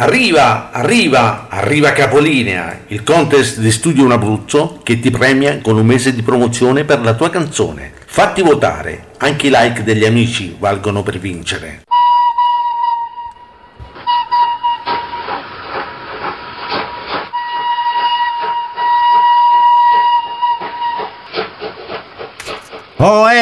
Arriva, 0.00 0.70
arriva, 0.70 1.48
arriva 1.48 1.90
Capolinea, 1.90 2.82
il 2.86 3.02
contest 3.02 3.58
di 3.58 3.72
Studio 3.72 4.04
Un 4.04 4.12
Abruzzo 4.12 4.78
che 4.84 5.00
ti 5.00 5.10
premia 5.10 5.58
con 5.60 5.76
un 5.76 5.84
mese 5.84 6.14
di 6.14 6.22
promozione 6.22 6.84
per 6.84 7.00
la 7.00 7.14
tua 7.14 7.30
canzone. 7.30 7.94
Fatti 8.06 8.42
votare, 8.42 9.06
anche 9.16 9.48
i 9.48 9.50
like 9.52 9.82
degli 9.82 10.04
amici 10.04 10.54
valgono 10.56 11.02
per 11.02 11.18
vincere. 11.18 11.87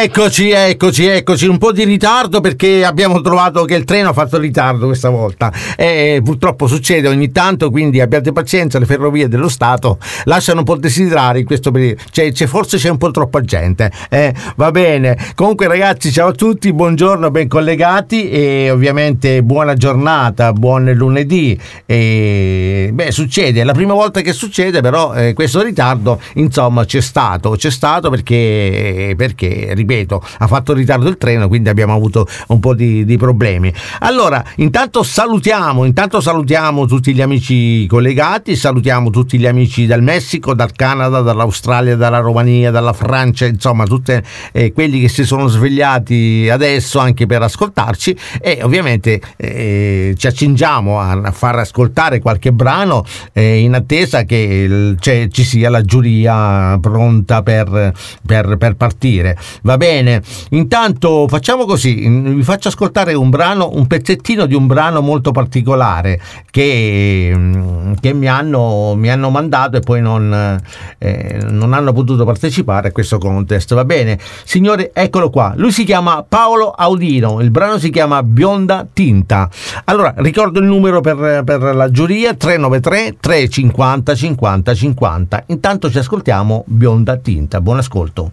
Eccoci, 0.06 0.50
eccoci, 0.50 1.06
eccoci. 1.06 1.46
Un 1.46 1.58
po' 1.58 1.72
di 1.72 1.84
ritardo 1.84 2.40
perché 2.40 2.84
abbiamo 2.84 3.20
trovato 3.20 3.64
che 3.64 3.74
il 3.74 3.84
treno 3.84 4.10
ha 4.10 4.12
fatto 4.12 4.38
ritardo 4.38 4.86
questa 4.86 5.10
volta. 5.10 5.52
E 5.76 6.20
purtroppo 6.24 6.66
succede 6.66 7.08
ogni 7.08 7.32
tanto, 7.32 7.70
quindi 7.70 8.00
abbiate 8.00 8.32
pazienza. 8.32 8.78
Le 8.78 8.86
ferrovie 8.86 9.28
dello 9.28 9.48
Stato 9.48 9.98
lasciano 10.24 10.60
un 10.60 10.64
po' 10.64 10.76
desiderare 10.76 11.40
in 11.40 11.44
questo 11.44 11.70
periodo. 11.70 12.02
Cioè, 12.10 12.32
c'è, 12.32 12.46
forse 12.46 12.78
c'è 12.78 12.88
un 12.88 12.98
po' 12.98 13.10
troppa 13.10 13.40
gente. 13.40 13.90
Eh, 14.08 14.32
va 14.56 14.70
bene. 14.70 15.18
Comunque, 15.34 15.66
ragazzi, 15.66 16.12
ciao 16.12 16.28
a 16.28 16.32
tutti, 16.32 16.72
buongiorno, 16.72 17.30
ben 17.30 17.48
collegati 17.48 18.30
e 18.30 18.70
ovviamente 18.70 19.42
buona 19.42 19.74
giornata, 19.74 20.52
buon 20.52 20.90
lunedì. 20.94 21.58
E, 21.84 22.90
beh, 22.92 23.10
succede, 23.10 23.60
è 23.60 23.64
la 23.64 23.72
prima 23.74 23.94
volta 23.94 24.20
che 24.20 24.32
succede, 24.32 24.80
però 24.80 25.14
eh, 25.14 25.32
questo 25.34 25.62
ritardo, 25.62 26.20
insomma, 26.34 26.84
c'è 26.84 27.00
stato. 27.00 27.50
C'è 27.50 27.70
stato 27.70 28.08
perché. 28.08 29.14
perché 29.16 29.34
perché, 29.36 29.72
ripeto, 29.96 30.22
ha 30.38 30.46
fatto 30.46 30.74
ritardo 30.74 31.08
il 31.08 31.16
treno, 31.16 31.48
quindi 31.48 31.68
abbiamo 31.68 31.94
avuto 31.94 32.26
un 32.48 32.60
po' 32.60 32.74
di, 32.74 33.04
di 33.04 33.16
problemi. 33.16 33.72
Allora, 34.00 34.44
intanto 34.56 35.02
salutiamo, 35.02 35.84
intanto 35.84 36.20
salutiamo 36.20 36.86
tutti 36.86 37.14
gli 37.14 37.22
amici 37.22 37.86
collegati, 37.86 38.54
salutiamo 38.54 39.10
tutti 39.10 39.38
gli 39.38 39.46
amici 39.46 39.86
dal 39.86 40.02
Messico, 40.02 40.54
dal 40.54 40.72
Canada, 40.72 41.20
dall'Australia, 41.20 41.96
dalla 41.96 42.18
Romania, 42.18 42.70
dalla 42.70 42.92
Francia, 42.92 43.46
insomma, 43.46 43.84
tutti 43.84 44.14
eh, 44.52 44.72
quelli 44.72 45.00
che 45.00 45.08
si 45.08 45.24
sono 45.24 45.46
svegliati 45.46 46.48
adesso 46.50 46.98
anche 46.98 47.26
per 47.26 47.42
ascoltarci 47.42 48.16
e 48.40 48.60
ovviamente 48.62 49.20
eh, 49.36 50.14
ci 50.16 50.26
accingiamo 50.26 51.00
a, 51.00 51.30
far 51.32 51.58
ascoltare 51.58 52.20
qualche 52.20 52.52
brano 52.52 53.04
eh, 53.32 53.60
in 53.60 53.74
attesa 53.74 54.24
che 54.24 54.36
il, 54.36 54.96
ci 55.00 55.44
sia 55.44 55.70
la 55.70 55.82
giuria 55.82 56.78
pronta 56.80 57.42
per, 57.42 57.92
per, 58.24 58.56
per 58.56 58.74
partire. 58.74 59.36
Va 59.62 59.75
bene, 59.76 60.22
intanto 60.50 61.26
facciamo 61.28 61.64
così, 61.64 62.08
vi 62.08 62.42
faccio 62.42 62.68
ascoltare 62.68 63.14
un 63.14 63.30
brano, 63.30 63.70
un 63.72 63.86
pezzettino 63.86 64.46
di 64.46 64.54
un 64.54 64.66
brano 64.66 65.00
molto 65.00 65.30
particolare 65.30 66.20
che, 66.50 67.32
mm, 67.34 67.92
che 68.00 68.12
mi, 68.12 68.28
hanno, 68.28 68.94
mi, 68.96 69.10
hanno, 69.10 69.30
mandato 69.30 69.76
e 69.76 69.80
poi 69.80 70.00
non, 70.00 70.60
eh, 70.98 71.40
non 71.48 71.72
hanno 71.72 71.92
potuto 71.92 72.24
partecipare 72.24 72.88
a 72.88 72.92
questo 72.92 73.18
contest. 73.18 73.74
Va 73.74 73.84
bene, 73.84 74.18
signore, 74.44 74.90
eccolo 74.92 75.30
qua. 75.30 75.52
Lui 75.56 75.72
si 75.72 75.84
chiama 75.84 76.24
Paolo 76.26 76.70
Audino, 76.70 77.40
il 77.40 77.50
brano 77.50 77.78
si 77.78 77.90
chiama 77.90 78.22
Bionda 78.22 78.86
Tinta. 78.92 79.48
Allora, 79.84 80.14
ricordo 80.18 80.60
il 80.60 80.66
numero 80.66 81.00
per, 81.00 81.42
per 81.44 81.74
la 81.74 81.90
giuria 81.90 82.34
393 82.34 83.16
350 83.20 84.14
50 84.14 84.74
50. 84.74 85.44
Intanto 85.46 85.90
ci 85.90 85.98
ascoltiamo 85.98 86.64
Bionda 86.66 87.16
Tinta. 87.16 87.60
Buon 87.60 87.78
ascolto. 87.78 88.32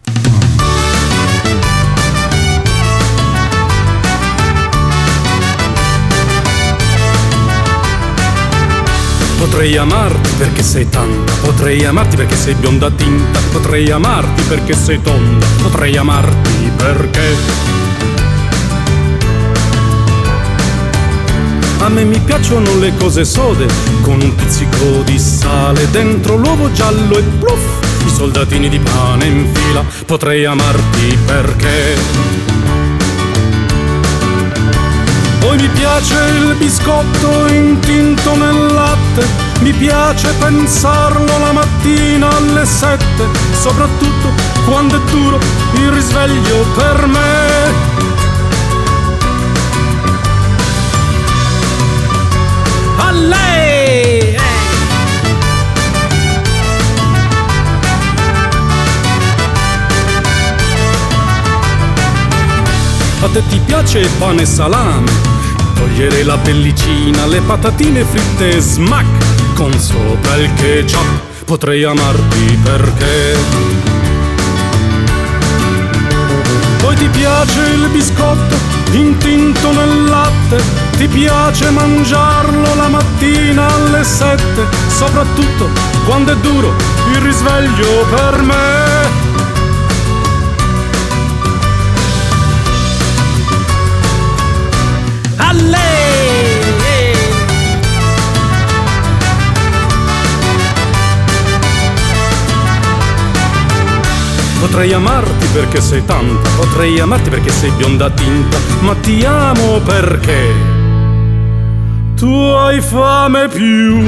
Potrei 9.44 9.76
amarti 9.76 10.30
perché 10.38 10.64
sei 10.64 10.88
tanta, 10.88 11.34
potrei 11.42 11.84
amarti 11.84 12.16
perché 12.16 12.34
sei 12.34 12.54
bionda 12.54 12.90
tinta, 12.90 13.40
potrei 13.52 13.92
amarti 13.92 14.42
perché 14.44 14.74
sei 14.74 15.02
tonda, 15.02 15.46
potrei 15.62 15.98
amarti 15.98 16.72
perché... 16.78 17.36
A 21.80 21.90
me 21.90 22.06
mi 22.06 22.18
piacciono 22.20 22.80
le 22.80 22.94
cose 22.96 23.26
sode, 23.26 23.68
con 24.02 24.22
un 24.22 24.34
pizzico 24.34 25.02
di 25.04 25.20
sale, 25.20 25.90
dentro 25.92 26.38
l'uovo 26.38 26.72
giallo 26.72 27.18
e 27.18 27.24
pluff, 27.40 28.06
i 28.06 28.10
soldatini 28.10 28.70
di 28.70 28.80
pane 28.80 29.26
in 29.26 29.54
fila, 29.54 29.84
potrei 30.06 30.46
amarti 30.46 31.18
perché... 31.26 32.63
Poi 35.44 35.58
mi 35.58 35.68
piace 35.68 36.16
il 36.38 36.56
biscotto 36.56 37.48
intinto 37.48 38.34
nel 38.38 38.72
latte, 38.72 39.28
mi 39.60 39.74
piace 39.74 40.34
pensarlo 40.40 41.38
la 41.38 41.52
mattina 41.52 42.34
alle 42.34 42.66
sette, 42.66 43.28
soprattutto 43.52 44.30
quando 44.66 44.96
è 44.96 45.00
duro 45.12 45.38
il 45.74 45.92
risveglio 45.92 46.66
per 46.76 47.08
me. 47.08 47.92
A 52.96 53.12
lei! 53.12 54.38
A 63.20 63.28
te 63.28 63.44
ti 63.50 63.60
piace 63.66 64.00
il 64.00 64.10
pane 64.18 64.44
e 64.44 64.46
salame? 64.46 65.33
Togliere 65.84 66.24
la 66.24 66.38
pellicina, 66.38 67.26
le 67.26 67.42
patatine 67.42 68.06
fritte 68.06 68.58
smack 68.62 69.54
con 69.54 69.70
sopra 69.78 70.36
il 70.36 70.50
ketchup. 70.54 71.44
Potrei 71.44 71.84
amarti 71.84 72.58
perché. 72.64 73.38
Poi 76.80 76.96
ti 76.96 77.08
piace 77.10 77.60
il 77.60 77.90
biscotto 77.90 78.56
intinto 78.92 79.74
nel 79.74 80.06
latte, 80.06 80.64
ti 80.96 81.08
piace 81.08 81.70
mangiarlo 81.70 82.76
la 82.76 82.88
mattina 82.88 83.68
alle 83.68 84.06
sette, 84.06 84.66
soprattutto 84.88 85.68
quando 86.06 86.32
è 86.32 86.38
duro 86.38 86.74
il 87.12 87.18
risveglio 87.18 88.06
per 88.10 88.42
me. 88.42 89.13
Potrei 104.64 104.94
amarti 104.94 105.46
perché 105.48 105.82
sei 105.82 106.06
tanta, 106.06 106.50
potrei 106.56 106.98
amarti 106.98 107.30
perché 107.30 107.52
sei 107.52 107.70
bionda 107.72 108.10
tinta, 108.10 108.58
ma 108.80 108.96
ti 108.96 109.22
amo 109.26 109.82
perché 109.82 110.56
tu 112.16 112.32
hai 112.32 112.80
fame 112.80 113.50
più 113.50 114.02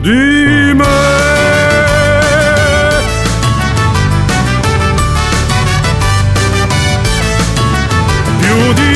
di 0.00 0.72
me. 0.74 0.84
Più 8.40 8.72
di 8.72 8.89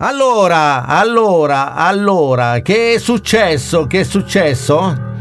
Allora, 0.00 0.86
allora, 0.86 1.74
allora, 1.74 2.60
che 2.60 2.94
è 2.94 2.98
successo? 2.98 3.88
Che 3.88 3.98
è 3.98 4.04
successo? 4.04 5.17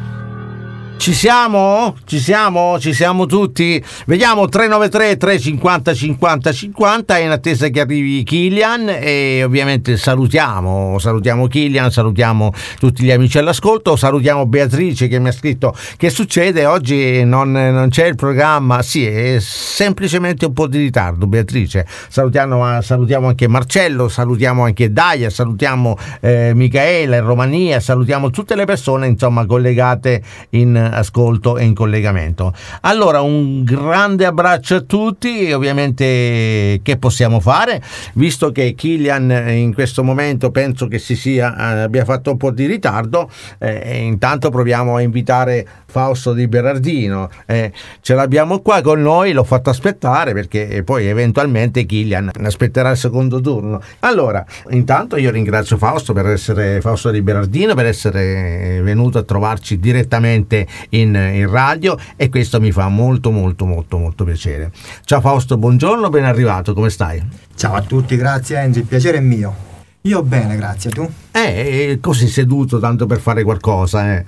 Ci 0.98 1.14
siamo? 1.14 1.96
Ci 2.06 2.20
siamo? 2.20 2.80
Ci 2.80 2.92
siamo 2.92 3.28
tutti? 3.28 3.82
Vediamo 4.08 4.50
393 4.50 5.16
350 5.16 5.94
50 5.94 6.52
50 6.52 7.18
in 7.20 7.30
attesa 7.30 7.68
che 7.70 7.80
arrivi 7.82 8.24
Kilian 8.24 8.90
e 8.90 9.42
ovviamente 9.44 9.96
salutiamo, 9.96 10.98
salutiamo 11.00 11.48
Kilian, 11.48 11.92
salutiamo 11.92 12.52
tutti 12.80 13.04
gli 13.04 13.12
amici 13.12 13.38
all'ascolto, 13.38 13.96
salutiamo 13.96 14.48
Beatrice 14.48 15.08
che 15.08 15.20
mi 15.20 15.30
ha 15.30 15.32
scritto 15.32 15.74
che 15.96 16.10
succede 16.10 16.66
oggi 16.66 17.24
non, 17.24 17.52
non 17.52 17.88
c'è 17.90 18.08
il 18.08 18.16
programma, 18.16 18.82
sì 18.82 19.06
è 19.06 19.38
semplicemente 19.40 20.46
un 20.48 20.54
po' 20.54 20.68
di 20.68 20.80
ritardo 20.80 21.28
Beatrice, 21.28 21.86
salutiamo, 22.10 22.82
salutiamo 22.82 23.28
anche 23.28 23.48
Marcello, 23.48 24.10
salutiamo 24.10 24.64
anche 24.64 24.92
Daia, 24.92 25.30
salutiamo 25.30 25.96
eh, 26.20 26.52
Michaela 26.54 27.18
in 27.18 27.24
Romania, 27.24 27.80
salutiamo 27.80 28.30
tutte 28.30 28.56
le 28.56 28.66
persone 28.66 29.08
insomma 29.08 29.46
collegate 29.46 30.22
in 30.50 30.87
ascolto 30.94 31.58
e 31.58 31.64
in 31.64 31.74
collegamento. 31.74 32.54
Allora, 32.82 33.22
un 33.22 33.64
grande 33.64 34.26
abbraccio 34.26 34.76
a 34.76 34.82
tutti 34.82 35.52
ovviamente 35.52 36.80
che 36.84 36.98
possiamo 36.98 37.40
fare? 37.40 37.82
Visto 38.14 38.52
che 38.52 38.74
Kilian 38.74 39.30
in 39.50 39.74
questo 39.74 40.04
momento 40.04 40.52
penso 40.52 40.88
che 40.88 41.00
si 41.00 41.16
sia, 41.16 41.56
abbia 41.56 42.06
fatto 42.06 42.32
un 42.32 42.38
po' 42.38 42.52
di 42.52 42.66
ritardo, 42.66 43.30
eh, 43.60 44.04
intanto 44.04 44.50
proviamo 44.50 44.96
a 44.96 45.02
invitare 45.02 45.68
Fausto 45.98 46.34
di 46.34 46.48
Berardino. 46.48 47.28
Eh, 47.48 47.72
ce 48.02 48.14
l'abbiamo 48.14 48.60
qua 48.60 48.82
con 48.82 49.02
noi, 49.02 49.32
l'ho 49.32 49.44
fatto 49.44 49.72
aspettare 49.72 50.32
perché 50.34 50.84
poi 50.84 51.08
eventualmente 51.08 51.86
Kilian 51.86 52.30
aspetterà 52.44 52.92
il 52.92 52.98
secondo 52.98 53.42
turno. 53.42 53.82
Allora, 54.02 54.46
intanto 54.70 55.18
io 55.18 55.32
ringrazio 55.32 55.76
Fausto 55.78 56.14
per 56.14 56.28
essere 56.28 56.82
Fausto 56.82 57.10
di 57.10 57.24
Berardino, 57.24 57.74
per 57.74 57.88
essere 57.88 58.80
venuto 58.84 59.18
a 59.18 59.24
trovarci 59.24 59.80
direttamente 59.80 60.68
in, 60.90 61.16
in 61.16 61.50
radio 61.50 61.98
e 62.16 62.30
questo 62.30 62.60
mi 62.60 62.72
fa 62.72 62.90
molto 62.90 63.32
molto 63.32 63.66
molto 63.66 63.98
molto 63.98 64.24
piacere. 64.24 64.72
Ciao 65.04 65.20
Fausto, 65.20 65.58
buongiorno, 65.58 66.10
ben 66.10 66.26
arrivato, 66.26 66.76
come 66.76 66.92
stai? 66.92 67.20
Ciao 67.56 67.74
a 67.74 67.82
tutti, 67.82 68.16
grazie 68.16 68.60
Enzo, 68.60 68.78
il 68.78 68.86
piacere 68.86 69.18
è 69.18 69.22
mio. 69.22 69.67
Io 70.02 70.24
bene, 70.24 70.56
grazie, 70.56 70.90
tu? 70.92 71.10
Eh, 71.32 71.98
così 72.00 72.30
seduto 72.30 72.80
tanto 72.80 73.06
per 73.08 73.20
fare 73.20 73.44
qualcosa. 73.44 74.14
Eh. 74.14 74.26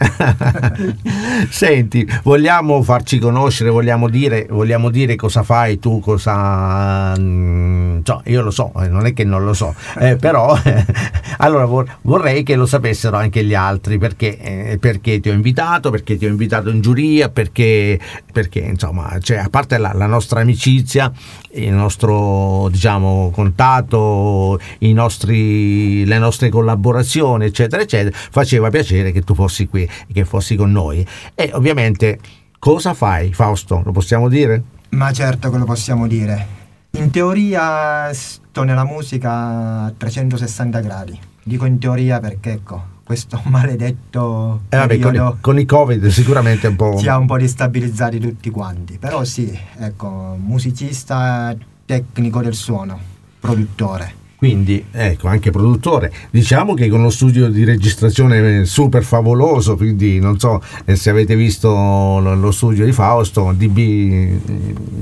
Senti, 1.50 2.06
vogliamo 2.24 2.84
farci 2.84 3.18
conoscere, 3.18 3.70
vogliamo 3.70 4.10
dire, 4.10 4.46
vogliamo 4.50 4.90
dire 4.90 5.16
cosa 5.16 5.44
fai 5.44 5.80
tu, 5.80 6.02
cosa... 6.02 7.14
Cioè, 7.16 8.22
io 8.26 8.42
lo 8.42 8.52
so, 8.52 8.74
eh, 8.82 8.90
non 8.90 9.06
è 9.06 9.14
che 9.14 9.24
non 9.24 9.46
lo 9.46 9.54
so, 9.54 9.74
eh, 10.00 10.18
però 10.18 10.58
allora 11.42 11.66
vorrei 12.02 12.44
che 12.44 12.56
lo 12.56 12.66
sapessero 12.66 13.16
anche 13.16 13.46
gli 13.46 13.54
altri 13.54 13.98
perché, 13.98 14.38
eh, 14.38 14.78
perché, 14.78 15.20
ti 15.22 15.30
ho 15.30 15.34
invitato, 15.34 15.90
perché 15.90 16.18
ti 16.18 16.26
ho 16.26 16.30
invitato 16.30 16.70
in 16.70 16.82
giuria, 16.82 17.30
perché, 17.30 17.98
perché 18.32 18.60
insomma, 18.60 19.18
cioè, 19.22 19.38
a 19.38 19.50
parte 19.50 19.78
la, 19.78 19.94
la 19.94 20.06
nostra 20.06 20.42
amicizia, 20.42 21.12
il 21.52 21.72
nostro 21.72 22.68
diciamo, 22.70 23.32
contatto, 23.34 24.60
nostri, 24.80 26.06
le 26.06 26.18
nostre 26.18 26.50
collaborazioni, 26.50 27.46
eccetera, 27.46 27.82
eccetera, 27.82 28.16
faceva 28.16 28.70
piacere 28.70 29.12
che 29.12 29.22
tu 29.22 29.34
fossi 29.34 29.68
qui, 29.68 29.90
che 30.12 30.26
fossi 30.26 30.58
con 30.58 30.72
noi. 30.72 31.06
E 31.36 31.52
ovviamente 31.54 32.20
cosa 32.60 32.94
fai, 32.94 33.34
Fausto? 33.34 33.82
Lo 33.86 33.92
possiamo 33.92 34.28
dire? 34.28 34.62
Ma 34.90 35.14
certo 35.14 35.50
che 35.50 35.58
lo 35.58 35.66
possiamo 35.66 36.06
dire. 36.06 36.58
In 36.92 37.12
teoria 37.12 38.12
sto 38.14 38.64
nella 38.64 38.84
musica 38.84 39.86
a 39.86 39.94
360 39.96 40.80
gradi. 40.82 41.29
Dico 41.44 41.66
in 41.66 41.80
teoria 41.80 42.20
perché 42.20 42.52
ecco, 42.52 42.84
questo 43.04 43.42
maledetto 43.50 44.62
eh 44.70 44.78
vabbè, 44.78 45.00
con, 45.00 45.16
i, 45.16 45.34
con, 45.42 45.60
i, 45.60 45.66
covid 45.66 46.06
sicuramente 46.08 46.68
un 46.68 46.76
po' 46.76 46.96
ci 47.02 47.08
ha 47.08 47.18
un 47.18 47.26
po' 47.26 47.38
destabilizzati 47.38 48.20
tutti 48.20 48.50
quanti. 48.52 48.98
Però 49.00 49.24
sì 49.24 49.58
ecco 49.80 50.38
musicista 50.40 51.56
tecnico 51.86 52.42
del 52.42 52.54
suono 52.54 53.00
produttore. 53.40 54.18
Quindi 54.40 54.86
ecco 54.92 55.28
anche 55.28 55.52
produttore. 55.52 56.14
Diciamo 56.30 56.74
che 56.74 56.88
con 56.88 57.02
lo 57.02 57.10
studio 57.10 57.50
di 57.50 57.66
registrazione 57.66 58.64
super 58.64 59.04
favoloso 59.04 59.76
quindi 59.76 60.20
non 60.20 60.40
so 60.40 60.62
eh, 60.86 60.96
se 60.96 61.10
avete 61.10 61.36
visto 61.36 61.68
lo, 61.68 62.36
lo 62.36 62.52
studio 62.52 62.86
di 62.86 62.94
Fausto 62.94 63.54
DB, 63.54 64.40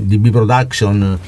DB 0.06 0.30
Production 0.30 1.18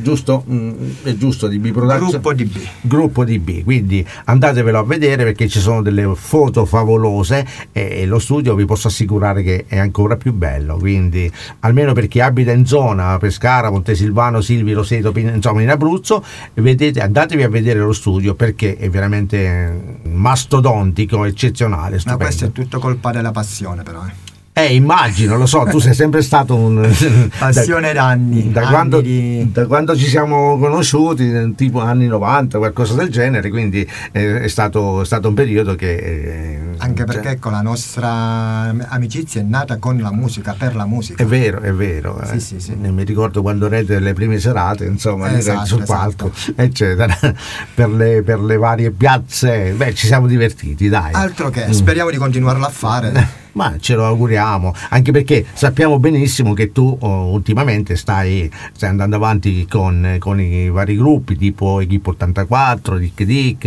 giusto? 0.00 0.44
Mm, 0.50 0.90
è 1.02 1.14
giusto 1.14 1.46
DB 1.46 1.70
Production 1.70 2.10
gruppo 2.10 2.32
DB 2.32 2.56
gruppo 2.80 3.24
DB 3.24 3.62
quindi 3.64 4.06
andatevelo 4.24 4.78
a 4.78 4.84
vedere 4.84 5.24
perché 5.24 5.48
ci 5.48 5.60
sono 5.60 5.82
delle 5.82 6.10
foto 6.14 6.64
favolose 6.64 7.46
e 7.72 8.06
lo 8.06 8.18
studio 8.18 8.54
vi 8.54 8.64
posso 8.64 8.88
assicurare 8.88 9.42
che 9.42 9.64
è 9.68 9.78
ancora 9.78 10.16
più 10.16 10.32
bello 10.32 10.76
quindi 10.76 11.30
almeno 11.60 11.92
per 11.92 12.08
chi 12.08 12.20
abita 12.20 12.52
in 12.52 12.66
zona 12.66 13.18
Pescara, 13.18 13.70
Montesilvano, 13.70 14.40
Silvi, 14.40 14.72
Roseto 14.72 15.12
insomma 15.14 15.62
in 15.62 15.70
Abruzzo 15.70 16.24
vedete 16.54 17.00
andatevi 17.00 17.42
a 17.42 17.48
vedere 17.48 17.80
lo 17.80 17.92
studio 17.92 18.34
perché 18.34 18.76
è 18.76 18.88
veramente 18.88 19.98
mastodontico 20.04 21.24
eccezionale 21.24 21.98
stupendo. 21.98 22.18
ma 22.18 22.24
questo 22.24 22.44
è 22.46 22.52
tutto 22.52 22.78
colpa 22.78 23.10
della 23.12 23.30
passione 23.30 23.82
però 23.82 24.04
eh. 24.06 24.29
Eh, 24.60 24.74
immagino, 24.74 25.38
lo 25.38 25.46
so, 25.46 25.64
tu 25.64 25.78
sei 25.78 25.94
sempre 25.94 26.20
stato 26.20 26.54
un... 26.54 26.86
Passione 27.38 27.94
da, 27.94 28.02
d'anni. 28.02 28.52
Da, 28.52 28.60
anni 28.60 28.70
quando, 28.70 29.00
di... 29.00 29.50
da, 29.50 29.66
quando, 29.66 29.96
ci 29.96 30.06
siamo 30.06 30.58
conosciuti, 30.58 31.54
tipo 31.54 31.80
anni 31.80 32.06
90, 32.06 32.58
qualcosa 32.58 32.92
del 32.94 33.08
genere, 33.08 33.48
quindi 33.48 33.88
eh, 34.12 34.40
è, 34.42 34.48
stato, 34.48 35.00
è, 35.00 35.04
stato, 35.06 35.28
un 35.28 35.34
periodo 35.34 35.74
che... 35.76 35.94
Eh, 35.94 36.58
Anche 36.76 37.04
perché 37.04 37.22
cioè, 37.22 37.32
ecco, 37.32 37.48
la 37.48 37.62
nostra 37.62 38.74
amicizia 38.88 39.40
è 39.40 39.44
nata 39.44 39.78
con 39.78 39.96
la 39.98 40.12
musica, 40.12 40.54
per 40.58 40.76
la 40.76 40.84
musica. 40.84 41.22
È 41.22 41.26
vero, 41.26 41.60
è 41.60 41.72
vero. 41.72 42.20
Sì, 42.24 42.34
eh. 42.34 42.40
sì, 42.40 42.60
sì. 42.60 42.74
Mi 42.74 43.04
ricordo 43.04 43.40
quando 43.40 43.64
erete 43.64 43.98
le 43.98 44.12
prime 44.12 44.38
serate, 44.38 44.84
insomma, 44.84 45.34
esatto, 45.34 45.64
sul 45.64 45.82
esatto. 45.82 46.30
palco, 46.30 46.32
eccetera, 46.54 47.16
per 47.74 47.88
le, 47.88 48.22
per 48.22 48.40
le, 48.40 48.56
varie 48.58 48.90
piazze. 48.90 49.72
Beh, 49.74 49.94
ci 49.94 50.06
siamo 50.06 50.26
divertiti, 50.26 50.88
dai. 50.90 51.12
Altro 51.12 51.48
che, 51.48 51.66
mm. 51.66 51.70
speriamo 51.70 52.10
di 52.10 52.18
continuarlo 52.18 52.66
a 52.66 52.70
fare. 52.70 53.38
ma 53.52 53.76
ce 53.78 53.94
lo 53.94 54.06
auguriamo, 54.06 54.74
anche 54.90 55.12
perché 55.12 55.44
sappiamo 55.52 55.98
benissimo 55.98 56.54
che 56.54 56.72
tu 56.72 56.96
oh, 56.98 57.30
ultimamente 57.30 57.96
stai, 57.96 58.50
stai, 58.72 58.90
andando 58.90 59.16
avanti 59.16 59.66
con, 59.68 60.16
con, 60.18 60.40
i 60.40 60.68
vari 60.70 60.96
gruppi 60.96 61.36
tipo 61.36 61.80
Equipo 61.80 62.10
84, 62.10 62.98
Dick 62.98 63.22
Dick, 63.22 63.64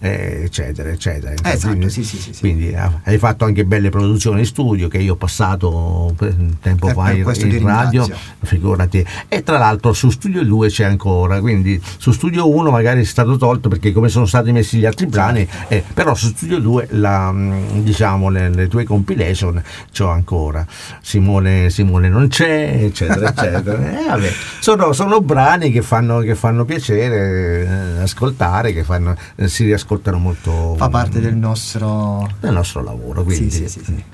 eh, 0.00 0.42
eccetera, 0.44 0.90
eccetera. 0.90 1.34
Esatto, 1.42 1.68
quindi, 1.68 1.90
sì, 1.90 2.04
sì, 2.04 2.18
sì, 2.18 2.40
quindi 2.40 2.74
ah, 2.74 3.00
hai 3.04 3.18
fatto 3.18 3.44
anche 3.44 3.64
belle 3.64 3.90
produzioni 3.90 4.40
in 4.40 4.46
studio 4.46 4.88
che 4.88 4.98
io 4.98 5.14
ho 5.14 5.16
passato 5.16 6.14
tempo 6.60 6.88
eh, 6.88 6.92
fa 6.92 7.12
in, 7.12 7.24
in 7.50 7.62
radio, 7.62 8.08
figurati. 8.42 9.04
E 9.28 9.42
tra 9.42 9.58
l'altro 9.58 9.92
su 9.92 10.10
Studio 10.10 10.44
2 10.44 10.68
c'è 10.68 10.84
ancora, 10.84 11.40
quindi 11.40 11.80
su 11.98 12.12
Studio 12.12 12.48
1 12.48 12.70
magari 12.70 13.00
è 13.00 13.04
stato 13.04 13.36
tolto 13.36 13.68
perché 13.68 13.92
come 13.92 14.08
sono 14.08 14.26
stati 14.26 14.52
messi 14.52 14.78
gli 14.78 14.86
altri 14.86 15.06
brani, 15.06 15.46
eh, 15.68 15.82
però 15.92 16.14
su 16.14 16.28
Studio 16.28 16.58
2 16.58 16.88
la, 16.90 17.32
mm, 17.32 17.80
diciamo, 17.80 18.28
le, 18.28 18.48
le 18.48 18.68
tue 18.68 18.84
compilation 18.84 19.21
compilation 19.22 19.62
c'ho 19.92 20.08
ancora. 20.08 20.66
Simone, 21.00 21.70
Simone 21.70 22.08
non 22.08 22.28
c'è 22.28 22.84
eccetera 22.84 23.28
eccetera. 23.34 24.00
Eh, 24.00 24.06
vabbè, 24.06 24.32
sono, 24.60 24.92
sono, 24.92 25.20
brani 25.20 25.70
che 25.70 25.82
fanno, 25.82 26.20
che 26.20 26.34
fanno 26.34 26.64
piacere 26.64 27.96
eh, 27.98 28.02
ascoltare 28.02 28.72
che 28.72 28.82
fanno, 28.82 29.14
eh, 29.36 29.48
si 29.48 29.64
riascoltano 29.64 30.18
molto 30.18 30.74
fa 30.76 30.88
parte 30.88 31.20
del 31.20 31.36
nostro 31.36 32.28
del 32.40 32.52
nostro 32.52 32.82
lavoro 32.82 33.22
quindi. 33.22 33.50
sì, 33.50 33.68
sì, 33.68 33.82
sì, 33.84 34.04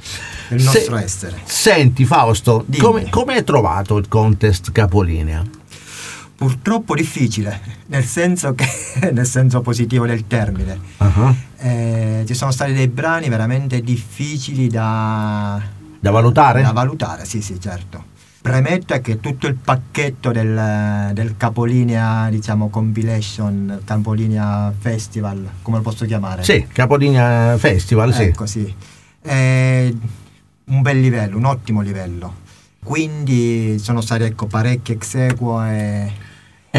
del 0.49 0.63
nostro 0.63 0.97
Se, 0.97 1.03
essere. 1.03 1.41
Senti 1.45 2.05
Fausto 2.05 2.65
come, 2.79 3.09
come 3.09 3.35
hai 3.37 3.45
trovato 3.45 3.97
il 3.97 4.09
contest 4.09 4.73
Capolinea? 4.73 5.43
Purtroppo 6.39 6.95
difficile, 6.95 7.61
nel 7.87 8.05
senso 8.05 8.55
che 8.55 8.65
nel 9.11 9.27
senso 9.27 9.61
positivo 9.61 10.07
del 10.07 10.29
termine. 10.29 10.79
Uh-huh. 10.99 11.35
Eh, 11.59 12.23
ci 12.29 12.35
sono 12.35 12.53
stati 12.53 12.73
dei 12.73 12.87
brani 12.87 13.29
veramente 13.29 13.81
difficili 13.81 14.69
da, 14.69 15.61
da 15.99 16.11
valutare? 16.13 16.63
Da 16.63 16.71
valutare, 16.71 17.25
sì, 17.25 17.43
sì, 17.43 17.59
certo. 17.61 18.17
Premetto 18.41 18.99
che 19.01 19.19
tutto 19.19 19.49
il 19.49 19.57
pacchetto 19.57 20.31
del, 20.31 21.11
del 21.13 21.37
capolinea, 21.37 22.31
diciamo, 22.31 22.69
compilation, 22.69 23.81
capolinea 23.85 24.73
festival, 24.79 25.45
come 25.61 25.79
lo 25.79 25.83
posso 25.83 26.07
chiamare? 26.07 26.45
Sì, 26.45 26.69
capolinea 26.69 27.59
festival, 27.59 28.15
sì. 28.15 28.23
Ecco, 28.23 28.47
sì. 28.47 28.73
È 29.21 29.93
un 30.67 30.83
bel 30.83 31.01
livello, 31.01 31.37
un 31.37 31.47
ottimo 31.47 31.81
livello. 31.81 32.47
Quindi 32.85 33.77
sono 33.81 34.01
stati 34.01 34.23
ecco, 34.23 34.47
parecchie 34.47 34.95
exequo 34.95 35.63
e 35.65 36.13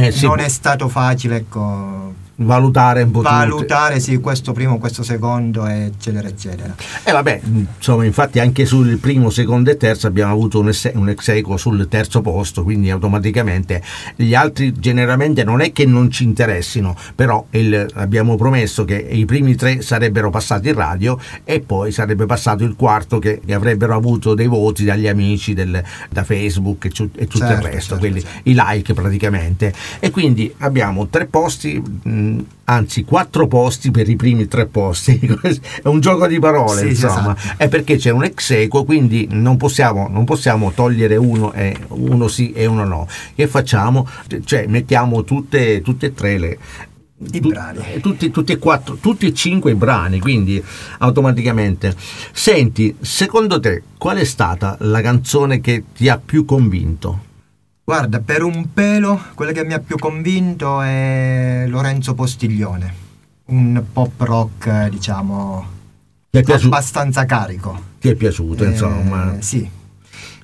eh, 0.07 0.11
sì, 0.11 0.25
non 0.25 0.39
è 0.39 0.47
stato 0.47 0.87
facile 0.87 1.37
ecco, 1.37 2.13
valutare 2.39 3.01
un 3.01 3.11
po' 3.11 3.21
valutare 3.21 3.95
tutte. 3.95 3.99
sì 3.99 4.17
questo 4.19 4.53
primo 4.53 4.77
questo 4.77 5.03
secondo 5.03 5.65
eccetera 5.65 6.27
eccetera 6.27 6.75
e 7.03 7.09
eh, 7.09 7.11
vabbè 7.11 7.41
insomma 7.77 8.05
infatti 8.05 8.39
anche 8.39 8.65
sul 8.65 8.97
primo 8.97 9.29
secondo 9.29 9.69
e 9.71 9.77
terzo 9.77 10.07
abbiamo 10.07 10.31
avuto 10.31 10.59
un, 10.59 10.69
ex, 10.69 10.91
un 10.93 11.09
ex 11.09 11.27
equo 11.29 11.57
sul 11.57 11.87
terzo 11.89 12.21
posto 12.21 12.63
quindi 12.63 12.89
automaticamente 12.89 13.81
gli 14.15 14.33
altri 14.33 14.73
generalmente 14.73 15.43
non 15.43 15.61
è 15.61 15.71
che 15.73 15.85
non 15.85 16.09
ci 16.11 16.23
interessino 16.23 16.95
però 17.15 17.45
il, 17.51 17.87
abbiamo 17.95 18.35
promesso 18.37 18.85
che 18.85 18.95
i 18.95 19.25
primi 19.25 19.55
tre 19.55 19.81
sarebbero 19.81 20.29
passati 20.29 20.69
in 20.69 20.75
radio 20.75 21.19
e 21.43 21.59
poi 21.59 21.91
sarebbe 21.91 22.25
passato 22.25 22.63
il 22.63 22.75
quarto 22.75 23.19
che, 23.19 23.41
che 23.45 23.53
avrebbero 23.53 23.95
avuto 23.95 24.33
dei 24.33 24.47
voti 24.47 24.85
dagli 24.85 25.07
amici 25.07 25.53
del, 25.53 25.83
da 26.09 26.23
Facebook 26.23 26.85
e, 26.85 26.87
e 26.87 27.27
tutto 27.27 27.39
certo, 27.39 27.53
il 27.67 27.73
resto 27.73 27.79
certo, 27.79 27.97
quindi 27.97 28.21
certo. 28.21 28.49
i 28.49 28.53
like 28.55 28.93
praticamente 28.93 29.73
e 29.99 30.09
quindi 30.09 30.53
abbiamo 30.59 31.07
tre 31.07 31.25
posti 31.25 31.81
mh, 31.81 32.28
anzi 32.65 33.03
quattro 33.03 33.47
posti 33.47 33.91
per 33.91 34.07
i 34.09 34.15
primi 34.15 34.47
tre 34.47 34.65
posti 34.65 35.19
è 35.81 35.87
un 35.87 35.99
gioco 35.99 36.27
di 36.27 36.39
parole 36.39 36.81
sì, 36.81 36.87
insomma 36.89 37.35
esatto. 37.35 37.63
è 37.63 37.67
perché 37.67 37.97
c'è 37.97 38.11
un 38.11 38.23
ex 38.23 38.51
equo 38.51 38.83
quindi 38.83 39.27
non 39.31 39.57
possiamo, 39.57 40.07
non 40.07 40.25
possiamo 40.25 40.71
togliere 40.71 41.15
uno 41.15 41.51
e 41.53 41.75
uno 41.89 42.27
sì 42.27 42.51
e 42.51 42.65
uno 42.65 42.83
no 42.83 43.07
che 43.35 43.47
facciamo? 43.47 44.07
cioè 44.43 44.67
mettiamo 44.67 45.23
tutte, 45.23 45.81
tutte 45.81 46.07
e 46.07 46.13
tre 46.13 46.37
le 46.37 46.57
I 47.31 47.39
brani. 47.41 47.99
Tutti, 47.99 48.31
tutti, 48.31 48.53
e 48.53 48.57
quattro, 48.57 48.95
tutti 48.95 49.25
e 49.27 49.33
cinque 49.33 49.71
i 49.71 49.75
brani, 49.75 50.21
quindi 50.21 50.63
automaticamente. 50.99 51.93
Senti, 52.31 52.95
secondo 53.01 53.59
te 53.59 53.83
qual 53.97 54.17
è 54.17 54.23
stata 54.23 54.77
la 54.81 55.01
canzone 55.01 55.59
che 55.59 55.83
ti 55.93 56.07
ha 56.07 56.17
più 56.23 56.45
convinto? 56.45 57.27
Guarda, 57.89 58.19
per 58.19 58.43
un 58.43 58.71
pelo, 58.71 59.19
quella 59.33 59.51
che 59.51 59.65
mi 59.65 59.73
ha 59.73 59.79
più 59.79 59.97
convinto 59.97 60.79
è 60.79 61.65
Lorenzo 61.65 62.13
Postiglione, 62.13 62.93
un 63.45 63.83
pop 63.91 64.21
rock, 64.21 64.89
diciamo, 64.89 65.65
abbastanza 66.29 67.25
carico. 67.25 67.81
Ti 67.99 68.09
è 68.09 68.13
piaciuto, 68.13 68.63
eh, 68.63 68.67
insomma? 68.67 69.37
Sì. 69.39 69.67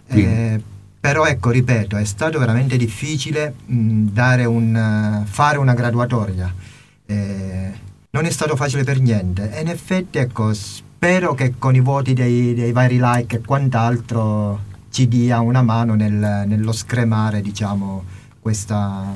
Eh, 0.07 0.59
però 0.99 1.25
ecco, 1.27 1.51
ripeto, 1.51 1.97
è 1.97 2.03
stato 2.03 2.39
veramente 2.39 2.77
difficile 2.77 3.53
mh, 3.63 4.07
un, 4.47 5.23
fare 5.25 5.59
una 5.59 5.75
graduatoria. 5.75 6.51
Eh, 7.05 7.71
non 8.09 8.25
è 8.25 8.31
stato 8.31 8.55
facile 8.55 8.83
per 8.83 8.99
niente 8.99 9.51
e 9.55 9.61
in 9.61 9.67
effetti 9.67 10.17
ecco, 10.17 10.51
spero 10.51 11.35
che 11.35 11.53
con 11.59 11.75
i 11.75 11.79
voti 11.79 12.13
dei, 12.13 12.55
dei 12.55 12.71
vari 12.71 12.97
like 12.99 13.35
e 13.35 13.41
quant'altro 13.41 14.73
ci 14.95 15.09
dia 15.09 15.41
una 15.41 15.61
mano 15.61 15.93
nel, 15.93 16.45
nello 16.47 16.71
scremare 16.71 17.41
diciamo, 17.41 18.05
questa, 18.39 19.13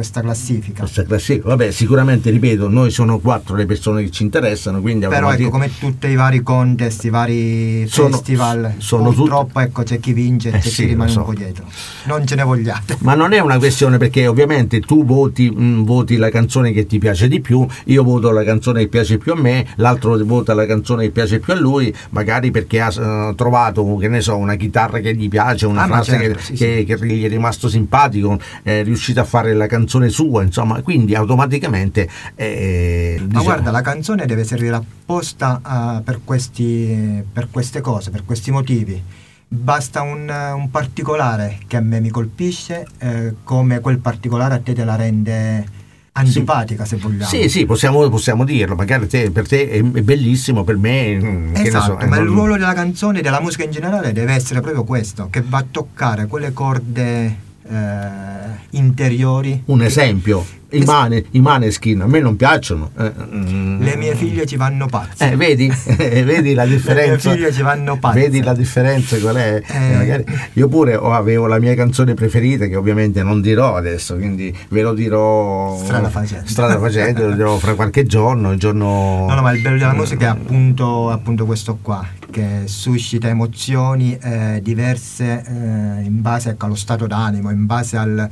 questa 0.00 0.22
classifica. 0.22 0.80
Questa 0.80 1.04
classifica, 1.04 1.48
vabbè, 1.48 1.70
sicuramente 1.70 2.30
ripeto, 2.30 2.68
noi 2.68 2.90
sono 2.90 3.18
quattro 3.18 3.54
le 3.54 3.66
persone 3.66 4.02
che 4.02 4.10
ci 4.10 4.22
interessano, 4.22 4.80
quindi 4.80 5.06
Però 5.06 5.30
ecco, 5.30 5.50
come 5.50 5.70
tutti 5.78 6.06
i 6.06 6.14
vari 6.14 6.42
contest, 6.42 7.04
i 7.04 7.10
vari 7.10 7.86
sono, 7.86 8.16
festival, 8.16 8.74
sono 8.78 9.12
purtroppo 9.12 9.60
tut... 9.60 9.62
ecco, 9.62 9.82
c'è 9.82 10.00
chi 10.00 10.14
vince 10.14 10.50
e 10.50 10.56
eh 10.56 10.58
c'è 10.58 10.68
sì, 10.68 10.82
chi 10.82 10.88
rimane 10.88 11.10
so. 11.10 11.18
un 11.18 11.24
po' 11.26 11.34
dietro. 11.34 11.66
Non 12.04 12.26
ce 12.26 12.34
ne 12.34 12.44
vogliate. 12.44 12.96
Ma 13.00 13.14
non 13.14 13.34
è 13.34 13.40
una 13.40 13.58
questione 13.58 13.98
perché 13.98 14.26
ovviamente 14.26 14.80
tu 14.80 15.04
voti, 15.04 15.50
mh, 15.50 15.62
mm, 15.62 15.82
voti 15.84 16.16
la 16.16 16.30
canzone 16.30 16.72
che 16.72 16.86
ti 16.86 16.98
piace 16.98 17.28
di 17.28 17.40
più, 17.40 17.66
io 17.84 18.02
voto 18.02 18.30
la 18.30 18.42
canzone 18.42 18.80
che 18.80 18.88
piace 18.88 19.18
più 19.18 19.32
a 19.32 19.36
me, 19.36 19.66
l'altro 19.76 20.16
vota 20.24 20.54
la 20.54 20.64
canzone 20.64 21.04
che 21.04 21.10
piace 21.10 21.40
più 21.40 21.52
a 21.52 21.56
lui, 21.56 21.94
magari 22.10 22.50
perché 22.50 22.80
ha 22.80 22.88
uh, 22.88 23.34
trovato, 23.34 23.96
che 23.96 24.08
ne 24.08 24.22
so, 24.22 24.36
una 24.36 24.54
chitarra 24.54 25.00
che 25.00 25.14
gli 25.14 25.28
piace, 25.28 25.66
una 25.66 25.82
ah, 25.82 25.86
frase 25.86 26.10
certo, 26.12 26.38
che, 26.38 26.42
sì, 26.42 26.52
che, 26.54 26.84
sì. 26.88 27.04
che, 27.06 27.06
gli 27.06 27.24
è 27.24 27.28
rimasto 27.28 27.68
simpatico, 27.68 28.38
è 28.62 28.82
riuscito 28.82 29.20
a 29.20 29.24
fare 29.24 29.52
la 29.52 29.66
canzone 29.66 29.88
canzone 29.90 30.08
sua, 30.08 30.44
insomma, 30.44 30.80
quindi 30.82 31.16
automaticamente... 31.16 32.08
Eh, 32.36 33.14
diciamo... 33.16 33.32
Ma 33.32 33.42
guarda, 33.42 33.70
la 33.72 33.80
canzone 33.80 34.24
deve 34.24 34.44
servire 34.44 34.76
apposta 34.76 35.60
uh, 35.64 36.02
per, 36.04 36.20
questi, 36.22 37.24
per 37.30 37.48
queste 37.50 37.80
cose, 37.80 38.10
per 38.10 38.24
questi 38.24 38.52
motivi. 38.52 39.02
Basta 39.48 40.02
un, 40.02 40.30
un 40.30 40.70
particolare 40.70 41.58
che 41.66 41.76
a 41.76 41.80
me 41.80 41.98
mi 41.98 42.10
colpisce, 42.10 42.86
eh, 42.98 43.34
come 43.42 43.80
quel 43.80 43.98
particolare 43.98 44.54
a 44.54 44.60
te 44.60 44.74
te 44.74 44.84
la 44.84 44.94
rende 44.94 45.78
antipatica 46.12 46.84
se 46.84 46.96
vogliamo. 46.96 47.28
Sì, 47.28 47.48
sì, 47.48 47.66
possiamo, 47.66 48.08
possiamo 48.08 48.44
dirlo, 48.44 48.76
magari 48.76 49.08
te, 49.08 49.32
per 49.32 49.48
te 49.48 49.68
è, 49.68 49.82
bellissimo, 49.82 50.62
per 50.62 50.76
me... 50.76 51.16
Mm, 51.16 51.56
esatto, 51.56 51.98
so, 51.98 52.06
ma 52.06 52.16
non... 52.16 52.26
il 52.26 52.30
ruolo 52.30 52.56
della 52.56 52.74
canzone, 52.74 53.22
della 53.22 53.40
musica 53.40 53.64
in 53.64 53.72
generale 53.72 54.12
deve 54.12 54.34
essere 54.34 54.60
proprio 54.60 54.84
questo, 54.84 55.26
che 55.30 55.42
va 55.44 55.58
a 55.58 55.64
toccare 55.68 56.28
quelle 56.28 56.52
corde 56.52 57.48
eh, 57.70 58.76
interiori. 58.76 59.62
Un 59.66 59.82
esempio, 59.82 60.44
i, 60.70 60.82
mane, 60.84 61.24
i 61.32 61.40
maneskin 61.40 62.02
a 62.02 62.06
me 62.06 62.20
non 62.20 62.36
piacciono. 62.36 62.90
Eh, 62.98 63.12
mm. 63.34 63.82
Le 63.82 63.96
mie 63.96 64.14
figlie 64.14 64.46
ci 64.46 64.56
vanno 64.56 64.86
pazze. 64.86 65.32
Eh, 65.32 65.36
vedi? 65.36 65.70
vedi 65.96 66.54
la 66.54 66.66
differenza? 66.66 67.30
Le 67.30 67.36
mie 67.36 67.44
figlie 67.44 67.52
ci 67.52 67.62
vanno 67.62 67.98
pazze. 67.98 68.20
Vedi 68.20 68.42
la 68.42 68.54
differenza 68.54 69.18
qual 69.18 69.36
è? 69.36 69.62
Eh. 69.66 70.24
io 70.54 70.68
pure 70.68 70.94
avevo 70.94 71.46
la 71.46 71.58
mia 71.58 71.74
canzone 71.74 72.14
preferita 72.14 72.66
che 72.66 72.76
ovviamente 72.76 73.22
non 73.22 73.40
dirò 73.40 73.76
adesso, 73.76 74.16
quindi 74.16 74.56
ve 74.68 74.82
lo 74.82 74.94
dirò 74.94 75.76
strada 75.82 76.08
facendo. 76.08 76.48
Strada 76.48 76.78
facendo, 76.78 77.28
lo 77.28 77.34
dirò 77.34 77.56
fra 77.58 77.74
qualche 77.74 78.04
giorno, 78.04 78.52
il 78.52 78.58
giorno... 78.58 79.26
No, 79.28 79.34
no, 79.34 79.42
ma 79.42 79.52
il 79.52 79.62
bello 79.62 79.78
della 79.78 79.94
musica 79.94 80.26
è 80.26 80.28
appunto, 80.28 81.10
appunto 81.10 81.46
questo 81.46 81.78
qua, 81.80 82.06
che 82.30 82.62
suscita 82.64 83.28
emozioni 83.28 84.16
eh, 84.20 84.60
diverse 84.62 85.42
eh, 85.46 86.04
in 86.04 86.20
base 86.20 86.50
ecco, 86.50 86.66
allo 86.66 86.74
stato 86.74 87.06
d'animo, 87.06 87.50
in 87.50 87.66
base 87.66 87.96
al 87.96 88.28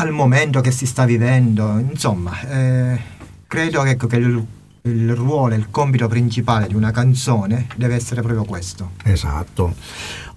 al 0.00 0.12
momento 0.12 0.60
che 0.60 0.70
si 0.70 0.86
sta 0.86 1.04
vivendo, 1.04 1.76
insomma, 1.78 2.40
eh, 2.48 3.00
credo 3.48 3.84
ecco, 3.84 4.06
che 4.06 4.18
il, 4.88 5.14
ruolo, 5.14 5.54
il 5.54 5.68
compito 5.70 6.08
principale 6.08 6.66
di 6.66 6.74
una 6.74 6.90
canzone 6.90 7.66
deve 7.76 7.94
essere 7.94 8.22
proprio 8.22 8.44
questo. 8.44 8.92
Esatto. 9.04 9.74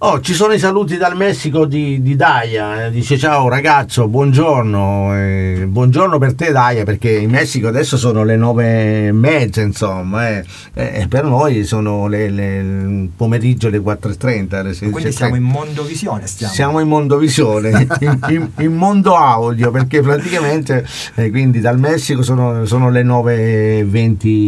Oh, 0.04 0.20
ci 0.20 0.34
sono 0.34 0.52
i 0.52 0.58
saluti 0.58 0.96
dal 0.96 1.14
Messico 1.14 1.64
di, 1.64 2.02
di 2.02 2.16
Daya. 2.16 2.86
Eh, 2.86 2.90
dice 2.90 3.16
ciao 3.16 3.48
ragazzo, 3.48 4.08
buongiorno. 4.08 5.16
Eh, 5.16 5.64
buongiorno 5.68 6.18
per 6.18 6.34
te 6.34 6.50
Daya, 6.50 6.82
perché 6.82 7.18
in 7.18 7.30
Messico 7.30 7.68
adesso 7.68 7.96
sono 7.96 8.24
le 8.24 8.34
nove 8.34 9.06
e 9.06 9.12
mezza, 9.12 9.60
insomma. 9.60 10.28
Eh. 10.28 10.44
E 10.74 11.06
per 11.08 11.22
noi 11.22 11.62
sono 11.62 12.08
le, 12.08 12.30
le, 12.30 12.58
il 12.58 13.10
pomeriggio 13.14 13.68
le 13.68 13.78
4.30. 13.78 14.62
Le 14.82 14.90
Quindi 14.90 15.12
siamo 15.12 15.36
in 15.36 15.44
mondovisione. 15.44 16.26
Stiamo, 16.26 16.52
siamo 16.52 16.80
in 16.80 16.88
mondovisione, 16.88 17.86
in, 18.00 18.18
in, 18.26 18.50
in, 18.58 18.74
mondo 18.74 19.14
audio, 19.14 19.70
perché 19.70 20.00
praticamente 20.00 20.84
eh, 21.14 21.30
quindi 21.30 21.60
dal 21.60 21.78
Messico 21.78 22.22
sono, 22.22 22.64
sono 22.64 22.90
le 22.90 23.04
9.20, 23.04 24.41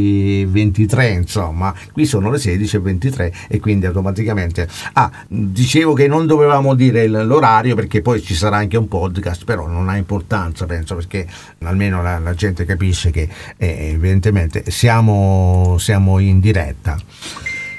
23, 0.47 1.09
insomma. 1.11 1.75
Qui 1.93 2.07
sono 2.07 2.31
le 2.31 2.39
16.23 2.39 3.33
e 3.49 3.61
quindi 3.61 3.87
automaticamente... 3.87 4.69
Ah, 4.95 5.11
dicevo 5.29 5.93
che 5.93 6.09
non 6.09 6.27
dovevamo 6.27 6.75
dire 6.75 7.07
l'orario 7.07 7.75
perché 7.75 8.03
poi 8.03 8.23
ci 8.23 8.35
sarà 8.35 8.57
anche 8.57 8.77
un 8.77 8.89
podcast, 8.89 9.45
però 9.45 9.67
non 9.67 9.89
ha 9.89 9.97
importanza, 9.97 10.67
penso, 10.67 10.95
perché 10.95 11.27
almeno 11.61 12.03
la, 12.03 12.19
la 12.19 12.35
gente 12.35 12.65
capisce 12.65 13.11
che 13.11 13.29
eh, 13.57 13.91
evidentemente 13.93 14.71
siamo, 14.71 15.77
siamo, 15.79 16.19
in 16.19 16.41
diretta. 16.41 16.97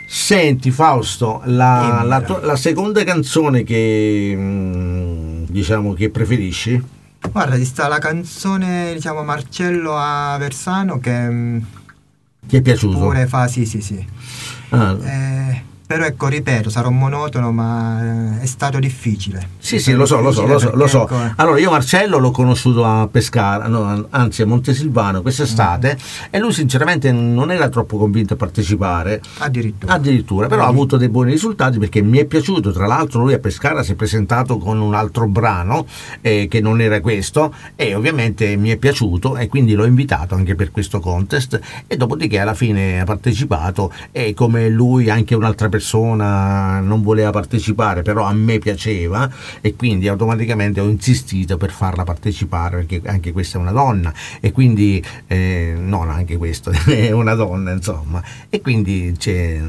Senti 0.08 0.72
Fausto, 0.72 1.42
la, 1.46 2.02
la, 2.06 2.40
la 2.42 2.56
seconda 2.56 3.04
canzone 3.04 3.64
che 3.64 4.34
mm, 4.36 5.44
diciamo 5.50 5.94
che 5.94 6.10
preferisci? 6.10 6.82
Guarda, 7.32 7.58
ci 7.58 7.66
sta 7.66 7.88
la 7.88 7.98
canzone, 7.98 8.94
diciamo, 8.94 9.24
Marcello 9.24 9.96
a 9.96 10.38
Versano 10.38 11.00
che... 11.00 11.84
Ti 12.48 12.58
è 12.58 12.62
piaciuto? 12.62 13.00
Pure 13.00 13.26
fa, 13.28 13.48
sì, 13.48 13.66
sì, 13.66 13.82
sì. 13.82 14.06
Ah. 14.70 14.98
Eh, 15.02 15.64
però 15.88 16.04
ecco, 16.04 16.28
ripeto, 16.28 16.72
sarò 16.72 16.90
monotono, 16.90 17.52
ma 17.52 18.40
eh, 18.40 18.42
è 18.42 18.46
stato 18.48 18.80
difficile. 18.80 19.50
Sì, 19.60 19.80
sì, 19.80 19.94
lo 19.94 20.08
so, 20.08 20.20
lo 20.20 20.32
so, 20.32 20.48
lo 20.48 20.58
so, 20.58 20.72
lo 20.74 20.88
so. 20.88 21.04
Ecco, 21.04 21.24
eh. 21.24 21.34
Allora, 21.36 21.60
io 21.60 21.70
Marcello 21.70 22.18
l'ho 22.18 22.32
conosciuto 22.32 22.84
a 22.84 23.08
Pescara, 23.08 23.68
no, 23.68 24.08
anzi 24.10 24.42
a 24.42 24.48
Montesilvano 24.48 25.22
quest'estate 25.22 25.96
mm. 25.96 26.26
e 26.32 26.40
lui 26.40 26.54
sinceramente 26.54 27.12
non 27.12 27.52
era 27.52 27.70
troppo 27.70 27.98
convinto 27.98 28.34
a 28.34 28.36
partecipare. 28.36 29.22
Addirittura. 29.38 29.94
Addirittura, 29.94 30.48
però 30.48 30.64
mm. 30.64 30.66
ha 30.66 30.70
avuto 30.70 30.98
dei 30.98 31.10
buoni 31.10 31.32
risultati 31.32 31.78
perché 31.78 32.02
mi 32.02 32.18
è 32.18 32.26
piaciuto, 32.26 32.72
tra 32.72 32.88
l'altro 32.88 33.22
lui 33.22 33.34
a 33.34 33.40
Pescara 33.40 33.84
si 33.84 33.92
è 33.92 33.96
presentato 33.96 34.58
con 34.58 34.80
un 34.80 34.96
altro 34.96 35.28
brano 35.28 35.86
eh, 36.22 36.48
che 36.50 36.62
non 36.62 36.82
era 36.82 37.00
questo 37.00 37.54
e 37.76 37.94
ovviamente 37.94 38.56
mi 38.56 38.70
è 38.70 38.78
piaciuto 38.78 39.38
e 39.38 39.48
quindi 39.48 39.76
l'ho 39.76 39.86
invitato 39.86 40.34
anche 40.34 40.56
per 40.56 40.72
questo 40.72 41.00
contest 41.00 41.60
e 41.86 41.96
dopodiché 41.96 42.40
alla 42.40 42.56
fine 42.56 43.02
ha 43.02 43.06
partecipato 43.06 43.94
e 44.12 44.34
come 44.34 44.68
lui 44.68 45.12
anche 45.12 45.36
un'altra 45.36 45.68
persona 45.68 45.74
persona 45.76 46.80
non 46.80 47.02
voleva 47.02 47.32
partecipare, 47.32 48.02
però 48.02 48.24
a 48.24 48.34
me 48.34 48.60
piaceva 48.60 49.30
e 49.60 49.76
quindi 49.76 50.08
automaticamente 50.08 50.80
ho 50.80 50.88
insistito 50.88 51.58
per 51.58 51.72
farla 51.72 52.06
partecipare 52.06 52.86
perché 52.86 53.02
anche 53.06 53.34
questa 53.34 53.58
è 53.58 53.62
una 53.62 53.72
donna 53.72 54.14
e 54.40 54.54
quindi 54.54 55.04
eh, 55.28 55.76
non 55.78 56.10
anche 56.10 56.38
questo 56.38 56.72
è 56.88 57.12
una 57.12 57.34
donna 57.34 57.74
insomma 57.74 58.24
e 58.50 58.62
quindi 58.62 59.14
c'è 59.18 59.60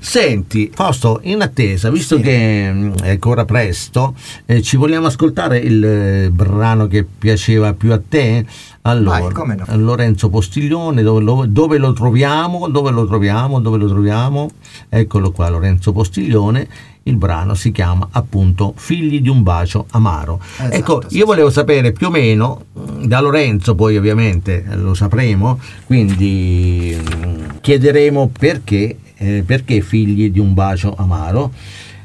senti 0.00 0.70
Fausto 0.74 1.20
in 1.22 1.40
attesa 1.40 1.90
visto 1.90 2.16
sì. 2.16 2.22
che 2.22 2.70
mm, 2.72 2.92
è 3.02 3.10
ancora 3.10 3.44
presto 3.44 4.14
eh, 4.46 4.60
ci 4.60 4.76
vogliamo 4.76 5.06
ascoltare 5.06 5.58
il 5.58 5.84
eh, 5.84 6.30
brano 6.30 6.88
che 6.88 7.04
piaceva 7.04 7.74
più 7.74 7.92
a 7.92 8.00
te 8.06 8.44
allora, 8.86 9.28
Vai, 9.28 9.56
no. 9.56 9.64
Lorenzo 9.76 10.28
Postiglione, 10.28 11.02
dove 11.02 11.22
lo, 11.22 11.46
dove 11.46 11.78
lo, 11.78 11.94
troviamo? 11.94 12.68
Dove 12.68 12.90
lo 12.90 13.06
troviamo? 13.06 13.58
Dove 13.58 13.78
lo 13.78 13.88
troviamo? 13.88 14.50
Eccolo 14.90 15.30
qua, 15.30 15.48
Lorenzo 15.48 15.92
Postiglione. 15.92 16.68
Il 17.04 17.16
brano 17.16 17.54
si 17.54 17.72
chiama 17.72 18.08
appunto 18.10 18.74
Figli 18.76 19.22
di 19.22 19.30
un 19.30 19.42
bacio 19.42 19.86
amaro. 19.92 20.38
Esatto, 20.38 20.74
ecco, 20.74 21.02
sì, 21.06 21.16
io 21.16 21.24
volevo 21.24 21.48
sapere 21.48 21.92
più 21.92 22.08
o 22.08 22.10
meno, 22.10 22.64
da 22.72 23.20
Lorenzo 23.20 23.74
poi 23.74 23.96
ovviamente 23.96 24.64
lo 24.74 24.92
sapremo, 24.92 25.58
quindi 25.86 26.94
mm, 26.94 27.44
chiederemo 27.62 28.30
perché, 28.38 28.98
eh, 29.16 29.44
perché 29.46 29.80
Figli 29.80 30.30
di 30.30 30.38
un 30.38 30.52
bacio 30.52 30.94
amaro. 30.94 31.52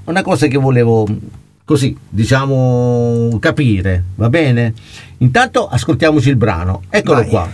Una 0.05 0.21
cosa 0.21 0.47
che 0.47 0.57
volevo 0.57 1.05
così, 1.69 1.95
diciamo, 2.09 3.37
capire, 3.39 4.03
va 4.15 4.27
bene? 4.27 4.73
Intanto 5.17 5.67
ascoltiamoci 5.67 6.29
il 6.29 6.35
brano, 6.35 6.81
eccolo 6.89 7.19
Vai. 7.19 7.29
qua. 7.29 7.47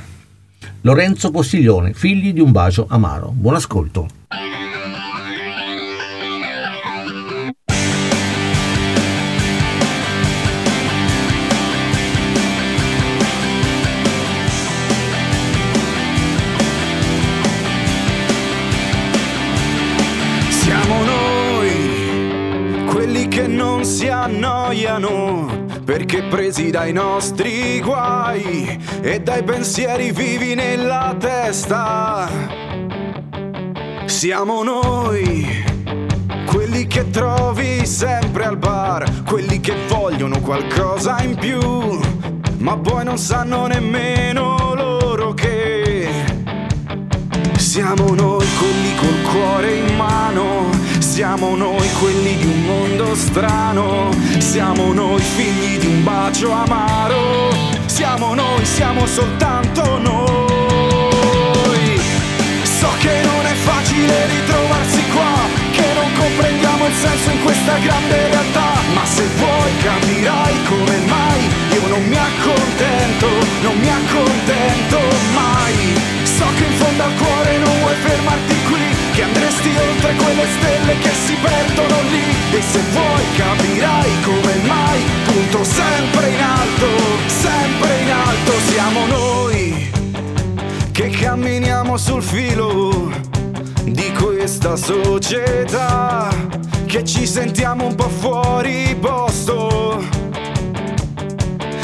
Lorenzo 0.84 1.31
Postiglione, 1.31 1.91
figli 1.91 2.31
di 2.31 2.39
un 2.39 2.53
bacio 2.53 2.86
amaro. 2.88 3.34
Buon 3.36 3.55
ascolto. 3.55 4.07
Annoiano, 24.96 25.66
perché 25.84 26.24
presi 26.24 26.72
dai 26.72 26.92
nostri 26.94 27.82
guai 27.82 28.80
e 29.02 29.20
dai 29.20 29.44
pensieri 29.44 30.12
vivi 30.12 30.56
nella 30.56 31.16
testa. 31.20 32.28
Siamo 34.06 34.64
noi, 34.64 35.64
quelli 36.46 36.88
che 36.88 37.10
trovi 37.10 37.86
sempre 37.86 38.46
al 38.46 38.58
bar, 38.58 39.24
quelli 39.25 39.60
che 39.60 39.75
vogliono 39.88 40.40
qualcosa 40.40 41.22
in 41.22 41.36
più, 41.36 42.00
ma 42.60 42.78
poi 42.78 43.04
non 43.04 43.18
sanno 43.18 43.68
nemmeno 43.68 44.74
loro 44.75 45.34
che 45.34 46.10
siamo 47.58 48.14
noi 48.14 48.46
quelli 48.58 48.96
col 48.96 49.22
cuore 49.32 49.74
in 49.75 49.96
mano, 49.96 50.14
siamo 51.15 51.55
noi 51.55 51.89
quelli 51.93 52.36
di 52.36 52.45
un 52.45 52.62
mondo 52.63 53.15
strano, 53.15 54.10
siamo 54.39 54.91
noi 54.91 55.22
figli 55.22 55.77
di 55.77 55.86
un 55.86 56.03
bacio 56.03 56.51
amaro, 56.51 57.51
siamo 57.86 58.34
noi, 58.34 58.65
siamo 58.65 59.05
soltanto 59.05 59.98
noi. 59.98 62.01
So 62.63 62.89
che 63.00 63.22
non 63.24 63.45
è 63.45 63.53
facile 63.53 64.27
ritrovarsi 64.27 65.03
qua, 65.13 65.36
che 65.72 65.93
non 65.93 66.12
comprendiamo 66.19 66.86
il 66.86 66.93
senso 66.93 67.31
in 67.31 67.43
questa 67.43 67.77
grande 67.77 68.27
realtà, 68.27 68.74
ma 68.93 69.05
se 69.05 69.24
vuoi 69.38 69.72
capirai 69.84 70.63
come 70.67 70.98
mai 71.07 71.39
io 71.75 71.88
non 71.88 72.03
mi 72.03 72.17
accontento, 72.17 73.27
non 73.62 73.77
mi 73.77 73.89
accontento 73.89 75.00
mai. 75.34 76.14
So 76.38 76.46
che 76.58 76.65
in 76.65 76.74
fondo 76.74 77.04
al 77.04 77.13
cuore 77.15 77.58
non 77.60 77.80
vuoi 77.80 77.96
fermarti 77.96 78.56
qui 78.70 78.84
Che 79.13 79.24
andresti 79.24 79.70
oltre 79.70 80.15
quelle 80.15 80.46
stelle 80.58 80.98
che 81.00 81.12
si 81.25 81.36
perdono 81.36 82.01
lì. 82.12 82.58
E 82.58 82.62
se 82.62 82.80
vuoi 82.92 83.24
capirai 83.38 84.12
come 84.22 84.56
mai 84.68 85.00
Punto 85.24 85.63
sempre 85.63 86.30
in 86.30 86.42
alto, 86.42 86.88
sempre 87.27 88.01
in 88.01 88.12
alto 88.12 88.51
Siamo 88.68 89.06
noi. 89.06 89.92
Che 90.92 91.10
camminiamo 91.10 91.98
sul 91.98 92.22
filo 92.22 93.12
di 93.84 94.12
questa 94.12 94.75
società 94.75 96.30
Che 96.86 97.04
ci 97.06 97.25
sentiamo 97.25 97.86
un 97.86 97.96
po' 97.96 98.10
fuori 98.10 98.94
posto. 99.00 100.04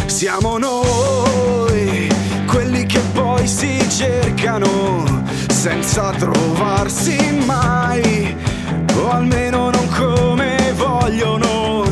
Siamo 0.08 0.58
noi 0.58 1.71
che 2.92 3.00
poi 3.14 3.48
si 3.48 3.80
cercano 3.90 5.24
senza 5.50 6.12
trovarsi 6.18 7.18
mai, 7.46 8.36
o 8.98 9.10
almeno 9.10 9.70
non 9.70 9.88
come 9.96 10.74
vogliono. 10.76 11.86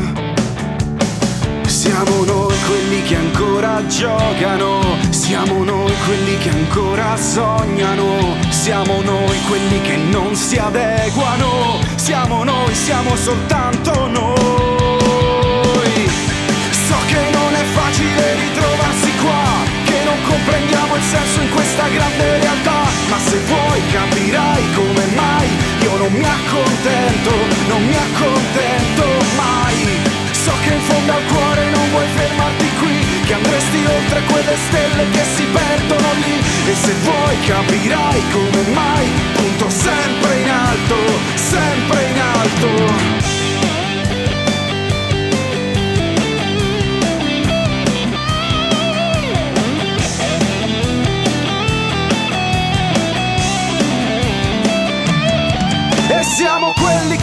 Siamo 1.64 2.24
noi 2.24 2.54
quelli 2.66 3.02
che 3.04 3.16
ancora 3.16 3.86
giocano, 3.86 4.80
siamo 5.08 5.64
noi 5.64 5.92
quelli 6.04 6.36
che 6.36 6.50
ancora 6.50 7.16
sognano, 7.16 8.36
siamo 8.50 9.00
noi 9.00 9.38
quelli 9.48 9.80
che 9.80 9.96
non 9.96 10.36
si 10.36 10.58
adeguano, 10.58 11.78
siamo 11.94 12.44
noi, 12.44 12.74
siamo 12.74 13.16
soltanto 13.16 14.06
noi. 14.06 14.79
Non 20.10 20.22
comprendiamo 20.26 20.96
il 20.96 21.02
senso 21.02 21.40
in 21.40 21.50
questa 21.50 21.86
grande 21.88 22.38
realtà. 22.38 22.80
Ma 23.08 23.18
se 23.18 23.38
vuoi 23.46 23.80
capirai 23.92 24.64
come 24.74 25.04
mai 25.14 25.48
Io 25.82 25.96
non 25.96 26.12
mi 26.12 26.24
accontento, 26.24 27.32
non 27.68 27.82
mi 27.86 27.96
accontento 27.96 29.04
mai. 29.36 29.78
So 30.32 30.52
che 30.62 30.72
in 30.74 30.80
fondo 30.80 31.12
al 31.12 31.24
cuore 31.26 31.70
non 31.70 31.90
vuoi 31.90 32.06
fermarti 32.16 32.68
qui 32.80 32.96
Che 33.26 33.34
andresti 33.34 33.84
oltre 33.84 34.22
quelle 34.30 34.56
stelle 34.68 35.10
che 35.10 35.24
si 35.36 35.44
perdono 35.44 36.08
lì. 36.24 36.34
E 36.70 36.74
se 36.74 36.92
vuoi 37.02 37.36
capirai 37.46 38.22
come 38.32 38.62
mai 38.72 39.06
Punto 39.34 39.68
sempre 39.70 40.40
in 40.40 40.50
alto, 40.50 40.96
sempre 41.34 41.98
in 42.10 42.20
alto 42.20 43.19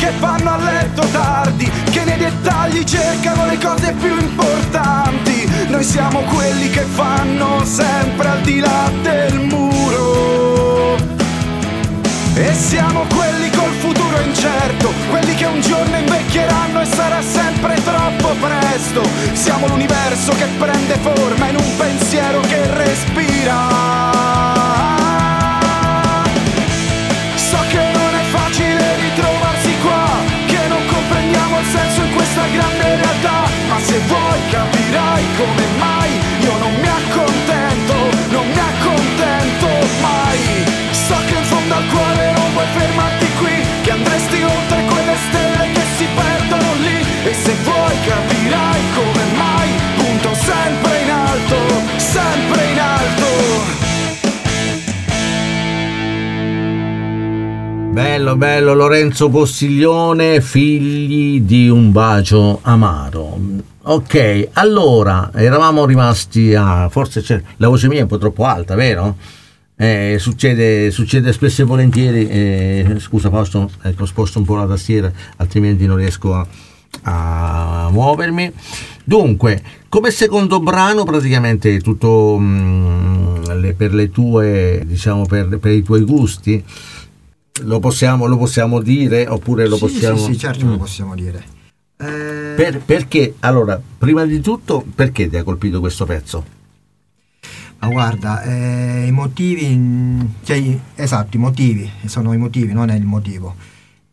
che 0.08 0.14
vanno 0.20 0.54
a 0.54 0.58
letto 0.58 1.06
tardi, 1.12 1.70
che 1.92 2.06
nei 2.06 2.18
dettagli 2.18 2.84
cercano 2.86 3.46
le 3.46 3.58
cose 3.58 3.94
più 4.00 4.18
importanti. 4.18 5.50
Noi 5.68 5.84
siamo 5.84 6.22
quelli 6.22 6.70
che 6.70 6.84
fanno 6.84 7.66
sempre 7.66 8.30
al 8.30 8.42
di 8.42 8.60
là 8.60 8.90
del 9.02 9.40
muro. 9.42 10.96
E 12.36 12.54
siamo 12.54 13.04
quelli 13.14 13.50
col 13.50 13.74
futuro 13.80 14.22
incerto, 14.22 14.94
quelli 15.10 15.36
che 15.36 15.46
un 15.46 15.60
giorno 15.60 15.98
invecchieranno 15.98 16.82
e 16.82 16.86
sarà 16.86 17.22
sempre 17.22 17.76
troppo 17.84 18.34
presto. 18.40 19.02
Siamo 19.34 19.68
l'universo 19.68 20.32
che 20.36 20.46
prende 20.58 20.96
forma 21.02 21.50
in 21.50 21.58
un 21.58 21.76
pensiero 21.76 22.40
che 22.42 22.66
respira. 22.76 24.77
Grande 32.52 32.96
realtà 32.96 33.48
Ma 33.70 33.80
se 33.80 33.98
vuoi 34.08 34.40
capirai 34.50 35.24
come 35.38 35.66
mai. 35.78 36.12
Io 36.42 36.56
non 36.58 36.74
mi 36.82 36.88
accontento, 36.88 37.96
non 38.30 38.46
mi 38.48 38.62
accontento 38.72 39.68
mai. 40.02 40.40
So 40.92 41.16
che 41.28 41.36
in 41.36 41.44
fondo 41.44 41.74
al 41.76 41.88
cuore 41.88 42.32
non 42.34 42.54
vuoi 42.54 42.66
fermarti 42.76 43.28
qui 43.40 43.56
Che 43.84 43.92
andresti 43.92 44.42
oltre 44.44 44.80
quelle 44.92 45.16
stelle 45.28 45.72
che 45.72 45.84
si 45.98 46.06
perdono 46.16 46.74
lì. 46.86 46.98
E 47.30 47.34
se 47.34 47.54
vuoi 47.64 47.96
capirai 48.06 48.82
come 48.96 49.24
mai 49.36 49.70
Punto 49.98 50.34
sempre 50.34 51.02
in 51.02 51.12
alto, 51.12 51.58
sempre 51.98 52.47
Bello, 57.98 58.36
bello 58.36 58.76
Lorenzo 58.76 59.28
Postiglione, 59.28 60.40
figli 60.40 61.42
di 61.42 61.68
un 61.68 61.92
bacio 61.92 62.60
amaro. 62.62 63.40
Ok, 63.82 64.50
allora 64.54 65.32
eravamo 65.34 65.84
rimasti 65.84 66.54
a. 66.54 66.90
Forse 66.90 67.22
c'è, 67.22 67.42
la 67.56 67.68
voce 67.68 67.88
mia 67.88 67.98
è 67.98 68.02
un 68.04 68.08
po' 68.08 68.20
troppo 68.20 68.44
alta, 68.44 68.76
vero? 68.76 69.16
Eh, 69.76 70.18
succede, 70.20 70.92
succede, 70.92 71.34
spesso 71.34 71.64
e 71.64 71.66
volentieri. 71.66 72.28
Eh, 72.30 72.96
scusa, 73.00 73.32
Fausto, 73.32 73.68
ecco, 73.82 74.06
sposto 74.06 74.38
un 74.38 74.46
po' 74.46 74.58
la 74.58 74.68
tastiera, 74.68 75.12
altrimenti 75.38 75.88
non 75.88 75.98
riesco 75.98 76.36
a, 76.36 76.46
a 77.02 77.90
muovermi. 77.90 78.54
Dunque, 79.04 79.60
come 79.90 80.12
secondo 80.12 80.60
brano, 80.60 81.04
praticamente 81.04 81.82
tutto 81.82 82.38
mh, 82.38 82.46
mm, 82.46 83.60
le, 83.60 83.74
per 83.74 83.96
le 83.96 84.12
tue, 84.12 84.84
diciamo, 84.86 85.26
per, 85.26 85.58
per 85.58 85.72
i 85.72 85.82
tuoi 85.82 86.02
gusti 86.02 86.64
lo 87.62 87.80
possiamo, 87.80 88.26
lo 88.26 88.38
possiamo 88.38 88.82
dire 88.82 89.28
oppure 89.28 89.68
lo 89.68 89.76
sì, 89.76 89.82
possiamo... 89.82 90.18
Sì, 90.18 90.34
sì, 90.34 90.38
certo 90.38 90.66
mm. 90.66 90.70
lo 90.70 90.78
possiamo 90.78 91.16
dire. 91.16 91.44
Eh... 91.98 92.54
Per, 92.56 92.82
perché, 92.82 93.36
allora, 93.40 93.80
prima 93.98 94.26
di 94.26 94.40
tutto, 94.40 94.86
perché 94.96 95.30
ti 95.30 95.38
ha 95.38 95.44
colpito 95.44 95.80
questo 95.80 96.06
pezzo? 96.06 96.56
Ma 97.80 97.88
guarda, 97.90 98.42
eh, 98.42 99.06
i 99.06 99.12
motivi, 99.12 100.34
cioè, 100.44 100.80
esatto, 100.96 101.38
i 101.38 101.40
motivi, 101.40 101.90
sono 102.06 102.34
i 102.34 102.38
motivi, 102.38 102.74
non 102.74 102.90
è 102.90 102.96
il 102.96 103.06
motivo. 103.06 103.56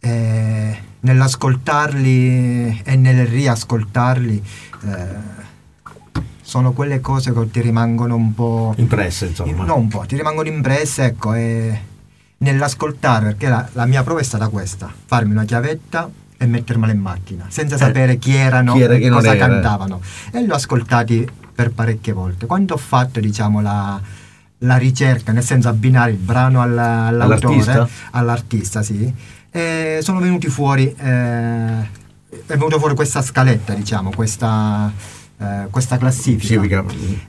Eh, 0.00 0.76
nell'ascoltarli 1.00 2.82
e 2.84 2.96
nel 2.96 3.26
riascoltarli 3.26 4.42
eh, 4.84 5.42
sono 6.42 6.72
quelle 6.72 7.00
cose 7.00 7.32
che 7.32 7.50
ti 7.50 7.62
rimangono 7.62 8.16
un 8.16 8.34
po'... 8.34 8.74
Impresse, 8.76 9.26
insomma. 9.26 9.64
Non 9.64 9.78
un 9.78 9.88
po', 9.88 10.04
ti 10.06 10.16
rimangono 10.16 10.48
impresse, 10.48 11.04
ecco, 11.04 11.32
e 11.32 11.80
nell'ascoltare, 12.44 13.26
perché 13.26 13.48
la, 13.48 13.66
la, 13.72 13.86
mia 13.86 14.02
prova 14.02 14.20
è 14.20 14.22
stata 14.22 14.48
questa, 14.48 14.92
farmi 15.06 15.32
una 15.32 15.44
chiavetta 15.44 16.08
e 16.36 16.46
mettermela 16.46 16.92
in 16.92 17.00
macchina, 17.00 17.46
senza 17.48 17.74
eh, 17.74 17.78
sapere 17.78 18.18
chi 18.18 18.34
erano 18.34 18.74
chi 18.74 18.82
era, 18.82 18.94
e 18.94 19.08
cosa 19.08 19.34
cantavano. 19.36 20.00
E 20.30 20.42
li 20.42 20.50
ho 20.50 20.54
ascoltati 20.54 21.28
per 21.54 21.72
parecchie 21.72 22.12
volte. 22.12 22.46
Quando 22.46 22.74
ho 22.74 22.76
fatto, 22.76 23.18
diciamo, 23.18 23.60
la, 23.60 24.00
la 24.58 24.76
ricerca, 24.76 25.32
nel 25.32 25.42
senso 25.42 25.68
abbinare 25.68 26.10
il 26.12 26.18
brano 26.18 26.60
alla, 26.60 27.06
all'autore, 27.06 27.46
all'artista, 27.46 27.88
all'artista 28.10 28.82
sì, 28.82 29.12
sono 30.00 30.20
venuti 30.20 30.48
fuori, 30.48 30.94
eh, 30.96 31.80
è 32.46 32.56
venuta 32.56 32.78
fuori 32.78 32.94
questa 32.94 33.22
scaletta, 33.22 33.72
diciamo, 33.72 34.10
questa 34.10 34.92
eh, 35.38 35.66
questa 35.70 35.98
classifica. 35.98 36.60
classifica 36.60 36.84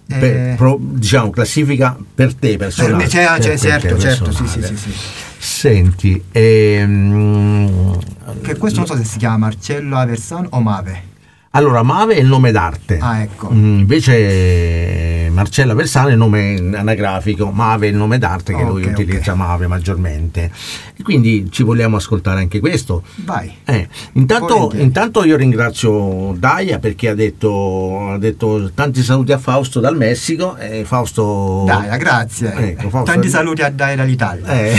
eh, 0.08 0.18
per, 0.18 0.56
pro, 0.56 0.78
diciamo 0.80 1.30
classifica 1.30 1.98
per 2.14 2.34
te 2.34 2.58
personale. 2.58 2.96
Per 2.96 3.04
me, 3.04 3.10
cioè, 3.10 3.58
certo, 3.58 3.98
certo, 3.98 4.32
sì, 4.32 4.48
sì, 4.48 4.62
sì, 4.64 4.78
sì, 4.78 4.92
Senti, 5.38 6.24
ehm, 6.32 8.00
Che 8.42 8.58
questo 8.58 8.80
non 8.80 8.88
so 8.88 8.96
se 8.96 9.04
si 9.04 9.18
chiama 9.18 9.38
Marcello 9.38 9.98
Aversano 9.98 10.48
o 10.52 10.60
Mave. 10.60 11.14
Allora, 11.56 11.84
Mave 11.84 12.16
è 12.16 12.20
il 12.20 12.26
nome 12.28 12.52
d'arte. 12.52 12.98
Ah, 13.00 13.22
ecco. 13.22 13.50
Mm, 13.50 13.80
invece 13.80 15.30
Marcella 15.32 15.74
Versano 15.74 16.10
è 16.10 16.12
il 16.12 16.18
nome 16.18 16.56
anagrafico, 16.76 17.50
Mave 17.50 17.88
è 17.88 17.90
il 17.92 17.96
nome 17.96 18.18
d'arte 18.18 18.54
che 18.54 18.62
Ok, 18.62 18.68
lui 18.70 18.84
utilizza 18.86 19.36
Mave 19.36 19.68
maggiormente. 19.68 20.52
E 20.98 21.02
quindi 21.04 21.48
ci 21.52 21.64
vogliamo 21.64 21.96
ascoltare 21.96 22.42
anche 22.42 22.60
questo. 22.60 23.04
Vai. 23.24 23.54
Eh, 23.64 23.88
intanto, 24.14 24.72
intanto 24.76 25.24
io 25.24 25.38
ringrazio 25.38 26.34
Daia 26.38 26.80
perché 26.80 27.10
ha 27.10 27.16
detto, 27.16 28.10
ha 28.10 28.18
detto 28.18 28.72
tanti 28.74 29.02
saluti 29.02 29.32
a 29.32 29.38
Fausto 29.38 29.80
dal 29.80 29.96
Messico. 29.96 30.58
E 30.58 30.84
Fausto... 30.86 31.64
Dai, 31.66 31.98
grazie. 31.98 32.54
Ecco, 32.54 32.90
Fausto- 32.90 33.12
Tanti 33.12 33.30
saluti 33.30 33.62
a 33.62 33.70
Dai 33.70 33.96
dall'Italia. 33.96 34.46
Eh. 34.48 34.74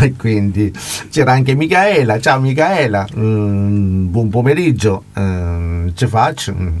e 0.02 0.14
quindi 0.16 0.72
c'era 1.10 1.32
anche 1.32 1.54
Micaela, 1.54 2.18
ciao 2.20 2.40
Micaela, 2.40 3.06
Mm, 3.16 4.10
buon 4.10 4.21
pomeriggio, 4.28 5.04
Mm, 5.18 5.88
ce 5.94 6.06
faccio, 6.06 6.54
Mm, 6.54 6.76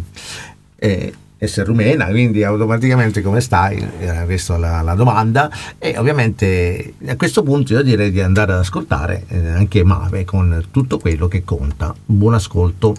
eh, 0.76 1.12
essere 1.38 1.66
rumena, 1.66 2.06
quindi 2.06 2.44
automaticamente 2.44 3.20
come 3.20 3.40
stai? 3.40 3.84
Era 3.98 4.22
questa 4.24 4.56
la, 4.58 4.80
la 4.80 4.94
domanda 4.94 5.50
e 5.78 5.98
ovviamente 5.98 6.94
a 7.06 7.16
questo 7.16 7.42
punto 7.42 7.72
io 7.72 7.82
direi 7.82 8.12
di 8.12 8.20
andare 8.20 8.52
ad 8.52 8.58
ascoltare 8.60 9.24
eh, 9.28 9.48
anche 9.48 9.82
Mave 9.82 10.24
con 10.24 10.66
tutto 10.70 10.98
quello 10.98 11.26
che 11.26 11.42
conta. 11.42 11.92
Buon 12.04 12.34
ascolto. 12.34 12.94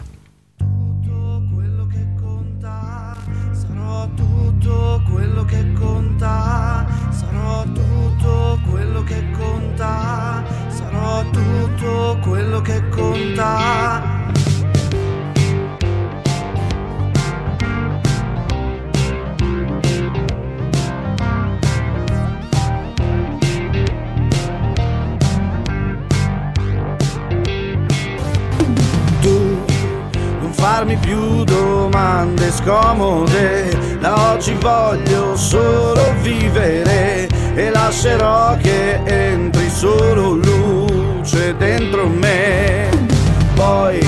tutto 0.58 1.41
quello 1.53 1.86
che 1.86 2.06
conta, 2.19 3.15
sarò 3.51 4.08
tutto 4.15 5.01
quello 5.10 5.43
che 5.45 5.71
conta, 5.73 6.86
sarò 7.10 7.63
tutto 7.63 8.60
quello 8.69 9.03
che 9.03 9.23
conta, 9.32 10.43
sarò 10.67 11.23
tutto 11.32 12.17
quello 12.21 12.62
che 12.62 12.89
conta. 12.89 14.22
Domande 32.23 32.51
scomode 32.51 33.97
da 33.99 34.31
oggi 34.31 34.53
voglio 34.53 35.36
solo 35.36 36.13
vivere 36.21 37.27
e 37.53 37.69
lascerò 37.69 38.55
che 38.57 39.01
entri 39.03 39.69
solo 39.69 40.36
luce 40.36 41.55
dentro 41.57 42.07
me. 42.07 42.89
Poi 43.55 43.99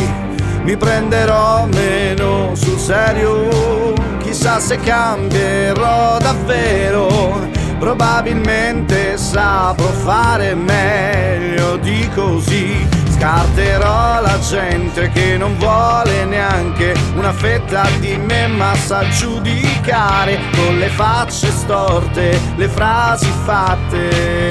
mi 0.64 0.78
prenderò 0.78 1.66
meno 1.68 2.56
sul 2.56 2.78
serio 2.78 3.94
chissà 4.20 4.60
se 4.60 4.78
cambierò 4.78 6.18
davvero 6.18 7.54
probabilmente 7.78 9.18
saprò 9.18 9.86
fare 9.86 10.56
meglio 10.56 11.78
di 11.78 12.10
così 12.16 13.05
Scarterò 13.18 14.20
la 14.20 14.38
gente 14.40 15.10
che 15.10 15.38
non 15.38 15.58
vuole 15.58 16.26
neanche 16.26 16.94
una 17.16 17.32
fetta 17.32 17.88
di 18.00 18.18
me 18.18 18.48
ma 18.48 18.76
sa 18.76 19.08
giudicare 19.08 20.38
con 20.54 20.78
le 20.78 20.90
facce 20.90 21.50
storte, 21.50 22.38
le 22.58 22.68
frasi 22.68 23.32
fatte. 23.46 24.44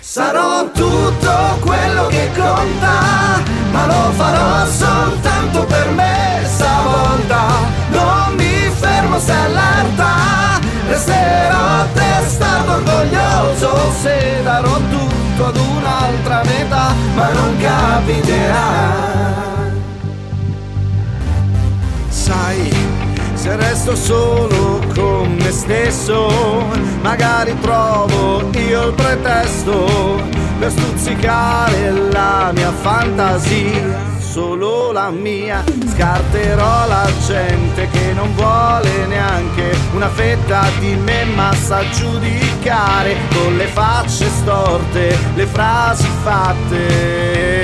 Sarò 0.00 0.68
tutto 0.72 1.58
quello 1.60 2.06
che 2.08 2.28
conta, 2.36 3.40
ma 3.70 3.86
lo 3.86 4.10
farò 4.16 4.66
soltanto 4.66 5.64
per 5.64 5.90
me 5.90 6.40
stavolta. 6.44 7.46
Non 7.90 8.34
mi 8.34 8.68
fermo 8.74 9.20
se 9.20 9.32
all'arta, 9.32 10.58
resterò 10.88 11.86
testato 11.94 12.72
orgoglioso 12.72 13.92
se 14.00 14.40
darò 14.42 14.76
tutto 14.90 15.17
ad 15.44 15.56
un'altra 15.56 16.42
metà, 16.44 16.94
ma 17.14 17.32
non 17.32 17.56
capiterà. 17.58 19.16
Sai, 22.08 22.72
se 23.34 23.56
resto 23.56 23.94
solo 23.96 24.80
con 24.94 25.36
me 25.40 25.50
stesso, 25.50 26.64
magari 27.02 27.58
trovo 27.60 28.50
io 28.52 28.88
il 28.88 28.94
pretesto 28.94 30.20
per 30.58 30.70
stuzzicare 30.70 31.90
la 32.10 32.50
mia 32.54 32.72
fantasia, 32.72 34.17
solo 34.30 34.92
la 34.92 35.10
mia. 35.10 35.64
Scarterò 35.94 36.86
la 36.86 37.10
gente 37.26 37.88
che 37.90 38.12
non 38.12 38.34
vuole 38.34 39.06
neanche 39.06 39.76
una 39.92 40.08
fetta 40.08 40.64
di 40.78 40.94
me, 40.96 41.24
ma 41.24 41.52
sa 41.54 41.82
giudicare 41.90 43.16
con 43.32 43.56
le 43.56 43.66
facce 43.66 44.28
storte, 44.28 45.18
le 45.34 45.46
frasi 45.46 46.08
fatte. 46.22 47.56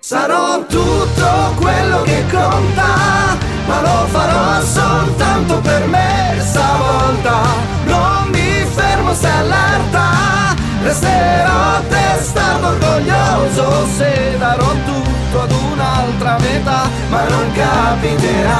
Sarò 0.00 0.64
tutto 0.66 1.54
quello 1.56 2.02
che 2.02 2.24
conta, 2.30 3.36
ma 3.66 3.80
lo 3.82 4.06
farò 4.06 4.62
soltanto 4.62 5.60
per 5.60 5.86
me 5.86 6.36
stavolta. 6.38 7.42
Non 7.84 8.28
mi 8.30 8.64
fermo 8.74 9.12
se 9.12 9.28
all'arta, 9.28 10.56
resterò 10.88 11.80
testardo 11.86 12.68
orgoglioso 12.68 13.86
se 13.94 14.36
darò 14.38 14.70
tutto 14.86 15.42
ad 15.42 15.52
un'altra 15.52 16.38
metà, 16.38 16.88
ma 17.10 17.28
non 17.28 17.52
capiterà. 17.52 18.56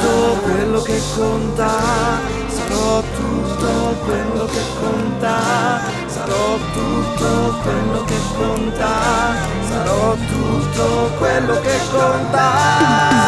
Tutto 0.00 0.40
quello 0.42 0.82
che 0.82 1.00
conta, 1.14 1.70
sarò 2.48 3.02
tutto 3.16 3.96
quello 4.04 4.44
che 4.46 4.62
conta, 4.80 5.36
sarò 6.06 6.58
tutto 6.74 7.58
quello 7.62 8.04
che 8.04 8.18
conta, 8.36 8.90
sarò 9.68 10.16
tutto 10.32 11.10
quello 11.18 11.60
che 11.60 11.78
conta, 11.92 12.50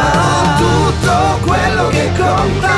sarò 0.01 0.57
tutto 0.59 1.47
quello 1.47 1.89
che 1.89 2.11
conta, 2.19 2.75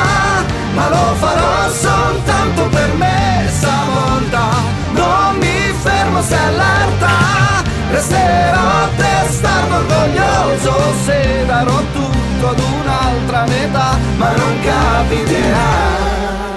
ma 0.74 0.88
lo 0.88 1.14
farò 1.18 1.70
soltanto 1.70 2.68
per 2.68 2.92
me 2.94 3.21
all'arta, 6.46 7.62
resterò 7.90 8.88
testardo 8.96 9.74
orgoglioso 9.76 10.74
se 11.04 11.44
darò 11.46 11.78
tutto 11.92 12.48
ad 12.48 12.58
un'altra 12.58 13.44
metà, 13.46 13.98
ma 14.16 14.30
non 14.36 14.60
capiterà. 14.60 16.51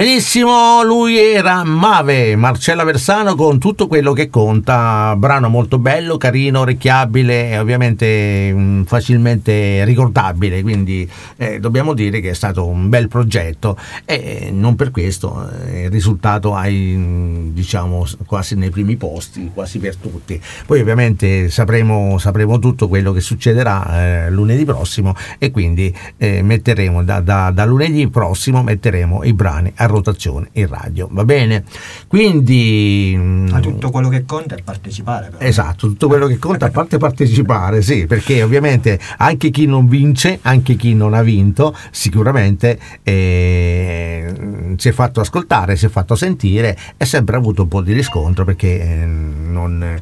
Benissimo, 0.00 0.82
lui 0.82 1.18
era 1.18 1.62
Mave, 1.62 2.34
Marcella 2.34 2.84
Versano 2.84 3.34
con 3.34 3.58
tutto 3.58 3.86
quello 3.86 4.14
che 4.14 4.30
conta, 4.30 5.14
brano 5.14 5.50
molto 5.50 5.78
bello, 5.78 6.16
carino, 6.16 6.60
orecchiabile 6.60 7.50
e 7.50 7.58
ovviamente 7.58 8.50
mm, 8.50 8.82
facilmente 8.84 9.84
ricordabile, 9.84 10.62
quindi 10.62 11.06
eh, 11.36 11.60
dobbiamo 11.60 11.92
dire 11.92 12.20
che 12.20 12.30
è 12.30 12.32
stato 12.32 12.66
un 12.66 12.88
bel 12.88 13.08
progetto 13.08 13.76
e 14.06 14.48
non 14.50 14.74
per 14.74 14.90
questo 14.90 15.46
eh, 15.66 15.82
il 15.82 15.90
risultato 15.90 16.54
hai 16.54 16.94
mm, 16.96 17.50
diciamo 17.50 18.06
quasi 18.24 18.54
nei 18.54 18.70
primi 18.70 18.96
posti, 18.96 19.50
quasi 19.52 19.78
per 19.80 19.96
tutti. 19.96 20.40
Poi 20.64 20.80
ovviamente 20.80 21.50
sapremo, 21.50 22.16
sapremo 22.16 22.58
tutto 22.58 22.88
quello 22.88 23.12
che 23.12 23.20
succederà 23.20 24.24
eh, 24.24 24.30
lunedì 24.30 24.64
prossimo 24.64 25.14
e 25.36 25.50
quindi 25.50 25.94
eh, 26.16 26.40
metteremo 26.40 27.04
da, 27.04 27.20
da- 27.20 27.50
da 27.50 27.66
lunedì 27.66 28.08
prossimo 28.08 28.62
metteremo 28.62 29.24
i 29.24 29.34
brani 29.34 29.70
a 29.76 29.88
rotazione 29.90 30.48
in 30.52 30.66
radio, 30.66 31.08
va 31.10 31.24
bene? 31.24 31.64
Quindi 32.06 33.14
mm, 33.16 33.48
Ma 33.48 33.60
tutto 33.60 33.90
quello 33.90 34.08
che 34.08 34.24
conta 34.24 34.54
è 34.54 34.62
partecipare. 34.62 35.30
Però. 35.30 35.44
Esatto, 35.44 35.86
tutto 35.88 36.08
quello 36.08 36.26
che 36.26 36.38
conta 36.38 36.66
a 36.66 36.70
parte 36.70 36.98
partecipare, 36.98 37.82
sì, 37.82 38.06
perché 38.06 38.42
ovviamente 38.42 38.98
anche 39.18 39.50
chi 39.50 39.66
non 39.66 39.88
vince, 39.88 40.38
anche 40.42 40.76
chi 40.76 40.94
non 40.94 41.14
ha 41.14 41.22
vinto, 41.22 41.76
sicuramente 41.90 42.78
eh, 43.02 44.74
si 44.76 44.88
è 44.88 44.92
fatto 44.92 45.20
ascoltare, 45.20 45.76
si 45.76 45.86
è 45.86 45.88
fatto 45.88 46.14
sentire 46.14 46.76
e 46.96 47.04
sempre 47.04 47.36
avuto 47.36 47.62
un 47.62 47.68
po' 47.68 47.80
di 47.80 47.92
riscontro 47.92 48.44
perché 48.44 48.80
eh, 48.80 49.04
non, 49.04 49.98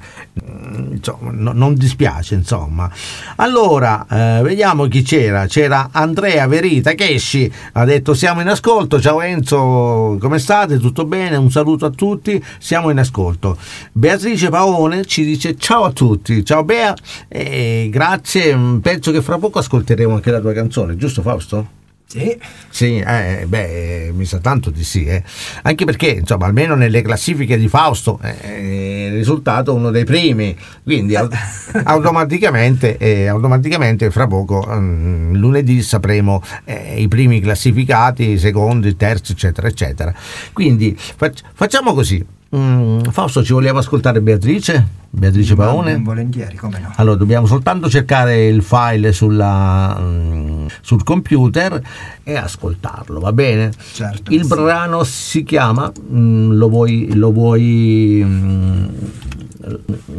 insomma, 0.91 1.31
no- 1.33 1.53
non 1.53 1.75
dispiace, 1.75 2.35
insomma. 2.35 2.91
Allora, 3.37 4.07
eh, 4.09 4.43
vediamo 4.43 4.87
chi 4.87 5.03
c'era. 5.03 5.47
C'era 5.47 5.89
Andrea 5.93 6.47
Verita 6.47 6.93
che 6.93 7.09
esci, 7.11 7.51
ha 7.73 7.85
detto 7.85 8.15
siamo 8.15 8.41
in 8.41 8.49
ascolto, 8.49 9.01
ciao 9.01 9.21
Enzo, 9.21 10.19
come 10.21 10.39
state? 10.39 10.79
Tutto 10.79 11.05
bene? 11.05 11.37
Un 11.37 11.51
saluto 11.51 11.87
a 11.87 11.91
tutti, 11.91 12.43
siamo 12.59 12.91
in 12.91 12.99
ascolto. 12.99 13.57
Beatrice 13.93 14.49
Paone 14.49 15.05
ci 15.05 15.25
dice 15.25 15.57
ciao 15.57 15.85
a 15.85 15.93
tutti, 15.93 16.45
ciao 16.45 16.65
Bea, 16.65 16.95
e 17.29 17.89
grazie, 17.91 18.55
mm, 18.55 18.79
penso 18.79 19.11
che 19.13 19.23
fra 19.23 19.39
poco 19.39 19.59
ascolteremo 19.59 20.15
anche 20.15 20.31
la 20.31 20.41
tua 20.41 20.53
canzone, 20.53 20.97
giusto 20.97 21.23
Fausto? 21.23 21.78
Sì. 22.11 22.41
Sì, 22.71 22.99
eh, 23.01 23.45
beh, 23.47 24.13
mi 24.15 24.25
sa 24.25 24.39
tanto 24.39 24.71
di 24.71 24.83
sì, 24.83 25.05
eh. 25.05 25.23
anche 25.63 25.85
perché 25.85 26.09
insomma, 26.09 26.47
almeno 26.47 26.75
nelle 26.75 27.03
classifiche 27.03 27.59
di 27.59 27.69
Fausto 27.69 28.19
eh, 28.23 28.41
è 28.41 29.11
risultato 29.11 29.75
uno 29.75 29.91
dei 29.91 30.05
primi, 30.05 30.57
quindi 30.83 31.17
au- 31.17 31.29
automaticamente, 31.85 32.97
eh, 32.97 33.27
automaticamente 33.27 34.11
fra 34.11 34.27
poco 34.27 34.67
mm, 34.67 35.35
lunedì 35.35 35.83
sapremo 35.83 36.43
eh, 36.65 36.99
i 36.99 37.09
primi 37.09 37.41
classificati, 37.41 38.31
i 38.31 38.39
secondi, 38.39 38.89
i 38.89 38.97
terzi, 38.97 39.33
eccetera, 39.33 39.69
eccetera. 39.69 40.15
Quindi 40.55 40.97
fac- 40.99 41.43
facciamo 41.53 41.93
così. 41.93 42.25
Mm, 42.57 43.01
Fausto, 43.11 43.45
ci 43.45 43.53
vogliamo 43.53 43.79
ascoltare 43.79 44.23
Beatrice? 44.23 44.87
Beatrice 45.11 45.55
Paone? 45.55 45.99
Volentieri, 45.99 46.57
come 46.57 46.79
no. 46.79 46.91
Allora, 46.97 47.17
dobbiamo 47.17 47.47
soltanto 47.47 47.91
cercare 47.91 48.47
il 48.47 48.63
file 48.63 49.13
sulla, 49.13 49.95
mm, 50.01 50.67
sul 50.81 51.03
computer 51.05 51.81
e 52.23 52.37
ascoltarlo, 52.37 53.21
va 53.21 53.33
bene? 53.35 53.71
Certo, 53.93 54.33
Il 54.33 54.45
sì. 54.45 54.49
brano 54.49 55.05
si 55.05 55.45
chiama, 55.45 55.93
mm, 56.11 56.53
lo 56.53 56.69
vuoi, 56.71 57.15
lo 57.15 57.33
vuoi 57.33 58.23
mm, 58.25 58.85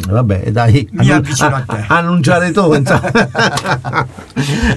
vabbè, 0.10 0.52
dai, 0.52 0.88
Mi 0.92 1.10
avvicino 1.12 1.56
a 1.56 1.62
te. 1.62 1.86
annunciare 1.88 2.52
tu. 2.52 2.68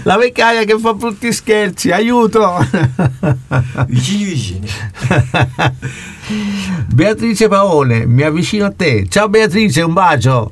La 0.05 0.17
vecchiaia 0.17 0.65
che 0.65 0.79
fa 0.79 0.95
brutti 0.95 1.33
scherzi, 1.33 1.91
aiuto! 1.91 2.57
Vicini 3.87 4.25
vicini. 4.25 4.69
Beatrice 6.93 7.49
Paone, 7.49 8.07
mi 8.07 8.23
avvicino 8.23 8.67
a 8.67 8.73
te. 8.73 9.07
Ciao 9.09 9.29
Beatrice, 9.29 9.83
un 9.83 9.93
bacio. 9.93 10.51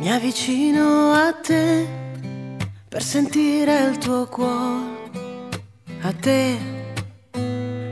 Mi 0.00 0.10
avvicino 0.12 1.12
a 1.12 1.32
te 1.32 1.86
per 2.88 3.02
sentire 3.02 3.84
il 3.84 3.98
tuo 3.98 4.26
cuore, 4.26 5.10
a 6.00 6.12
te 6.12 6.56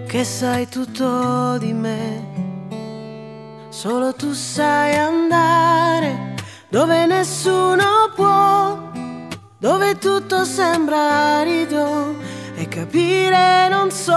che 0.06 0.24
sai 0.24 0.66
tutto 0.68 1.58
di 1.58 1.74
me. 1.74 2.34
Solo 3.68 4.14
tu 4.14 4.32
sai 4.32 4.96
andare 4.96 6.34
dove 6.70 7.04
nessuno 7.04 8.10
può, 8.14 8.90
dove 9.58 9.98
tutto 9.98 10.44
sembra 10.44 11.40
arido 11.40 12.16
e 12.54 12.66
capire 12.66 13.68
non 13.68 13.90
so. 13.90 14.14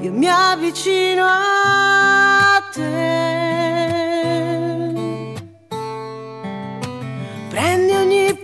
Io 0.00 0.10
mi 0.10 0.26
avvicino 0.26 1.26
a 1.26 2.62
te. 2.72 3.33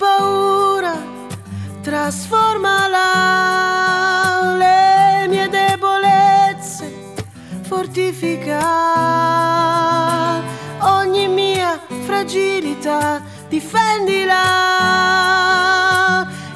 Paura, 0.01 0.97
trasformala, 1.83 3.05
le 4.57 5.29
mie 5.29 5.47
debolezze, 5.49 6.91
fortifica 7.69 8.65
ogni 10.97 11.29
mia 11.29 11.79
fragilità, 12.07 13.21
difendila. 13.51 14.39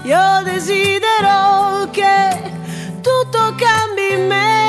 Io 0.04 0.42
desidero 0.44 1.88
che 1.90 2.52
tutto 3.02 3.54
cambi 3.56 4.14
in 4.14 4.26
me, 4.26 4.63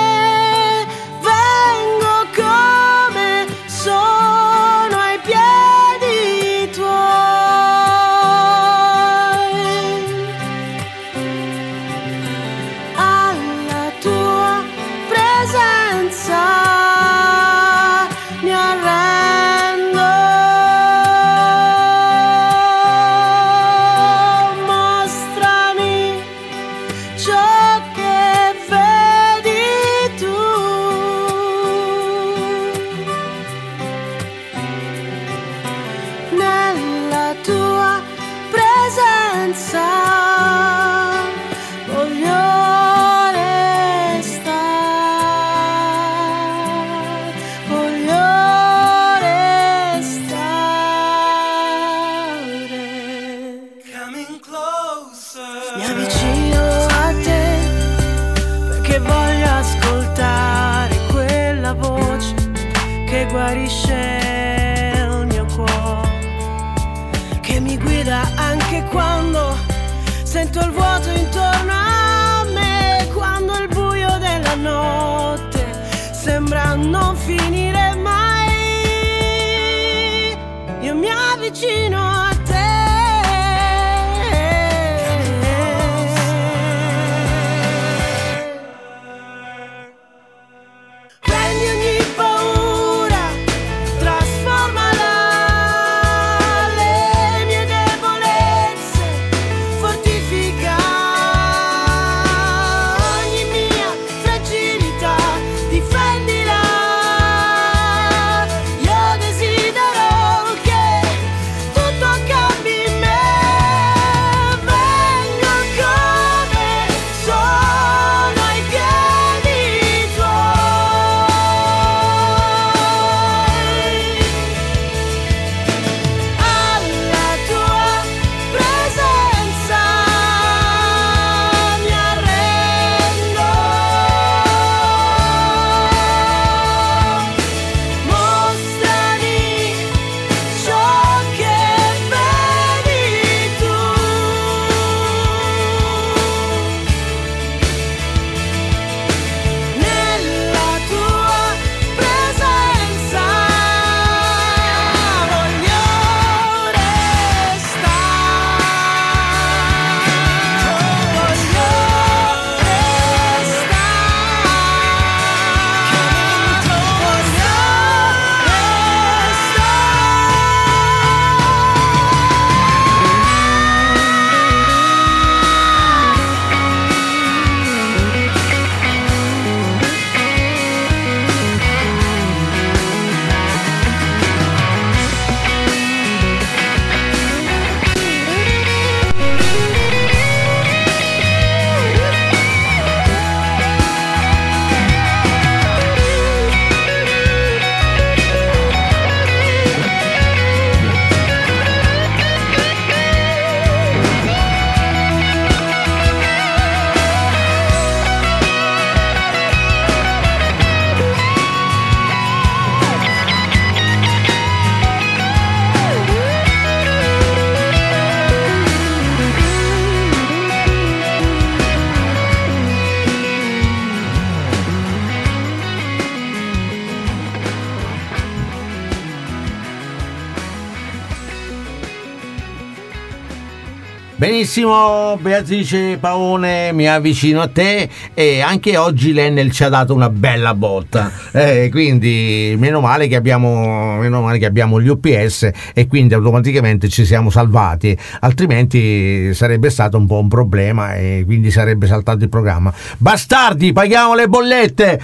Benissimo, 234.18 235.18
Beatrice 235.20 235.98
Paone, 236.00 236.72
mi 236.72 236.88
avvicino 236.88 237.42
a 237.42 237.50
te 237.50 237.90
e 238.14 238.40
anche 238.40 238.78
oggi 238.78 239.12
l'Enel 239.12 239.52
ci 239.52 239.66
ha 239.66 239.70
dato 239.70 239.94
una 239.94 240.10
bella 240.10 240.54
botta. 240.54 241.12
Eh, 241.34 241.68
quindi 241.70 242.56
meno 242.58 242.80
male, 242.80 243.14
abbiamo, 243.14 243.98
meno 243.98 244.22
male 244.22 244.38
che 244.38 244.46
abbiamo 244.46 244.80
gli 244.80 244.88
UPS 244.88 245.50
e 245.74 245.88
quindi 245.88 246.14
automaticamente 246.14 246.88
ci 246.88 247.04
siamo 247.04 247.30
salvati, 247.30 247.98
altrimenti 248.22 249.34
sarebbe 249.34 249.70
stato 249.70 249.98
un 249.98 250.08
po' 250.08 250.20
un 250.20 250.30
problema 250.30 250.96
e 250.96 251.24
quindi 251.26 251.52
sarebbe 251.52 251.86
saltato 251.86 252.24
il 252.24 252.30
programma. 252.30 252.74
Bastardi, 252.98 253.74
paghiamo 253.74 254.16
le 254.16 254.30
bollette! 254.30 255.02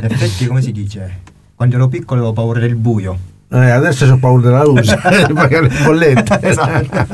In 0.00 0.08
effetti, 0.08 0.46
come 0.46 0.62
si 0.62 0.72
dice? 0.72 1.18
Quando 1.54 1.76
ero 1.76 1.88
piccolo 1.88 2.20
avevo 2.20 2.32
paura 2.32 2.60
del 2.60 2.76
buio. 2.76 3.29
Eh, 3.52 3.68
adesso 3.70 4.04
ho 4.06 4.16
paura 4.16 4.42
della 4.48 4.62
luce, 4.64 4.94
pagare 5.34 5.62
le 5.68 5.74
bollette. 5.82 6.38
Esatto. 6.40 7.06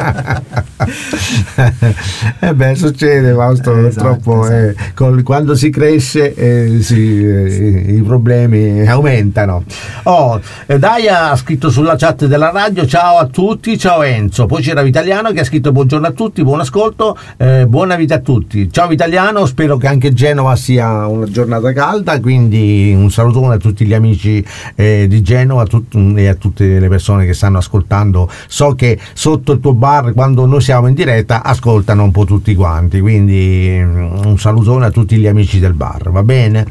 eh 2.40 2.54
beh, 2.54 2.74
succede, 2.74 3.32
Fausto, 3.32 3.74
Eh, 3.74 3.80
purtroppo 3.84 4.44
esatto, 4.44 4.54
eh, 4.54 4.74
col- 4.94 5.22
quando 5.22 5.54
si 5.54 5.70
cresce 5.70 6.34
eh, 6.34 6.82
si- 6.82 7.24
eh, 7.26 7.94
i 7.96 8.02
problemi 8.02 8.86
aumentano. 8.86 9.64
Oh, 10.04 10.38
eh, 10.66 10.78
Daia 10.78 11.30
ha 11.30 11.36
scritto 11.36 11.70
sulla 11.70 11.96
chat 11.96 12.26
della 12.26 12.50
radio 12.50 12.84
ciao 12.86 13.16
a 13.16 13.26
tutti, 13.26 13.78
ciao 13.78 14.02
Enzo. 14.02 14.44
Poi 14.44 14.60
c'era 14.60 14.82
Vitaliano 14.82 15.32
che 15.32 15.40
ha 15.40 15.44
scritto 15.44 15.72
buongiorno 15.72 16.06
a 16.06 16.10
tutti, 16.12 16.42
buon 16.42 16.60
ascolto, 16.60 17.16
eh, 17.38 17.64
buona 17.66 17.96
vita 17.96 18.16
a 18.16 18.20
tutti. 18.20 18.70
Ciao 18.70 18.88
Vitaliano, 18.88 19.46
spero 19.46 19.78
che 19.78 19.86
anche 19.86 20.12
Genova 20.12 20.54
sia 20.54 21.06
una 21.06 21.24
giornata 21.30 21.72
calda, 21.72 22.20
quindi 22.20 22.92
un 22.94 23.10
salutone 23.10 23.54
a 23.54 23.58
tutti 23.58 23.86
gli 23.86 23.94
amici 23.94 24.44
eh, 24.74 25.06
di 25.08 25.22
Genova 25.22 25.64
tut- 25.64 25.94
a 26.28 26.34
tutte 26.34 26.78
le 26.78 26.88
persone 26.88 27.26
che 27.26 27.34
stanno 27.34 27.58
ascoltando. 27.58 28.30
So 28.46 28.74
che 28.74 28.98
sotto 29.12 29.52
il 29.52 29.60
tuo 29.60 29.74
bar, 29.74 30.12
quando 30.12 30.46
noi 30.46 30.60
siamo 30.60 30.86
in 30.86 30.94
diretta, 30.94 31.42
ascoltano 31.42 32.04
un 32.04 32.10
po' 32.10 32.24
tutti 32.24 32.54
quanti, 32.54 33.00
quindi 33.00 33.78
mm, 33.80 34.24
un 34.24 34.38
salutone 34.38 34.86
a 34.86 34.90
tutti 34.90 35.16
gli 35.16 35.26
amici 35.26 35.58
del 35.58 35.74
bar, 35.74 36.10
va 36.10 36.22
bene? 36.22 36.66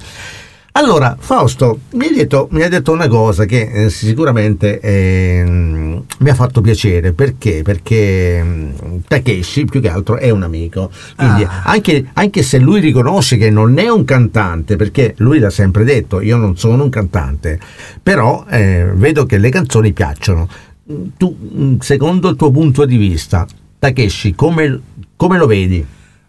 Allora, 0.77 1.15
Fausto, 1.17 1.79
mi 1.91 2.07
hai 2.07 2.13
detto, 2.13 2.49
mi 2.51 2.61
hai 2.61 2.67
detto 2.67 2.91
una 2.91 3.07
cosa 3.07 3.45
che 3.45 3.85
eh, 3.85 3.89
sicuramente 3.89 4.81
ehm, 4.81 6.03
mi 6.19 6.29
ha 6.29 6.33
fatto 6.33 6.59
piacere, 6.59 7.13
perché? 7.13 7.61
Perché 7.63 8.43
mm, 8.43 8.97
Takeshi 9.07 9.63
più 9.63 9.79
che 9.79 9.87
altro 9.87 10.17
è 10.17 10.29
un 10.31 10.43
amico, 10.43 10.91
quindi 11.15 11.43
Ah. 11.43 11.61
anche, 11.63 12.07
anche 12.11 12.43
se 12.43 12.57
lui 12.59 12.81
riconosce 12.81 13.37
che 13.37 13.49
non 13.49 13.77
è 13.79 13.87
un 13.87 14.03
cantante, 14.03 14.75
perché 14.75 15.13
lui 15.19 15.39
l'ha 15.39 15.49
sempre 15.49 15.85
detto, 15.85 16.19
io 16.19 16.35
non 16.35 16.57
sono 16.57 16.83
un 16.83 16.89
cantante, 16.89 17.57
però 18.03 18.43
eh, 18.49 18.91
vedo 18.95 19.25
che 19.25 19.37
le 19.37 19.49
canzoni 19.49 19.93
piacciono. 19.93 20.45
Mm, 20.91 21.03
Tu, 21.15 21.37
mm, 21.57 21.77
secondo 21.79 22.27
il 22.27 22.35
tuo 22.35 22.51
punto 22.51 22.83
di 22.83 22.97
vista, 22.97 23.47
Takeshi, 23.79 24.35
come, 24.35 24.77
come 25.15 25.37
lo 25.37 25.47
vedi? 25.47 25.85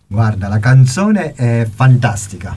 Guarda, 0.06 0.46
la 0.46 0.60
canzone 0.60 1.32
è 1.34 1.66
fantastica. 1.68 2.56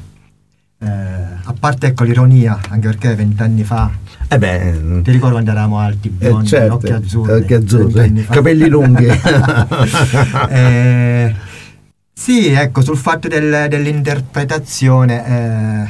Eh, 0.81 0.87
a 0.87 1.53
parte 1.59 1.87
ecco 1.87 2.05
l'ironia, 2.05 2.57
anche 2.69 2.87
perché 2.87 3.13
vent'anni 3.13 3.63
fa, 3.65 3.91
Eh 4.29 4.37
beh, 4.37 5.01
ti 5.03 5.11
ricordo 5.11 5.33
quando 5.33 5.51
eravamo 5.51 5.79
alti, 5.79 6.07
Eh, 6.07 6.27
biondi, 6.29 6.47
certo, 6.47 6.75
occhi 6.75 6.91
azzurri, 6.91 7.31
occhi 7.33 7.53
azzurri, 7.53 8.25
capelli 8.29 8.69
lunghi. 8.69 9.07
Eh, 10.49 11.35
sì, 12.13 12.47
ecco, 12.49 12.81
sul 12.81 12.95
fatto 12.97 13.27
del- 13.27 13.67
dell'interpretazione, 13.69 15.25
eh, 15.27 15.89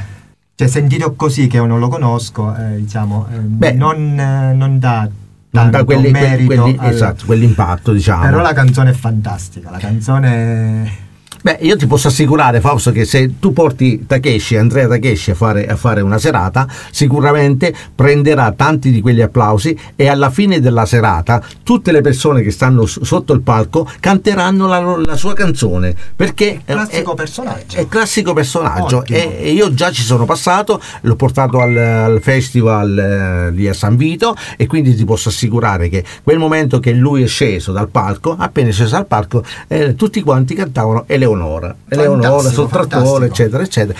cioè 0.56 0.66
sentito 0.68 1.12
così 1.14 1.46
che 1.46 1.56
io 1.58 1.66
non 1.66 1.78
lo 1.78 1.88
conosco, 1.88 2.54
eh, 2.56 2.76
diciamo, 2.76 3.28
eh, 3.32 3.36
Beh, 3.38 3.72
non, 3.72 4.18
eh, 4.18 4.52
non 4.54 4.78
dà 4.80 5.08
non 5.50 5.70
quelli, 5.70 5.84
quelli- 5.84 6.10
merito 6.10 6.62
quelli- 6.62 6.76
al- 6.78 6.92
esatto, 6.92 7.26
quell'impatto, 7.26 7.92
diciamo. 7.92 8.22
Però 8.22 8.40
la 8.40 8.52
canzone 8.52 8.90
è 8.90 8.94
fantastica, 8.94 9.70
la 9.70 9.78
canzone... 9.78 11.08
Beh, 11.42 11.58
io 11.62 11.76
ti 11.76 11.86
posso 11.86 12.08
assicurare, 12.08 12.60
Fausto, 12.60 12.92
che 12.92 13.06
se 13.06 13.38
tu 13.38 13.54
porti 13.54 14.04
Takeshi, 14.06 14.56
Andrea 14.56 14.86
Takeshi 14.86 15.30
a 15.30 15.34
fare, 15.34 15.66
a 15.66 15.76
fare 15.76 16.02
una 16.02 16.18
serata, 16.18 16.68
sicuramente 16.90 17.74
prenderà 17.94 18.52
tanti 18.52 18.90
di 18.90 19.00
quegli 19.00 19.22
applausi 19.22 19.74
e 19.96 20.06
alla 20.08 20.28
fine 20.28 20.60
della 20.60 20.84
serata 20.84 21.42
tutte 21.62 21.92
le 21.92 22.02
persone 22.02 22.42
che 22.42 22.50
stanno 22.50 22.84
sotto 22.84 23.32
il 23.32 23.40
palco 23.40 23.88
canteranno 24.00 24.66
la, 24.66 24.80
la 25.02 25.16
sua 25.16 25.32
canzone. 25.32 25.94
Perché 26.14 26.60
è- 26.64 26.72
Classico 26.74 27.12
è- 27.12 27.16
personaggio. 27.16 27.76
È 27.76 27.88
classico 27.88 28.32
personaggio 28.34 29.04
e, 29.06 29.38
e 29.40 29.52
io 29.52 29.72
già 29.72 29.90
ci 29.90 30.02
sono 30.02 30.26
passato, 30.26 30.80
l'ho 31.02 31.16
portato 31.16 31.60
al, 31.60 31.74
al 31.76 32.20
festival 32.20 32.98
eh, 32.98 33.50
lì 33.52 33.66
a 33.66 33.72
San 33.72 33.96
Vito 33.96 34.36
e 34.58 34.66
quindi 34.66 34.94
ti 34.94 35.04
posso 35.06 35.30
assicurare 35.30 35.88
che 35.88 36.04
quel 36.22 36.38
momento 36.38 36.80
che 36.80 36.92
lui 36.92 37.22
è 37.22 37.26
sceso 37.26 37.72
dal 37.72 37.88
palco, 37.88 38.36
appena 38.38 38.70
sceso 38.70 38.90
dal 38.96 39.06
palco, 39.06 39.42
eh, 39.68 39.94
tutti 39.94 40.20
quanti 40.20 40.54
cantavano 40.54 41.04
Eleonora, 41.32 41.74
Eleonora 41.88 42.22
Fantastico, 42.22 42.60
sul 42.60 42.70
trattore, 42.70 43.00
fantastico. 43.00 43.24
eccetera, 43.24 43.62
eccetera. 43.62 43.98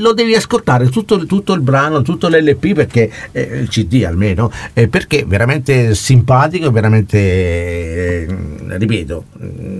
Lo 0.00 0.12
devi 0.12 0.34
ascoltare 0.34 0.88
tutto, 0.88 1.24
tutto 1.26 1.52
il 1.52 1.60
brano, 1.60 2.02
tutto 2.02 2.28
l'LP 2.28 2.72
perché 2.72 3.10
eh, 3.32 3.40
il 3.40 3.68
CD 3.68 4.04
almeno, 4.06 4.50
eh, 4.72 4.88
perché 4.88 5.20
è 5.20 5.26
veramente 5.26 5.94
simpatico, 5.94 6.70
veramente, 6.70 7.18
eh, 7.18 8.26
ripeto, 8.68 9.24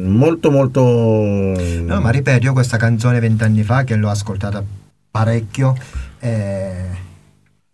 molto 0.05 0.51
molto... 0.51 0.83
No, 0.83 2.01
ma 2.01 2.11
ripeto, 2.11 2.47
io 2.47 2.53
questa 2.53 2.77
canzone 2.77 3.21
vent'anni 3.21 3.63
fa 3.63 3.85
che 3.85 3.97
l'ho 3.97 4.11
ascoltata 4.11 4.63
parecchio. 5.11 5.77
eh, 6.21 7.03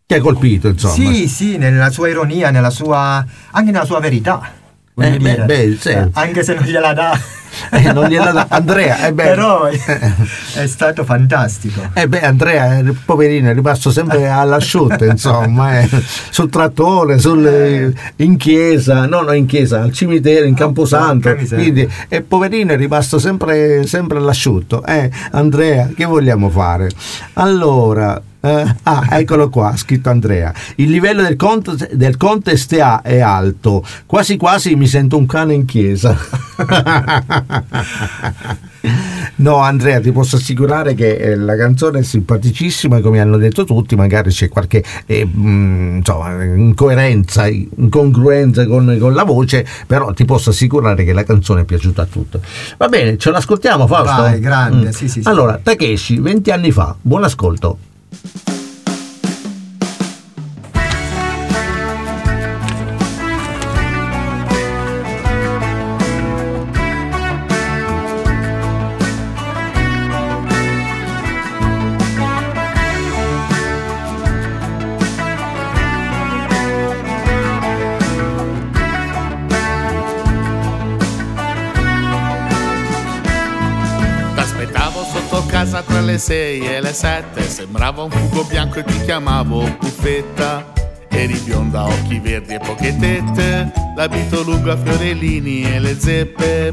ti 0.06 0.14
ha 0.14 0.20
colpito, 0.20 0.66
insomma. 0.68 0.92
Sì, 0.92 1.28
sì, 1.28 1.56
nella 1.56 1.90
sua 1.90 2.08
ironia, 2.08 2.50
nella 2.50 2.70
sua, 2.70 3.24
anche 3.52 3.70
nella 3.70 3.84
sua 3.84 4.00
verità. 4.00 4.58
Eh, 5.00 5.16
beh, 5.18 5.36
beh, 5.44 5.76
sì. 5.78 5.88
Eh, 5.90 6.08
Anche 6.12 6.42
se 6.42 6.54
non 6.54 6.64
gliela 6.64 6.92
dà. 6.92 7.18
Eh, 7.72 7.92
non 7.92 8.06
gliela 8.06 8.30
dà. 8.30 8.46
Andrea, 8.48 9.08
eh. 9.08 9.12
Però 9.12 9.66
è 10.54 10.66
stato 10.66 11.04
fantastico. 11.04 11.82
Eh 11.94 12.06
beh, 12.06 12.22
Andrea, 12.22 12.78
eh, 12.78 12.94
poverino, 13.04 13.50
è 13.50 13.54
rimasto 13.54 13.90
sempre 13.90 14.28
all'asciutto, 14.28 15.04
insomma, 15.04 15.80
eh, 15.80 15.88
sul 16.30 16.48
trattore, 16.48 17.18
sul, 17.18 17.44
eh, 17.44 17.92
in 18.22 18.36
chiesa, 18.36 19.06
no, 19.06 19.22
no, 19.22 19.32
in 19.32 19.46
chiesa, 19.46 19.82
al 19.82 19.92
cimitero, 19.92 20.46
in 20.46 20.54
Camposanto, 20.54 21.28
porca 21.28 21.40
miseria. 21.40 21.64
quindi, 21.64 21.88
e 22.08 22.22
poverino 22.22 22.72
è 22.72 22.76
rimasto 22.76 23.18
sempre, 23.18 23.84
sempre 23.84 24.18
all'asciutto. 24.18 24.84
Eh, 24.84 25.10
Andrea, 25.32 25.90
che 25.94 26.04
vogliamo 26.04 26.50
fare? 26.50 26.88
Allora, 27.34 28.20
eh, 28.40 28.74
ah, 28.84 29.06
eccolo 29.10 29.48
qua, 29.48 29.76
scritto 29.76 30.10
Andrea. 30.10 30.52
Il 30.76 30.90
livello 30.90 31.22
del 31.22 31.36
contest, 31.36 31.92
del 31.92 32.16
contest 32.16 32.74
è, 32.74 32.80
a- 32.80 33.02
è 33.02 33.20
alto, 33.20 33.84
quasi 34.06 34.36
quasi 34.36 34.74
mi 34.74 34.86
sento 34.86 35.16
un 35.16 35.26
cane 35.26 35.54
in 35.54 35.64
chiesa. 35.64 36.16
No, 39.36 39.56
Andrea, 39.56 40.00
ti 40.00 40.12
posso 40.12 40.36
assicurare 40.36 40.94
che 40.94 41.14
eh, 41.16 41.36
la 41.36 41.56
canzone 41.56 42.00
è 42.00 42.02
simpaticissima, 42.02 43.00
come 43.00 43.20
hanno 43.20 43.38
detto 43.38 43.64
tutti, 43.64 43.96
magari 43.96 44.30
c'è 44.30 44.50
qualche 44.50 44.84
eh, 45.06 45.24
mh, 45.24 45.96
insomma, 45.98 46.44
incoerenza, 46.44 47.46
incongruenza 47.46 48.66
con, 48.66 48.96
con 49.00 49.14
la 49.14 49.24
voce, 49.24 49.66
però 49.86 50.12
ti 50.12 50.26
posso 50.26 50.50
assicurare 50.50 51.04
che 51.04 51.14
la 51.14 51.24
canzone 51.24 51.62
è 51.62 51.64
piaciuta 51.64 52.02
a 52.02 52.06
tutti. 52.06 52.38
Va 52.76 52.88
bene, 52.88 53.16
ce 53.16 53.30
l'ascoltiamo, 53.30 53.86
Fausto? 53.86 54.22
Vai, 54.22 54.40
grande, 54.40 54.92
sì, 54.92 55.08
sì, 55.08 55.22
sì. 55.22 55.28
Allora, 55.28 55.58
Takeshi, 55.62 56.18
20 56.18 56.50
anni 56.50 56.70
fa, 56.70 56.94
buon 57.00 57.24
ascolto. 57.24 57.78
6 86.92 87.18
e 87.18 87.24
le 87.34 87.42
7 87.42 87.42
Sembrava 87.48 88.02
un 88.02 88.10
fugo 88.10 88.44
bianco 88.44 88.78
e 88.78 88.84
ti 88.84 89.00
chiamavo 89.02 89.62
puffetta 89.78 90.72
Eri 91.08 91.38
bionda, 91.44 91.84
occhi 91.84 92.18
verdi 92.18 92.54
e 92.54 92.58
poche 92.58 92.96
tette 92.96 93.72
L'abito 93.96 94.42
lungo 94.42 94.70
a 94.70 94.76
fiorellini 94.76 95.62
e 95.62 95.78
le 95.78 95.98
zeppe. 95.98 96.72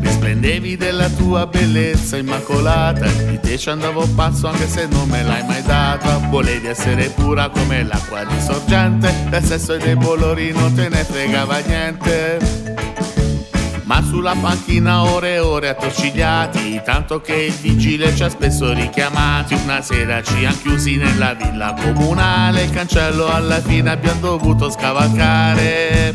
Risplendevi 0.00 0.76
della 0.76 1.08
tua 1.10 1.46
bellezza 1.46 2.16
immacolata 2.16 3.06
Di 3.06 3.38
te 3.40 3.58
ci 3.58 3.68
andavo 3.68 4.06
pazzo 4.14 4.46
anche 4.46 4.66
se 4.68 4.86
non 4.86 5.08
me 5.08 5.22
l'hai 5.22 5.44
mai 5.44 5.62
data. 5.62 6.18
Volevi 6.30 6.68
essere 6.68 7.08
pura 7.08 7.48
come 7.50 7.82
l'acqua 7.82 8.24
di 8.24 8.40
sorgente 8.40 9.12
Del 9.28 9.44
sesso 9.44 9.74
e 9.74 9.78
dei 9.78 9.96
bolori 9.96 10.52
non 10.52 10.72
te 10.74 10.88
ne 10.88 11.04
fregava 11.04 11.58
niente 11.58 12.65
ma 13.86 14.02
sulla 14.02 14.34
panchina 14.40 15.04
ore 15.04 15.34
e 15.34 15.38
ore 15.38 15.68
attorcigliati, 15.68 16.80
tanto 16.84 17.20
che 17.20 17.34
il 17.34 17.52
vigile 17.52 18.14
ci 18.14 18.24
ha 18.24 18.28
spesso 18.28 18.72
richiamati, 18.72 19.54
una 19.54 19.80
sera 19.80 20.22
ci 20.22 20.44
han 20.44 20.60
chiusi 20.60 20.96
nella 20.96 21.34
villa 21.34 21.72
comunale, 21.72 22.64
il 22.64 22.70
cancello 22.70 23.28
alla 23.28 23.60
fine 23.60 23.90
abbiamo 23.90 24.20
dovuto 24.20 24.70
scavalcare. 24.70 26.14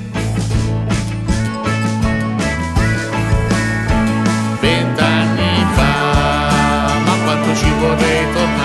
Vent'anni 4.59 5.65
fa, 5.73 6.99
ma 7.05 7.15
quanto 7.23 7.55
ci 7.55 7.69
vorrei 7.79 8.33
tornare? 8.33 8.60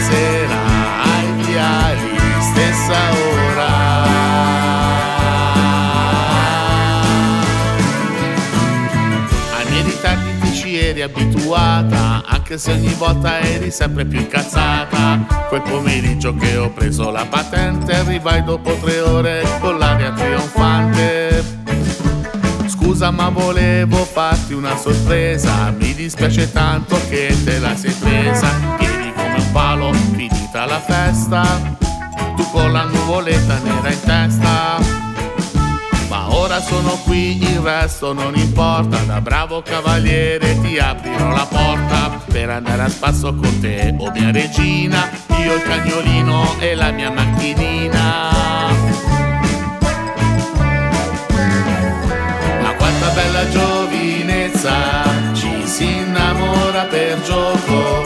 Sera 0.00 0.58
ai 1.02 1.44
viali, 1.44 2.18
stessa 2.40 2.98
ora. 3.10 4.04
Ai 9.56 9.70
miei 9.70 9.82
ritardi 9.82 10.38
ti 10.40 10.54
ci 10.54 10.76
eri 10.76 11.02
abituata, 11.02 12.22
anche 12.26 12.58
se 12.58 12.72
ogni 12.72 12.94
volta 12.94 13.40
eri 13.40 13.70
sempre 13.70 14.04
più 14.04 14.18
incazzata. 14.18 15.46
Quel 15.48 15.62
pomeriggio 15.62 16.34
che 16.34 16.56
ho 16.56 16.70
preso 16.70 17.10
la 17.10 17.26
patente, 17.26 17.94
arrivai 17.94 18.42
dopo 18.44 18.74
tre 18.80 19.00
ore 19.00 19.42
con 19.60 19.78
l'aria 19.78 20.12
trionfante. 20.12 21.64
Scusa 22.68 23.10
ma 23.10 23.28
volevo 23.28 24.04
farti 24.04 24.54
una 24.54 24.76
sorpresa 24.76 25.72
Mi 25.76 25.92
dispiace 25.92 26.52
tanto 26.52 26.98
che 27.08 27.36
te 27.44 27.58
la 27.58 27.74
sei 27.76 27.92
presa 27.92 28.95
palo, 29.56 29.90
finita 30.14 30.66
la 30.66 30.78
festa 30.78 31.42
Tu 32.36 32.44
con 32.50 32.72
la 32.72 32.84
nuvoletta 32.84 33.58
nera 33.60 33.90
in 33.90 34.00
testa. 34.02 34.76
Ma 36.08 36.34
ora 36.34 36.60
sono 36.60 36.98
qui, 37.04 37.42
il 37.42 37.58
resto 37.58 38.12
non 38.12 38.36
importa 38.36 38.98
Da 38.98 39.20
bravo 39.20 39.60
cavaliere 39.62 40.60
ti 40.60 40.78
aprirò 40.78 41.30
la 41.30 41.46
porta 41.46 42.20
Per 42.30 42.48
andare 42.48 42.82
a 42.82 42.88
spasso 42.88 43.34
con 43.34 43.58
te, 43.60 43.92
oh 43.98 44.12
mia 44.12 44.30
regina 44.30 45.10
Io 45.38 45.54
il 45.54 45.62
cagnolino 45.62 46.54
e 46.60 46.74
la 46.74 46.90
mia 46.90 47.10
macchinina. 47.10 48.34
Bella 53.14 53.48
giovinezza 53.48 54.74
ci 55.32 55.66
si 55.66 55.84
innamora 55.84 56.82
per 56.82 57.22
gioco 57.22 58.05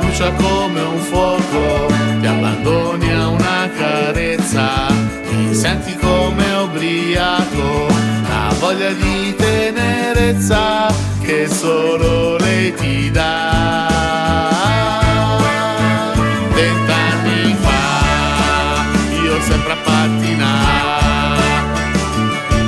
brucia 0.00 0.32
come 0.32 0.80
un 0.80 0.98
fuoco, 0.98 1.86
ti 2.20 2.26
abbandoni 2.26 3.12
a 3.12 3.28
una 3.28 3.70
carezza, 3.76 4.86
ti 5.28 5.54
senti 5.54 5.94
come 5.96 6.52
ubriaco, 6.52 7.86
la 8.28 8.54
voglia 8.58 8.90
di 8.92 9.34
tenerezza 9.36 10.92
che 11.22 11.46
solo 11.48 12.36
lei 12.38 12.74
ti 12.74 13.10
dà. 13.10 13.88
Vent'anni 16.52 17.56
fa 17.60 18.84
io 19.22 19.40
sempre 19.42 19.72
a 19.72 19.76
pattinare 19.76 20.78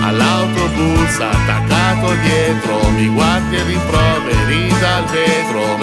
all'autobus 0.05 1.18
attaccato 1.18 2.14
dietro 2.22 2.91
mi 2.91 3.09
guardi 3.09 3.57
e 3.57 3.62
rimproveri 3.64 4.68
dal 4.80 5.05
vetro 5.05 5.76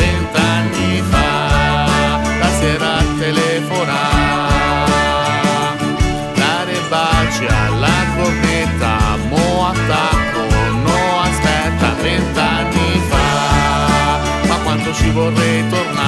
telefonare 3.80 5.78
dare 6.36 6.80
baci 6.90 7.46
alla 7.46 7.88
cornetta 8.16 9.18
mo 9.30 9.68
attacco 9.68 10.42
no 10.84 11.20
aspetta 11.22 11.94
vent'anni 12.02 13.02
fa. 13.08 14.48
Ma 14.48 14.56
quanto 14.64 14.94
ci 14.94 15.10
vorrei 15.12 15.68
tornare 15.70 15.99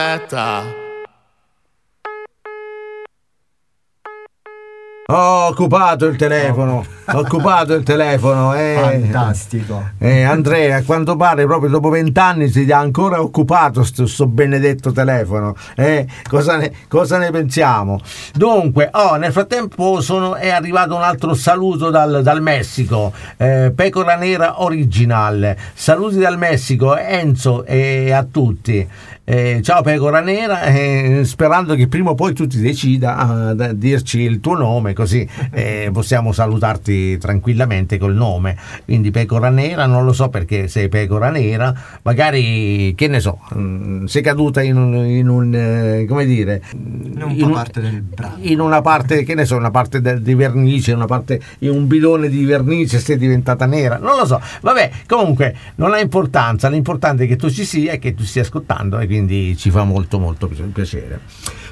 aspetta 0.00 0.84
Ho 5.08 5.46
occupato 5.46 6.06
il 6.06 6.16
telefono, 6.16 6.84
ho 7.06 7.18
occupato 7.18 7.74
il 7.74 7.84
telefono. 7.84 8.52
Eh, 8.56 8.76
Fantastico. 8.76 9.90
eh, 10.00 10.24
Andrea, 10.24 10.78
a 10.78 10.82
quanto 10.82 11.14
pare 11.14 11.46
proprio 11.46 11.70
dopo 11.70 11.90
vent'anni 11.90 12.48
si 12.48 12.68
è 12.68 12.72
ancora 12.72 13.22
occupato 13.22 13.84
sto, 13.84 14.06
sto 14.08 14.26
benedetto 14.26 14.90
telefono. 14.90 15.54
Eh, 15.76 16.08
cosa, 16.28 16.56
ne, 16.56 16.72
cosa 16.88 17.18
ne 17.18 17.30
pensiamo? 17.30 18.00
Dunque, 18.34 18.90
oh, 18.92 19.14
nel 19.14 19.30
frattempo 19.30 20.00
sono- 20.00 20.34
è 20.34 20.50
arrivato 20.50 20.96
un 20.96 21.02
altro 21.02 21.34
saluto 21.34 21.90
dal, 21.90 22.22
dal 22.24 22.42
Messico, 22.42 23.12
eh, 23.36 23.72
Pecora 23.74 24.16
Nera 24.16 24.60
Original. 24.64 25.54
Saluti 25.72 26.18
dal 26.18 26.36
Messico, 26.36 26.96
Enzo 26.96 27.64
e 27.64 28.10
a 28.10 28.24
tutti. 28.28 28.88
Eh, 29.28 29.58
ciao 29.60 29.82
Pecora 29.82 30.20
Nera, 30.20 30.62
eh, 30.66 31.22
sperando 31.24 31.74
che 31.74 31.88
prima 31.88 32.10
o 32.10 32.14
poi 32.14 32.32
tu 32.32 32.46
ti 32.46 32.60
decida 32.60 33.16
a 33.16 33.72
dirci 33.72 34.20
il 34.20 34.38
tuo 34.38 34.54
nome, 34.54 34.92
così 34.92 35.28
eh, 35.50 35.90
possiamo 35.92 36.30
salutarti 36.30 37.18
tranquillamente 37.18 37.98
col 37.98 38.14
nome. 38.14 38.56
Quindi 38.84 39.10
Pecora 39.10 39.48
Nera, 39.50 39.86
non 39.86 40.04
lo 40.04 40.12
so 40.12 40.28
perché 40.28 40.68
sei 40.68 40.88
Pecora 40.88 41.30
Nera, 41.30 41.74
magari 42.02 42.94
che 42.94 43.08
ne 43.08 43.18
so, 43.18 43.40
mm, 43.52 44.04
sei 44.04 44.22
caduta 44.22 44.62
in 44.62 44.76
un, 44.76 44.94
in 45.04 45.28
un, 45.28 45.52
eh, 45.52 46.04
come 46.06 46.24
dire, 46.24 46.62
Non 46.76 47.36
fa 47.36 47.48
parte 47.48 47.80
del 47.80 48.02
brano. 48.02 48.36
in 48.42 48.60
una 48.60 48.80
parte, 48.80 49.24
che 49.24 49.34
ne 49.34 49.44
so, 49.44 49.56
una 49.56 49.72
parte 49.72 50.00
del- 50.00 50.22
di 50.22 50.34
vernice, 50.36 50.92
una 50.92 51.06
parte 51.06 51.40
in 51.60 51.70
un 51.70 51.88
bidone 51.88 52.28
di 52.28 52.44
vernice 52.44 53.00
sei 53.00 53.18
diventata 53.18 53.66
nera, 53.66 53.98
non 53.98 54.18
lo 54.18 54.24
so. 54.24 54.40
Vabbè, 54.60 54.88
comunque 55.08 55.52
non 55.76 55.92
ha 55.94 55.98
importanza, 55.98 56.68
l'importante 56.68 57.24
è 57.24 57.26
che 57.26 57.34
tu 57.34 57.50
ci 57.50 57.64
sia 57.64 57.90
e 57.90 57.98
che 57.98 58.14
tu 58.14 58.22
stia 58.22 58.42
ascoltando 58.42 59.00
e 59.00 59.06
quindi 59.06 59.14
ci 59.56 59.70
fa 59.70 59.84
molto 59.84 60.18
molto 60.18 60.48
pi- 60.48 60.62
piacere. 60.72 61.20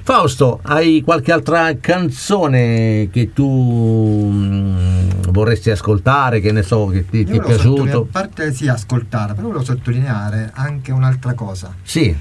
Fausto, 0.03 0.61
hai 0.63 1.01
qualche 1.03 1.33
altra 1.33 1.77
canzone 1.79 3.09
che 3.11 3.33
tu 3.33 4.29
mm, 4.31 5.09
vorresti 5.31 5.71
ascoltare, 5.71 6.41
che 6.41 6.53
ne 6.53 6.63
so, 6.63 6.87
che 6.87 7.09
ti, 7.09 7.25
ti 7.25 7.37
è 7.37 7.43
piaciuto? 7.43 8.01
A 8.03 8.07
parte 8.11 8.53
sì, 8.53 8.69
ascoltare, 8.69 9.33
però 9.35 9.47
volevo 9.49 9.65
sottolineare 9.65 10.51
anche 10.55 10.93
un'altra 10.93 11.33
cosa. 11.35 11.75
Sì, 11.83 12.15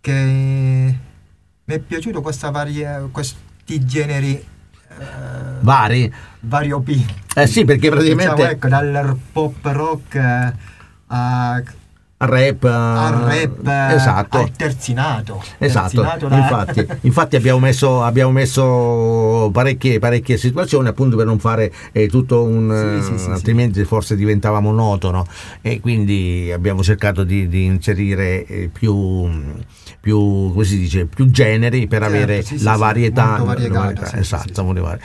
Che 0.00 0.12
mi 0.12 1.74
è 1.74 1.78
piaciuto 1.80 2.20
questa 2.22 2.50
varie, 2.50 3.08
questi 3.10 3.84
generi 3.84 4.34
eh, 4.34 5.04
vari. 5.60 6.12
variopinti. 6.40 7.14
Eh 7.34 7.46
sì, 7.48 7.64
perché 7.64 7.90
praticamente 7.90 8.34
Diciamo, 8.34 8.50
ecco, 8.52 8.68
dal 8.68 9.18
pop 9.32 9.56
rock 9.64 10.14
eh, 10.14 10.52
a, 12.18 12.24
rap, 12.24 12.64
al 12.64 13.12
rap 13.24 13.66
eh, 13.66 13.94
esatto. 13.94 14.38
al 14.38 14.50
terzinato. 14.52 15.42
Esatto, 15.58 16.00
Terzinato 16.02 16.28
da- 16.28 16.36
infatti, 16.36 16.86
infatti 17.02 17.36
abbiamo, 17.36 17.58
messo, 17.58 18.02
abbiamo 18.02 18.32
messo 18.32 19.50
parecchie, 19.52 19.98
parecchie 19.98 20.38
situazioni 20.38 20.88
appunto 20.88 21.16
per 21.16 21.26
non 21.26 21.38
fare 21.38 21.70
eh, 21.92 22.08
tutto 22.08 22.42
un... 22.42 23.00
Sì, 23.00 23.06
sì, 23.06 23.14
eh, 23.14 23.18
sì, 23.18 23.30
altrimenti 23.30 23.84
forse 23.84 24.16
diventava 24.16 24.60
monotono 24.60 25.26
e 25.60 25.80
quindi 25.80 26.50
abbiamo 26.54 26.82
cercato 26.82 27.22
di, 27.22 27.48
di 27.48 27.64
inserire 27.64 28.46
eh, 28.46 28.70
più, 28.72 29.28
più, 30.00 30.52
come 30.52 30.64
si 30.64 30.78
dice, 30.78 31.04
più 31.04 31.30
generi 31.30 31.86
per 31.86 32.00
Certo, 32.00 32.14
avere 32.16 32.42
sì, 32.42 32.56
sì, 32.56 32.64
la 32.64 32.74
sì, 32.74 32.78
varietà. 32.78 33.36
varietà, 33.42 34.06
sì, 34.06 34.06
sì, 34.06 34.18
esatto, 34.20 34.72
sì, 34.74 34.82
sì. 34.82 34.98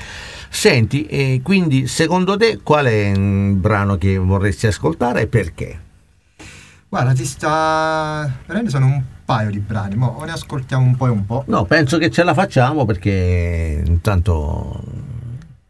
Senti, 0.53 1.05
eh, 1.07 1.41
quindi 1.43 1.88
secondo 1.88 2.38
te 2.38 2.59
qual 2.64 2.86
è 2.86 3.12
il 3.12 3.53
brano 3.55 3.97
che 3.97 4.18
vorresti 4.18 4.68
ascoltare 4.68 5.22
e 5.22 5.28
perché? 5.28 5.80
Guarda, 6.92 7.14
ti 7.14 7.24
sta. 7.24 8.30
Veramente 8.46 8.70
sono 8.70 8.86
un 8.88 9.02
paio 9.24 9.50
di 9.50 9.60
brani, 9.60 9.96
o 9.98 10.26
ne 10.26 10.34
ascoltiamo 10.34 10.86
un 10.86 10.98
po' 10.98 11.08
e 11.08 11.10
un 11.10 11.26
po'. 11.26 11.46
No, 11.48 11.64
penso 11.64 11.98
che 11.98 12.12
ce 12.12 12.22
la 12.22 12.34
facciamo 12.34 12.84
perché 12.84 13.82
intanto 13.86 14.78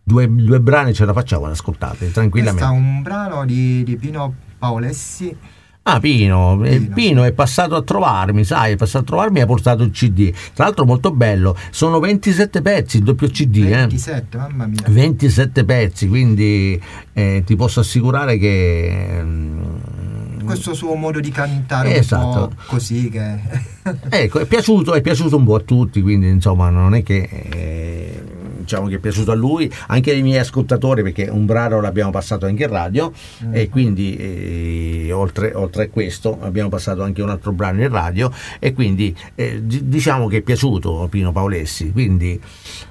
due, 0.01 0.27
due 0.27 0.59
brani 0.59 0.95
ce 0.95 1.05
la 1.05 1.13
facciamo 1.13 1.45
ad 1.45 1.51
ascoltate 1.51 1.97
Questo 1.97 2.09
è 2.09 2.13
tranquillamente. 2.13 2.63
un 2.65 3.03
brano 3.03 3.45
di, 3.45 3.83
di 3.83 3.97
Pino 3.97 4.33
Paolessi. 4.57 5.37
Ah, 5.83 5.99
Pino, 5.99 6.63
eh, 6.63 6.79
Pino, 6.79 6.93
Pino 6.95 7.23
è 7.23 7.33
passato 7.33 7.75
a 7.75 7.83
trovarmi, 7.83 8.43
sai, 8.43 8.71
è 8.73 8.75
passato 8.75 9.03
a 9.03 9.07
trovarmi 9.07 9.37
e 9.37 9.41
ha 9.43 9.45
portato 9.45 9.83
il 9.83 9.91
CD. 9.91 10.33
Tra 10.55 10.63
l'altro 10.65 10.85
molto 10.85 11.11
bello, 11.11 11.55
sono 11.69 11.99
27 11.99 12.63
pezzi, 12.63 12.97
il 12.97 13.03
doppio 13.03 13.27
CD, 13.27 13.57
eh. 13.57 13.69
27, 13.69 14.37
mamma 14.37 14.65
mia. 14.65 14.81
27 14.87 15.65
pezzi, 15.65 16.07
quindi 16.07 16.81
eh, 17.13 17.43
ti 17.45 17.55
posso 17.55 17.81
assicurare 17.81 18.39
che... 18.39 19.19
mm, 19.21 19.63
Questo 20.53 20.73
suo 20.73 20.95
modo 20.95 21.19
di 21.19 21.31
cantare 21.31 21.95
Esatto. 21.95 22.25
un 22.25 22.47
po' 22.49 22.51
così 22.67 23.09
che. 23.09 23.69
Ecco, 24.09 24.39
è 24.39 24.45
piaciuto, 24.45 24.93
è 24.93 25.01
piaciuto 25.01 25.37
un 25.37 25.43
po' 25.45 25.55
a 25.55 25.59
tutti, 25.61 26.01
quindi 26.01 26.27
insomma 26.27 26.69
non 26.69 26.93
è 26.93 27.01
che 27.01 27.27
eh, 27.51 28.21
diciamo 28.59 28.87
che 28.87 28.95
è 28.95 28.99
piaciuto 28.99 29.31
a 29.31 29.35
lui, 29.35 29.71
anche 29.87 30.11
ai 30.11 30.21
miei 30.21 30.37
ascoltatori 30.39 31.01
perché 31.01 31.27
un 31.31 31.45
brano 31.47 31.81
l'abbiamo 31.81 32.11
passato 32.11 32.45
anche 32.45 32.63
in 32.63 32.69
radio 32.69 33.11
Mm. 33.43 33.53
e 33.55 33.69
quindi 33.69 34.15
eh, 34.15 35.11
oltre, 35.11 35.53
oltre 35.55 35.85
a 35.85 35.89
questo 35.89 36.37
abbiamo 36.41 36.69
passato 36.69 37.01
anche 37.01 37.23
un 37.23 37.29
altro 37.31 37.51
brano 37.53 37.81
in 37.81 37.89
radio 37.89 38.31
e 38.59 38.73
quindi 38.73 39.15
eh, 39.35 39.61
di- 39.65 39.87
diciamo 39.87 40.27
che 40.27 40.37
è 40.37 40.41
piaciuto 40.41 41.07
Pino 41.09 41.31
Paolessi, 41.31 41.91
quindi 41.91 42.39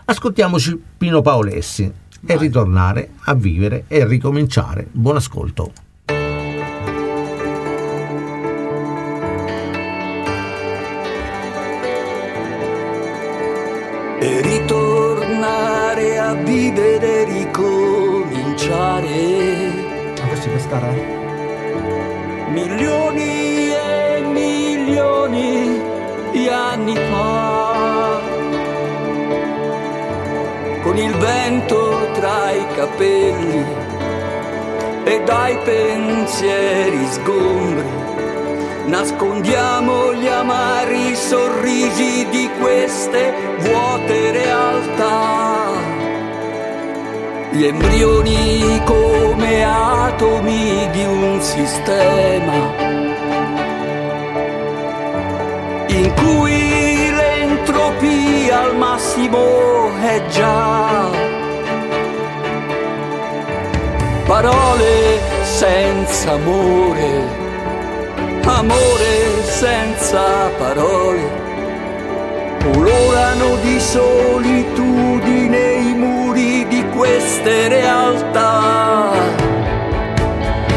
ascoltiamoci 0.07 0.81
Pino 0.99 1.23
Paolessi 1.23 1.91
e 2.27 2.37
ritornare 2.37 3.11
a 3.27 3.35
vivere 3.35 3.85
e 3.87 4.05
ricominciare. 4.07 4.87
Buon 4.91 5.17
ascolto. 5.17 5.73
Può 20.71 20.79
stare? 20.79 21.19
milioni 22.51 23.73
e 23.73 24.23
milioni 24.23 25.81
di 26.31 26.49
anni 26.49 26.95
fa 26.95 28.21
con 30.83 30.97
il 30.97 31.13
vento 31.17 32.11
tra 32.13 32.53
i 32.53 32.67
capelli 32.77 33.65
e 35.05 35.23
dai 35.25 35.59
pensieri 35.65 37.07
sgombri 37.11 37.89
nascondiamo 38.87 40.15
gli 40.15 40.29
amari 40.29 41.17
sorrisi 41.17 42.29
di 42.31 42.49
queste 42.61 43.33
vuote 43.59 44.31
realtà 44.31 46.00
gli 47.53 47.65
embrioni 47.65 48.81
come 48.85 49.65
atomi 49.65 50.89
di 50.93 51.05
un 51.05 51.41
sistema 51.41 52.55
in 55.89 56.15
cui 56.15 57.11
l'entropia 57.11 58.61
al 58.61 58.77
massimo 58.77 59.91
è 60.01 60.23
già. 60.29 61.09
Parole 64.27 65.19
senza 65.43 66.33
amore, 66.33 67.09
amore 68.45 69.43
senza 69.43 70.51
parole 70.57 71.49
colorano 72.63 73.57
di 73.63 73.81
solitudine 73.81 75.73
i 75.73 75.95
muri 75.95 76.20
queste 77.01 77.69
realtà. 77.69 79.09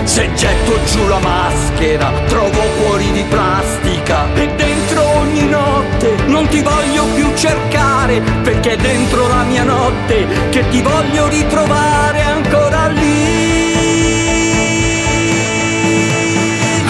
Se 0.05 0.33
getto 0.35 0.79
giù 0.85 1.05
la 1.09 1.19
maschera, 1.19 2.13
trovo 2.27 2.61
cuori 2.79 3.11
di 3.11 3.23
plastica 3.23 4.33
e 4.33 4.47
dentro 4.55 5.01
ogni 5.17 5.49
notte 5.49 6.15
non 6.27 6.47
ti 6.47 6.61
voglio 6.61 7.03
più 7.13 7.27
cercare, 7.35 8.21
perché 8.41 8.71
è 8.71 8.77
dentro 8.77 9.27
la 9.27 9.43
mia 9.43 9.63
notte 9.63 10.25
che 10.49 10.65
ti 10.69 10.81
voglio 10.81 11.27
ritrovare 11.27 12.21
ancora 12.21 12.87
lì. 12.87 13.71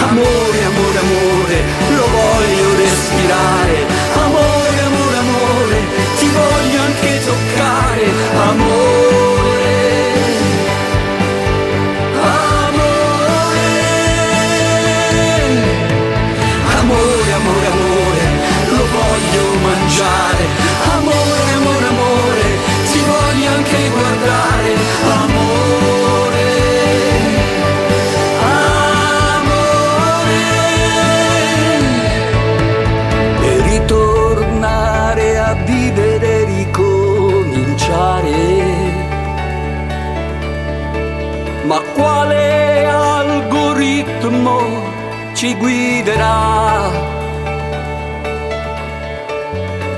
Amore, 0.09 0.63
amore, 0.71 0.97
amore, 0.99 1.57
lo 1.95 2.05
voglio 2.19 2.75
respirare. 2.75 3.92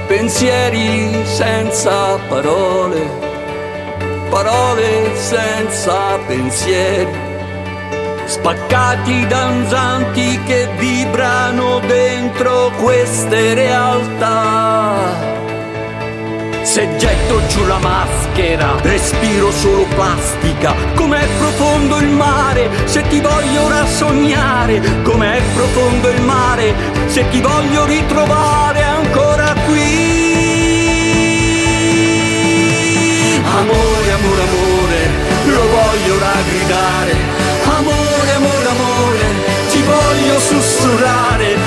Pensieri 0.08 1.26
senza 1.26 2.18
parole, 2.30 3.10
parole 4.30 5.16
senza 5.16 6.18
pensieri, 6.28 7.12
spaccati 8.26 9.28
danzanti 9.28 10.40
che 10.46 10.70
vibrano 10.78 11.80
dentro 11.80 12.72
queste 12.82 13.54
realtà. 13.56 15.35
Se 16.66 16.90
getto 16.98 17.46
giù 17.46 17.64
la 17.68 17.78
maschera, 17.78 18.76
respiro 18.82 19.52
solo 19.52 19.86
plastica. 19.94 20.74
Com'è 20.96 21.24
profondo 21.38 21.98
il 22.00 22.10
mare, 22.10 22.70
se 22.86 23.04
ti 23.08 23.22
voglio 23.22 23.66
ora 23.66 23.86
sognare. 23.86 24.82
Com'è 25.04 25.40
profondo 25.54 26.10
il 26.10 26.22
mare, 26.24 26.74
se 27.06 27.30
ti 27.30 27.40
voglio 27.40 27.86
ritrovare 27.86 28.82
ancora 28.82 29.54
qui. 29.68 30.24
Amore, 33.46 34.12
amore, 34.12 34.42
amore, 34.42 35.10
lo 35.46 35.62
voglio 35.70 36.16
ora 36.16 36.34
gridare. 36.50 37.14
Amore, 37.78 38.32
amore, 38.34 38.68
amore, 38.68 39.26
ti 39.70 39.82
voglio 39.84 40.40
sussurrare. 40.40 41.65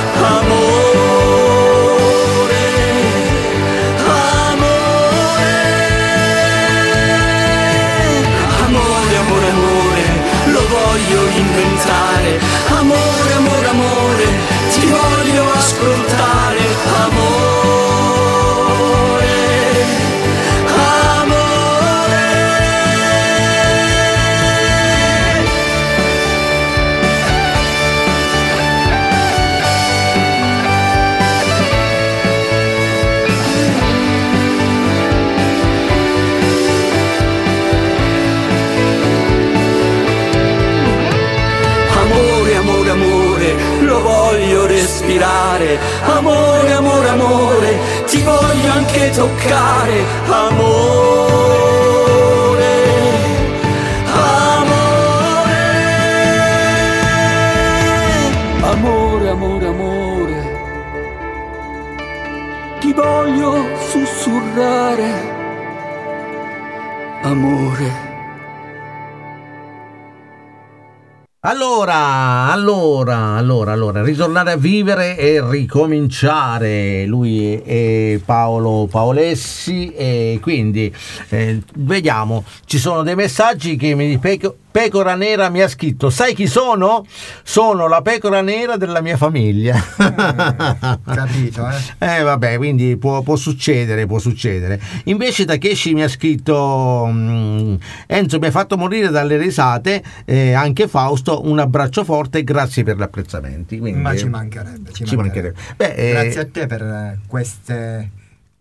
Amore, 46.05 46.73
amore, 46.73 47.09
amore, 47.09 47.79
ti 48.07 48.23
voglio 48.23 48.73
anche 48.73 49.11
toccare. 49.11 50.05
Amore, 50.27 51.28
Allora, 71.49 72.53
allora, 72.53 73.37
allora, 73.37 73.73
allora, 73.73 74.03
ritornare 74.03 74.53
a 74.53 74.57
vivere 74.57 75.17
e 75.17 75.43
ricominciare. 75.43 77.07
Lui 77.07 77.55
è 77.55 78.21
Paolo 78.23 78.87
Paolessi 78.91 79.91
e 79.95 80.39
quindi 80.43 80.95
eh, 81.31 81.63
vediamo, 81.77 82.45
ci 82.67 82.77
sono 82.77 83.03
dei 83.03 83.15
messaggi 83.15 83.77
che 83.77 83.95
mi 83.95 84.09
ripeto. 84.09 84.57
Pecora 84.71 85.15
Nera 85.15 85.49
mi 85.49 85.61
ha 85.63 85.69
scritto, 85.69 86.11
sai 86.11 86.35
chi 86.35 86.47
sono? 86.47 87.05
Sono 87.43 87.89
la 87.89 88.03
pecora 88.03 88.43
nera 88.43 88.77
della 88.77 89.01
mia 89.01 89.17
famiglia. 89.17 89.75
capito, 91.05 91.67
eh? 91.69 91.77
Eh 92.19 92.23
vabbè, 92.23 92.57
quindi 92.59 92.97
può, 92.97 93.23
può 93.23 93.35
succedere, 93.37 94.07
può 94.07 94.19
succedere. 94.19 94.81
Invece 95.05 95.45
Takeshi 95.47 95.95
mi 95.95 96.03
ha 96.03 96.09
scritto, 96.09 97.09
mm, 97.11 97.75
Enzo 98.07 98.39
mi 98.39 98.47
ha 98.47 98.51
fatto 98.51 98.77
morire 98.77 99.09
dalle 99.09 99.37
risate, 99.37 100.03
eh, 100.25 100.53
anche 100.53 100.87
Fausto, 100.87 101.49
un 101.49 101.59
abbraccio 101.59 102.05
forte 102.05 102.39
e 102.39 102.45
grazie 102.45 102.83
per 102.85 102.97
gli 102.99 103.03
apprezzamenti. 103.03 103.79
Quindi, 103.79 104.01
Ma 104.01 104.15
ci 104.17 104.27
eh, 104.27 104.29
mancherebbe, 104.29 104.93
ci 104.93 105.05
ci 105.05 105.17
mancherebbe. 105.17 105.57
mancherebbe. 105.57 105.95
Beh, 105.95 105.95
eh, 105.95 106.13
Grazie 106.13 106.41
a 106.41 106.47
te 106.53 106.67
per 106.67 106.83
eh, 106.83 107.19
queste, 107.27 108.11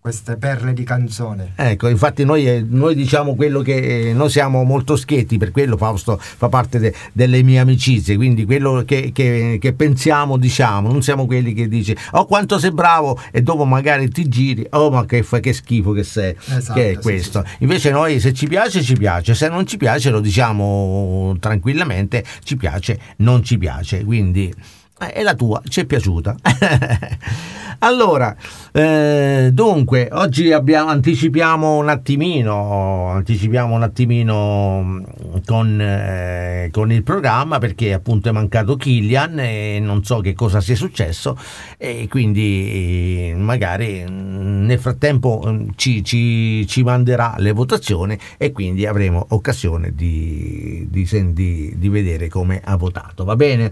queste 0.08 0.38
perle 0.38 0.74
di 0.74 0.84
canzone. 0.84 1.52
Ecco, 1.56 1.88
infatti 1.90 2.24
noi, 2.24 2.48
eh, 2.48 2.66
noi 2.68 2.96
diciamo 2.96 3.36
quello 3.36 3.62
che 3.62 4.10
eh, 4.10 4.14
noi 4.14 4.30
siamo 4.30 4.64
molto 4.64 4.96
schietti, 4.96 5.38
per 5.38 5.52
quello 5.52 5.76
Fausto 5.78 6.18
fa 6.20 6.48
parte 6.50 6.80
de- 6.80 6.94
delle 7.12 7.44
mie 7.44 7.60
amicizie, 7.60 8.16
quindi 8.16 8.46
quello 8.46 8.84
che, 8.86 9.12
che- 9.14 9.58
che 9.60 9.74
pensiamo 9.74 10.38
diciamo, 10.38 10.92
non 10.92 11.02
siamo 11.02 11.26
quelli 11.26 11.54
che 11.54 11.68
dice 11.68 11.96
oh 12.12 12.26
quanto 12.26 12.58
sei 12.58 12.72
bravo 12.72 13.20
e 13.32 13.42
dopo 13.42 13.66
magari 13.66 14.10
ti 14.10 14.28
giri, 14.30 14.66
oh 14.72 14.90
ma 14.90 15.06
che, 15.06 15.26
che 15.42 15.54
schifo 15.54 15.92
che 15.92 16.04
sei, 16.04 16.36
Esatto, 16.48 16.74
che 16.80 16.92
è 16.92 16.94
sì, 16.96 17.02
questo. 17.02 17.44
Invece 17.60 17.92
noi 17.92 18.20
se 18.20 18.34
ci 18.34 18.48
piace 18.48 18.82
ci 18.82 18.96
piace, 18.96 19.34
se 19.36 19.50
non 19.50 19.66
ci 19.68 19.78
piace 19.78 20.10
lo 20.10 20.20
diciamo 20.22 21.36
tranquillamente, 21.40 22.24
ci 22.44 22.56
piace, 22.56 23.00
non 23.18 23.44
ci 23.44 23.58
piace, 23.58 24.04
quindi... 24.04 24.54
eh, 25.00 25.12
È 25.12 25.24
la 25.24 25.34
tua, 25.36 25.62
ci 25.68 25.82
è 25.82 25.86
piaciuta. 25.86 26.36
allora, 27.80 28.36
eh, 28.72 29.50
dunque, 29.54 30.10
oggi 30.12 30.52
abbiamo, 30.52 30.90
anticipiamo 30.90 31.78
un 31.78 31.90
attimino, 31.90 33.10
anticipiamo 33.10 33.74
un 33.76 33.84
attimino 33.84 34.82
mm, 34.84 35.04
con, 35.46 35.80
eh, 35.80 36.70
con 36.72 36.92
il 36.92 37.04
programma 37.04 37.60
perché 37.60 37.94
appunto 37.94 38.30
è 38.30 38.32
mancato 38.32 38.76
Killian 38.76 39.40
e 39.40 39.80
non 39.82 40.04
so 40.04 40.20
che 40.20 40.34
cosa 40.34 40.62
sia 40.62 40.76
successo 40.76 41.38
e 41.78 42.08
quindi 42.10 43.32
eh, 43.32 43.36
magari 43.36 44.04
mm, 44.10 44.66
nel 44.66 44.80
frattempo 44.80 45.44
mm, 45.46 45.70
ci, 45.76 46.04
ci- 46.04 46.66
ci 46.68 46.84
manderà 46.84 47.36
le 47.38 47.52
votazioni 47.52 48.18
e 48.38 48.52
quindi 48.52 48.86
avremo 48.86 49.26
occasione 49.30 49.94
di, 49.94 50.88
di 50.90 51.06
di- 51.34 51.74
di 51.78 51.90
vedere 51.90 52.28
come 52.30 52.62
ha 52.64 52.76
votato. 52.76 53.24
Va 53.24 53.36
bene? 53.36 53.72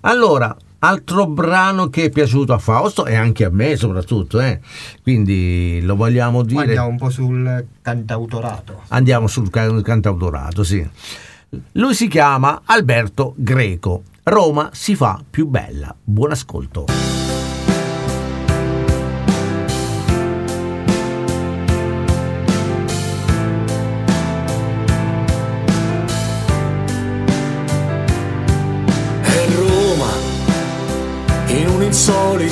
Allora, 0.00 0.54
altro 0.80 1.26
brano 1.26 1.88
che 1.88 2.04
è 2.04 2.10
piaciuto 2.10 2.52
a 2.52 2.58
Fausto 2.58 3.06
e 3.06 3.14
anche 3.14 3.44
a 3.44 3.50
me 3.50 3.76
soprattutto, 3.76 4.40
eh. 4.40 4.60
quindi 5.02 5.80
lo 5.82 5.96
vogliamo 5.96 6.42
dire. 6.42 6.62
Andiamo 6.62 6.88
un 6.88 6.96
po' 6.96 7.10
sul 7.10 7.66
cantautorato. 7.82 8.82
Andiamo 8.88 9.26
sul 9.26 9.50
can- 9.50 9.82
cantautorato, 9.82 10.62
sì. 10.62 10.86
Lui 11.72 11.94
si 11.94 12.08
chiama 12.08 12.62
Alberto 12.64 13.34
Greco. 13.36 14.02
Roma 14.24 14.70
si 14.72 14.96
fa 14.96 15.20
più 15.28 15.46
bella. 15.46 15.94
Buon 16.02 16.32
ascolto. 16.32 17.05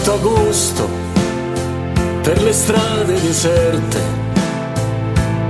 Insolito 0.04 0.12
agosto, 0.12 0.88
per 2.22 2.42
le 2.42 2.52
strade 2.52 3.20
deserte, 3.20 4.00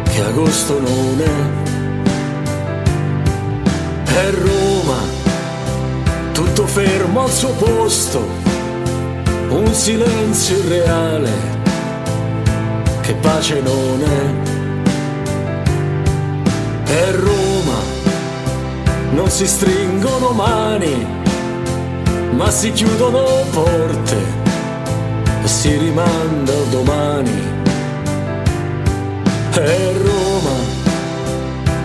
che 0.05 0.23
agosto 0.23 0.81
non 0.81 1.21
è. 1.21 1.63
È 4.05 4.31
Roma, 4.31 4.99
tutto 6.33 6.67
fermo 6.67 7.23
al 7.23 7.31
suo 7.31 7.51
posto, 7.51 8.25
un 9.49 9.75
silenzio 9.75 10.57
irreale, 10.59 11.33
che 13.01 13.15
pace 13.15 13.61
non 13.61 14.03
è. 14.03 14.53
È 16.91 17.11
Roma, 17.11 17.79
non 19.11 19.29
si 19.31 19.47
stringono 19.49 20.31
mani, 20.31 21.07
ma 22.31 22.51
si 22.51 22.71
chiudono 22.71 23.25
porte 23.51 24.44
si 25.45 25.77
rimanda 25.77 26.53
a 26.53 26.65
domani. 26.71 27.43
È 29.51 29.93
Roma, 30.03 30.57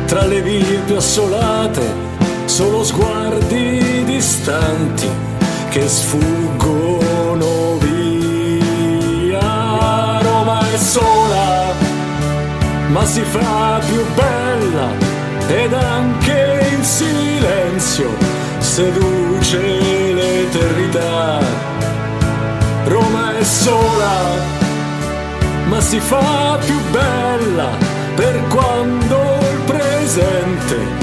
tra 0.05 0.25
le 0.25 0.41
vie 0.41 0.79
più 0.85 0.95
assolate, 0.95 1.81
solo 2.45 2.83
sguardi 2.83 4.03
distanti 4.05 5.07
che 5.69 5.87
sfuggono 5.87 7.77
via. 7.77 9.39
Roma 10.21 10.59
è 10.71 10.77
sola, 10.77 11.73
ma 12.87 13.05
si 13.05 13.21
fa 13.21 13.79
più 13.85 14.03
bella 14.15 14.89
ed 15.47 15.73
anche 15.73 16.67
in 16.71 16.83
silenzio 16.83 18.09
seduce 18.59 19.57
l'eternità. 20.13 21.78
Roma 22.89 23.37
è 23.37 23.43
sola, 23.43 24.13
ma 25.67 25.79
si 25.79 25.99
fa 25.99 26.57
più 26.65 26.79
bella 26.89 27.69
per 28.15 28.41
quando 28.47 29.37
il 29.51 29.59
presente 29.65 30.98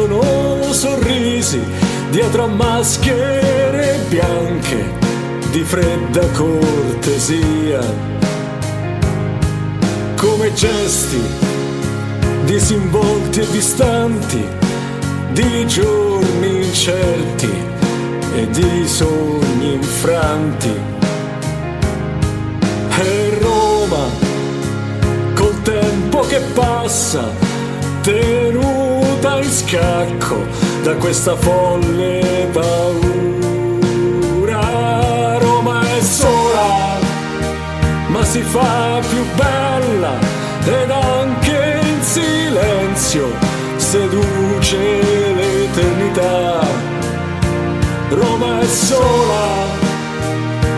perdono 0.00 0.72
sorrisi 0.72 1.60
dietro 2.10 2.44
a 2.44 2.46
maschere 2.46 3.98
bianche 4.08 4.98
di 5.50 5.62
fredda 5.62 6.26
cortesia 6.28 7.80
come 10.16 10.52
gesti 10.54 11.20
disinvolti 12.44 13.40
e 13.40 13.50
distanti 13.50 14.46
di 15.32 15.66
giorni 15.66 16.64
incerti 16.64 17.50
e 18.36 18.48
di 18.50 18.88
sogni 18.88 19.74
infranti. 19.74 20.72
E 23.02 23.38
Roma, 23.40 24.06
col 25.34 25.62
tempo 25.62 26.20
che 26.20 26.40
passa, 26.52 27.30
tenuta 28.02 28.79
in 29.28 29.50
scacco 29.50 30.46
da 30.82 30.94
questa 30.94 31.36
folle 31.36 32.48
paura. 32.52 32.98
Roma 35.38 35.82
è 35.82 36.00
sola, 36.00 36.98
ma 38.08 38.24
si 38.24 38.40
fa 38.40 39.00
più 39.08 39.24
bella 39.36 40.18
ed 40.64 40.90
anche 40.90 41.80
in 41.82 42.02
silenzio 42.02 43.28
seduce 43.76 44.76
l'eternità. 45.34 46.60
Roma 48.08 48.60
è 48.60 48.66
sola, 48.66 49.66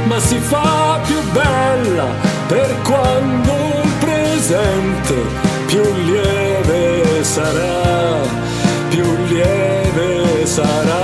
ma 0.05 0.19
si 0.19 0.39
fa 0.39 0.99
più 1.07 1.21
bella 1.31 2.07
per 2.49 2.75
quando 2.83 3.53
il 3.83 3.91
presente 4.01 5.15
più 5.67 5.83
lieve 6.05 6.52
sarà, 7.33 8.21
più 8.91 9.07
lieve 9.29 10.45
sarà. 10.45 11.02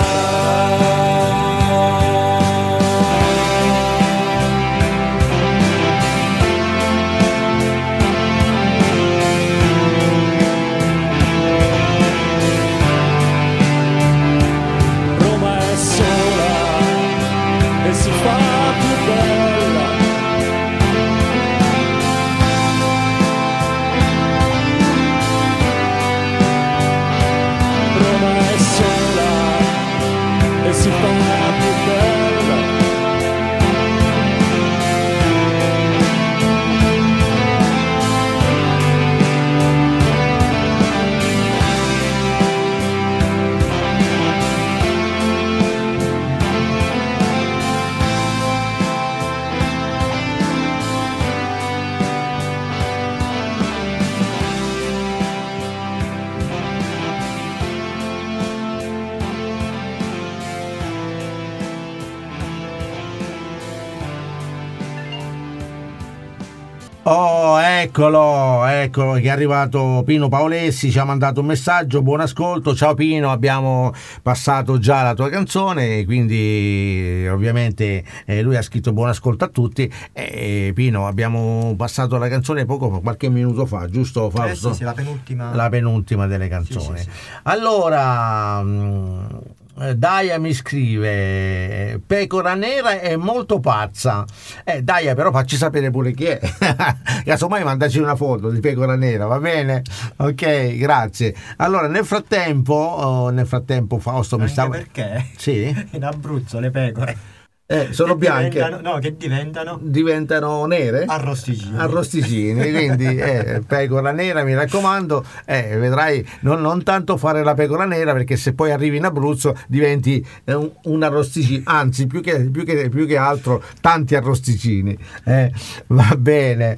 Eccolo, 67.99 68.65
eccolo 68.65 69.13
che 69.15 69.23
è 69.23 69.29
arrivato 69.29 70.05
Pino 70.07 70.29
Paolessi, 70.29 70.93
ci 70.93 71.01
ha 71.01 71.05
mandato 71.05 71.41
un 71.41 71.47
messaggio, 71.47 72.01
buon 72.01 72.21
ascolto, 72.21 72.73
ciao 72.73 72.95
Pino, 72.95 73.33
abbiamo 73.33 73.93
passato 74.23 74.79
già 74.79 75.03
la 75.03 75.15
tua 75.15 75.29
canzone, 75.29 76.05
quindi 76.05 77.27
ovviamente 77.29 78.05
eh, 78.25 78.41
lui 78.43 78.55
ha 78.55 78.63
scritto 78.63 78.93
buon 78.93 79.09
ascolto 79.09 79.47
a 79.47 79.49
tutti 79.49 79.93
e 80.13 80.71
Pino 80.77 81.09
abbiamo 81.09 81.75
passato 81.77 82.19
la 82.19 82.29
canzone 82.29 82.65
poco, 82.67 83.01
qualche 83.01 83.29
minuto 83.31 83.67
fa, 83.67 83.89
giusto 83.89 84.31
Fausto? 84.31 84.69
Eh 84.69 84.73
sì, 84.73 84.79
sì, 84.79 84.85
la 84.85 84.93
penultima. 84.93 85.53
La 85.53 85.69
penultima 85.69 86.29
delle 86.29 86.47
canzoni. 86.47 86.99
Sì, 86.99 87.09
Allora, 87.43 88.63
mh, 88.63 89.27
eh, 89.29 89.68
Daia 89.95 90.39
mi 90.39 90.53
scrive 90.53 92.01
Pecora 92.05 92.55
nera 92.55 93.01
è 93.01 93.17
molto 93.17 93.61
pazza. 93.61 94.25
Eh, 94.65 94.83
Daia, 94.83 95.15
però 95.15 95.31
facci 95.31 95.57
sapere 95.57 95.91
pure 95.91 96.13
chi 96.13 96.25
è. 96.25 96.41
Casomai 97.25 97.63
mandaci 97.63 97.99
una 97.99 98.17
foto 98.17 98.51
di 98.51 98.61
Pecora 98.61 98.97
nera, 98.97 99.27
va 99.27 99.39
bene? 99.39 99.83
Ok, 100.17 100.77
grazie. 100.77 101.35
Allora, 101.59 101.87
nel 101.87 102.05
frattempo, 102.05 102.75
oh, 102.75 103.31
nel 103.31 103.47
frattempo 103.47 103.99
Fausto 103.99 104.37
mi 104.37 104.43
Anche 104.43 104.53
stava... 104.53 104.71
perché 104.71 105.27
Sì? 105.37 105.87
in 105.93 106.05
Abruzzo 106.05 106.59
le 106.59 106.71
pecore 106.71 107.37
Eh, 107.71 107.89
sono 107.93 108.13
che 108.15 108.19
bianche. 108.21 108.49
diventano- 108.49 108.93
no, 108.95 108.99
che 108.99 109.15
diventano 109.15 109.79
Diventano 109.83 110.65
nere? 110.65 111.05
arrosticini. 111.07 111.77
arrosticini 111.77 112.71
quindi 112.73 113.05
eh, 113.21 113.61
pecora 113.67 114.11
nera 114.11 114.43
mi 114.43 114.55
raccomando 114.55 115.23
eh, 115.45 115.77
vedrai 115.77 116.27
non, 116.41 116.63
non 116.63 116.83
tanto 116.83 117.19
fare 117.19 117.45
la 117.45 117.53
pecora 117.53 117.85
nera 117.85 118.15
perché 118.15 118.37
se 118.39 118.55
poi 118.55 118.71
arrivi 118.71 118.97
in 118.97 119.05
Abruzzo 119.05 119.55
diventi 119.67 120.27
eh, 120.45 120.55
un, 120.55 120.71
un 120.85 121.03
arrosticino 121.03 121.61
anzi 121.67 122.07
più 122.07 122.23
che, 122.23 122.49
più, 122.51 122.65
che, 122.65 122.89
più 122.89 123.07
che 123.07 123.19
altro 123.19 123.63
tanti 123.83 124.15
arrosticini 124.15 124.97
eh, 125.25 125.53
va 125.89 126.17
bene 126.17 126.75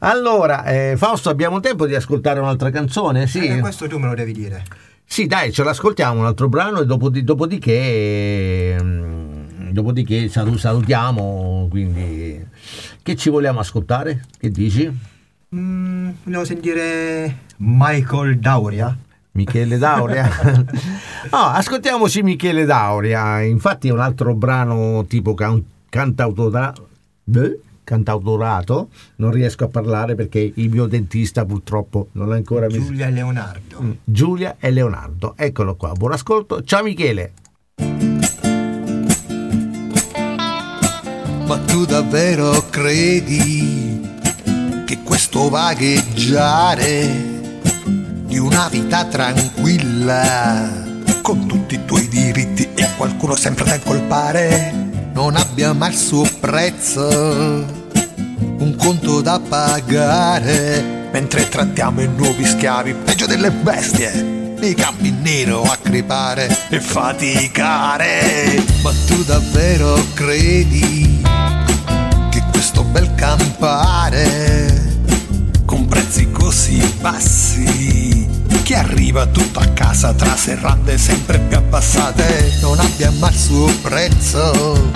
allora 0.00 0.64
eh, 0.64 0.94
Fausto 0.96 1.30
abbiamo 1.30 1.60
tempo 1.60 1.86
di 1.86 1.94
ascoltare 1.94 2.40
un'altra 2.40 2.70
canzone? 2.70 3.28
Sì, 3.28 3.46
Eh, 3.46 3.60
questo 3.60 3.86
tu 3.86 3.96
me 3.98 4.08
lo 4.08 4.14
devi 4.16 4.32
dire. 4.32 4.64
sì 5.04 5.26
dai 5.28 5.52
ce 5.52 5.62
l'ascoltiamo 5.62 6.18
un 6.18 6.26
altro 6.26 6.48
brano 6.48 6.80
e 6.80 6.84
dopodi- 6.84 7.22
dopodiché 7.22 8.76
mm, 8.82 9.31
dopodiché 9.72 10.28
salu- 10.28 10.58
salutiamo 10.58 11.66
quindi 11.70 12.44
che 13.02 13.16
ci 13.16 13.30
vogliamo 13.30 13.60
ascoltare? 13.60 14.24
che 14.38 14.50
dici? 14.50 14.90
Mm, 15.54 16.10
volevo 16.24 16.44
sentire 16.44 17.38
Michael 17.58 18.38
Dauria. 18.38 18.96
Michele 19.34 19.78
Dauria. 19.78 20.28
no, 21.30 21.38
ascoltiamoci 21.56 22.22
Michele 22.22 22.64
Dauria. 22.66 23.40
Infatti 23.42 23.88
è 23.88 23.90
un 23.92 24.00
altro 24.00 24.34
brano 24.34 25.04
tipo 25.06 25.32
can- 25.34 25.62
cantautora- 25.88 26.74
cantautorato. 27.84 28.88
Non 29.16 29.30
riesco 29.30 29.64
a 29.64 29.68
parlare 29.68 30.14
perché 30.14 30.52
il 30.54 30.70
mio 30.70 30.86
dentista 30.86 31.44
purtroppo 31.44 32.08
non 32.12 32.32
è 32.32 32.36
ancora 32.36 32.66
messo. 32.66 32.80
Giulia 32.84 33.08
Leonardo. 33.08 33.80
Mm, 33.82 33.90
Giulia 34.04 34.56
e 34.58 34.70
Leonardo. 34.70 35.34
Eccolo 35.36 35.76
qua. 35.76 35.92
Buon 35.92 36.12
ascolto. 36.12 36.62
Ciao 36.62 36.82
Michele. 36.82 37.32
Ma 41.52 41.58
tu 41.66 41.84
davvero 41.84 42.66
credi 42.70 44.00
che 44.86 45.02
questo 45.02 45.50
vagheggiare 45.50 47.10
di 48.24 48.38
una 48.38 48.68
vita 48.70 49.04
tranquilla, 49.04 50.70
con 51.20 51.46
tutti 51.46 51.74
i 51.74 51.84
tuoi 51.84 52.08
diritti 52.08 52.70
e 52.74 52.88
qualcuno 52.96 53.36
sempre 53.36 53.66
da 53.66 53.74
incolpare, 53.74 54.72
non 55.12 55.36
abbia 55.36 55.74
mai 55.74 55.90
il 55.90 55.98
suo 55.98 56.26
prezzo, 56.40 57.06
un 57.06 58.74
conto 58.78 59.20
da 59.20 59.38
pagare, 59.38 61.10
mentre 61.12 61.50
trattiamo 61.50 62.00
i 62.00 62.08
nuovi 62.08 62.46
schiavi, 62.46 62.94
peggio 62.94 63.26
delle 63.26 63.50
bestie, 63.50 64.10
nei 64.58 64.72
campi 64.72 65.10
nero 65.10 65.64
a 65.64 65.76
crepare 65.76 66.48
e 66.70 66.80
faticare. 66.80 68.64
Ma 68.82 68.90
tu 69.06 69.22
davvero 69.24 70.02
credi 70.14 71.11
bel 72.92 73.14
campare 73.14 75.00
con 75.64 75.86
prezzi 75.86 76.30
così 76.30 76.78
bassi 77.00 78.28
che 78.62 78.76
arriva 78.76 79.26
tutto 79.26 79.58
a 79.58 79.66
casa 79.68 80.12
tra 80.12 80.36
serrande 80.36 80.98
sempre 80.98 81.38
più 81.38 81.56
abbassate. 81.56 82.58
Non 82.60 82.78
abbia 82.78 83.10
mai 83.12 83.32
il 83.32 83.38
suo 83.38 83.66
prezzo 83.80 84.90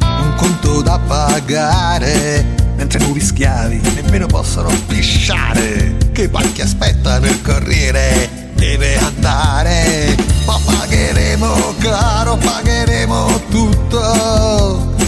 un 0.00 0.34
conto 0.36 0.80
da 0.82 0.98
pagare 0.98 2.54
mentre 2.76 3.00
nuovi 3.00 3.20
schiavi 3.20 3.80
nemmeno 3.96 4.26
possono 4.26 4.70
pisciare. 4.86 5.96
Che 6.12 6.28
pacchi 6.28 6.62
aspettano 6.62 7.26
il 7.26 7.42
corriere 7.42 8.50
deve 8.54 8.96
andare. 8.98 10.16
Ma 10.46 10.58
pagheremo 10.64 11.74
caro 11.78 12.36
pagheremo 12.36 13.42
tutto 13.50 14.98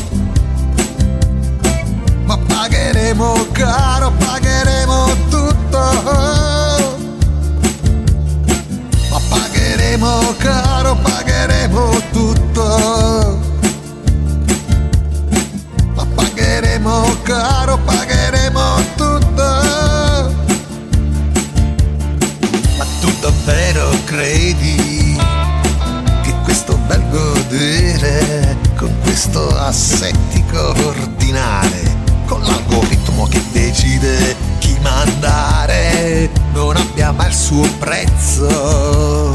pagheremo 3.12 3.46
caro, 3.52 4.10
pagheremo 4.12 5.06
tutto. 5.28 5.78
Ma 9.10 9.18
pagheremo 9.28 10.34
caro, 10.38 10.96
pagheremo 10.96 12.02
tutto. 12.10 13.38
Ma 15.94 16.06
pagheremo 16.14 17.16
caro, 17.22 17.78
pagheremo 17.84 18.84
tutto. 18.96 19.44
Ma 22.78 22.86
tu 23.00 23.12
davvero 23.20 23.90
credi 24.04 25.20
che 26.22 26.34
questo 26.44 26.78
bel 26.86 27.02
godere 27.10 28.56
con 28.76 28.90
questo 29.02 29.48
assettico 29.58 30.74
ordinare, 30.86 32.00
con 32.26 32.40
l'algoritmo 32.40 33.01
che 33.28 33.42
decide 33.52 34.36
chi 34.58 34.76
mandare, 34.80 36.30
non 36.52 36.76
abbia 36.76 37.12
mai 37.12 37.28
il 37.28 37.34
suo 37.34 37.66
prezzo, 37.78 39.32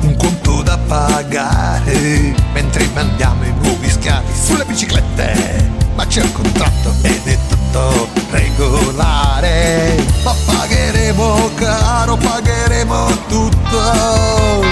un 0.00 0.16
conto 0.16 0.62
da 0.62 0.78
pagare, 0.78 2.34
mentre 2.52 2.88
mandiamo 2.94 3.44
i 3.44 3.52
nuovi 3.62 3.88
schiavi 3.88 4.32
sulle 4.34 4.64
biciclette, 4.64 5.70
ma 5.94 6.06
c'è 6.06 6.22
un 6.22 6.32
contratto 6.32 6.94
ed 7.02 7.26
è 7.26 7.38
tutto 7.48 8.08
regolare, 8.30 9.96
ma 10.22 10.34
pagheremo 10.46 11.50
caro, 11.54 12.16
pagheremo 12.16 13.06
tutto. 13.28 14.62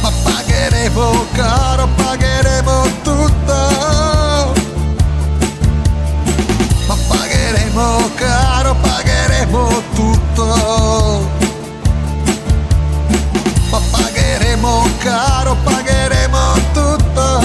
Ma 0.00 0.10
pagheremo 0.22 1.26
caro, 1.32 1.88
pagheremo 1.96 2.82
tutto. 2.82 3.03
Pagheremo 7.74 8.10
caro, 8.14 8.74
pagheremo 8.76 9.82
tutto. 9.94 11.28
Ma 13.70 13.80
pagheremo 13.90 14.86
caro, 14.98 15.56
pagheremo 15.64 16.54
tutto. 16.72 17.40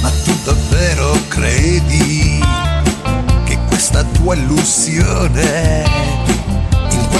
Ma 0.00 0.10
tu 0.24 0.32
davvero 0.44 1.18
credi 1.26 2.40
che 3.44 3.58
questa 3.66 4.04
tua 4.04 4.34
illusione 4.34 6.06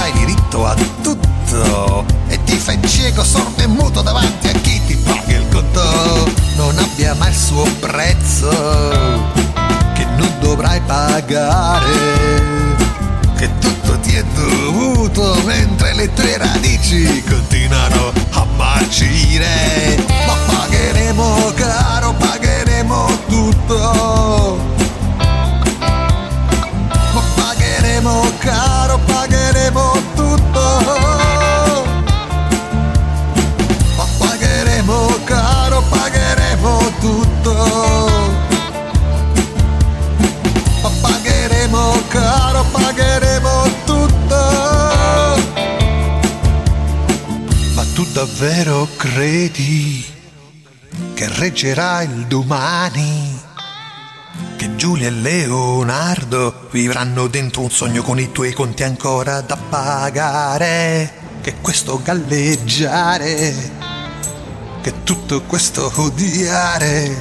hai 0.01 0.13
diritto 0.13 0.65
a 0.65 0.77
tutto 1.03 2.05
e 2.29 2.39
ti 2.45 2.57
fai 2.57 2.79
cieco, 2.87 3.25
sordo 3.25 3.63
e 3.63 3.67
muto 3.67 4.01
davanti 4.01 4.47
a 4.47 4.53
chi 4.53 4.81
ti 4.87 4.95
paga 4.97 5.33
il 5.33 5.45
conto 5.51 6.31
non 6.55 6.79
abbia 6.79 7.15
mai 7.15 7.31
il 7.31 7.37
suo 7.37 7.65
prezzo 7.81 9.38
dovrai 10.59 10.81
pagare. 10.81 11.87
Che 13.37 13.49
tutto 13.61 13.97
ti 14.01 14.17
è 14.17 14.25
dovuto 14.35 15.41
mentre 15.45 15.95
le 15.95 16.13
tue 16.13 16.37
radici 16.37 17.23
continuano 17.23 18.13
a 18.31 18.45
marcire. 18.57 19.97
Ma 20.27 20.35
pagheremo 20.47 21.53
caro 21.55 22.13
pagheremo 22.15 23.19
tutto. 23.29 24.59
Ma 27.13 27.23
pagheremo 27.37 28.33
caro, 28.39 28.68
davvero 48.39 48.87
credi 48.97 50.05
che 51.15 51.29
reggerà 51.39 52.03
il 52.03 52.27
domani? 52.29 53.37
che 54.55 54.77
Giulia 54.77 55.09
e 55.09 55.11
Leonardo 55.11 56.69
vivranno 56.71 57.27
dentro 57.27 57.63
un 57.63 57.71
sogno 57.71 58.03
con 58.03 58.21
i 58.21 58.31
tuoi 58.31 58.53
conti 58.53 58.85
ancora 58.85 59.41
da 59.41 59.57
pagare. 59.57 61.13
Che 61.41 61.57
questo 61.61 62.01
galleggiare, 62.01 63.55
che 64.83 65.03
tutto 65.03 65.43
questo 65.43 65.91
odiare, 65.97 67.17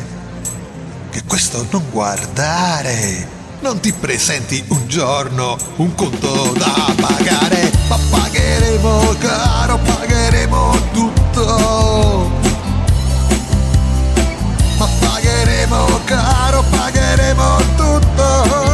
che 1.09 1.23
questo 1.23 1.65
non 1.71 1.83
guardare. 1.89 3.27
Non 3.61 3.79
ti 3.79 3.91
presenti 3.91 4.63
un 4.67 4.87
giorno 4.87 5.57
un 5.77 5.95
conto 5.95 6.53
da 6.55 6.93
pagare, 6.95 7.71
ma 7.87 7.97
pagheremo 8.11 9.15
caro, 9.17 9.79
pagheremo 10.47 10.71
tutto. 10.93 12.31
Ma 14.77 14.87
pagheremo 14.99 15.99
caro, 16.05 16.63
pagheremo 16.69 17.57
tutto. 17.75 18.66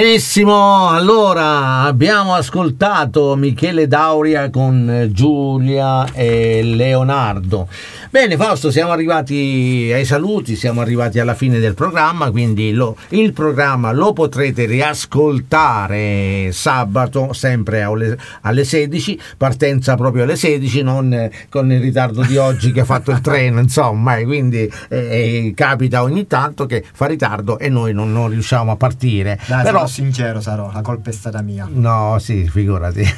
Benissimo, 0.00 0.88
allora 0.88 1.82
abbiamo 1.82 2.32
ascoltato 2.32 3.36
Michele 3.36 3.86
Dauria 3.86 4.48
con 4.48 4.88
eh, 4.88 5.12
Giulia 5.12 6.10
e 6.14 6.62
Leonardo. 6.62 7.68
Bene 8.12 8.36
Fausto, 8.36 8.72
siamo 8.72 8.90
arrivati 8.90 9.88
ai 9.94 10.04
saluti, 10.04 10.56
siamo 10.56 10.80
arrivati 10.80 11.20
alla 11.20 11.34
fine 11.34 11.60
del 11.60 11.74
programma, 11.74 12.32
quindi 12.32 12.72
lo- 12.72 12.96
il 13.10 13.32
programma 13.32 13.92
lo 13.92 14.12
potrete 14.12 14.64
riascoltare 14.64 16.50
sabato 16.50 17.32
sempre 17.32 17.82
alle, 17.82 18.18
alle 18.40 18.64
16, 18.64 19.20
partenza 19.36 19.94
proprio 19.94 20.24
alle 20.24 20.34
16, 20.34 20.82
non 20.82 21.12
eh, 21.14 21.30
con 21.48 21.70
il 21.70 21.80
ritardo 21.80 22.24
di 22.24 22.36
oggi 22.36 22.72
che 22.72 22.80
ha 22.80 22.84
fatto 22.84 23.12
il 23.12 23.20
treno, 23.20 23.60
insomma, 23.62 24.16
e 24.16 24.24
quindi 24.24 24.68
eh, 24.88 24.98
eh, 24.98 25.52
capita 25.54 26.02
ogni 26.02 26.26
tanto 26.26 26.66
che 26.66 26.84
fa 26.92 27.06
ritardo 27.06 27.60
e 27.60 27.68
noi 27.68 27.92
non, 27.92 28.10
non 28.12 28.28
riusciamo 28.28 28.72
a 28.72 28.76
partire. 28.76 29.38
Dai, 29.46 29.62
Però 29.62 29.76
sarò 29.78 29.86
sincero, 29.86 30.40
sarò, 30.40 30.68
la 30.74 30.80
colpa 30.82 31.10
è 31.10 31.12
stata 31.12 31.42
mia. 31.42 31.68
No, 31.70 32.16
sì, 32.18 32.48
figurati. 32.50 33.04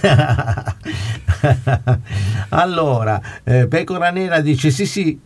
allora, 2.50 3.18
eh, 3.42 3.66
Pecora 3.66 4.10
Nera 4.10 4.40
dice 4.40 4.70
sì, 4.70 4.81
sì, 4.86 5.18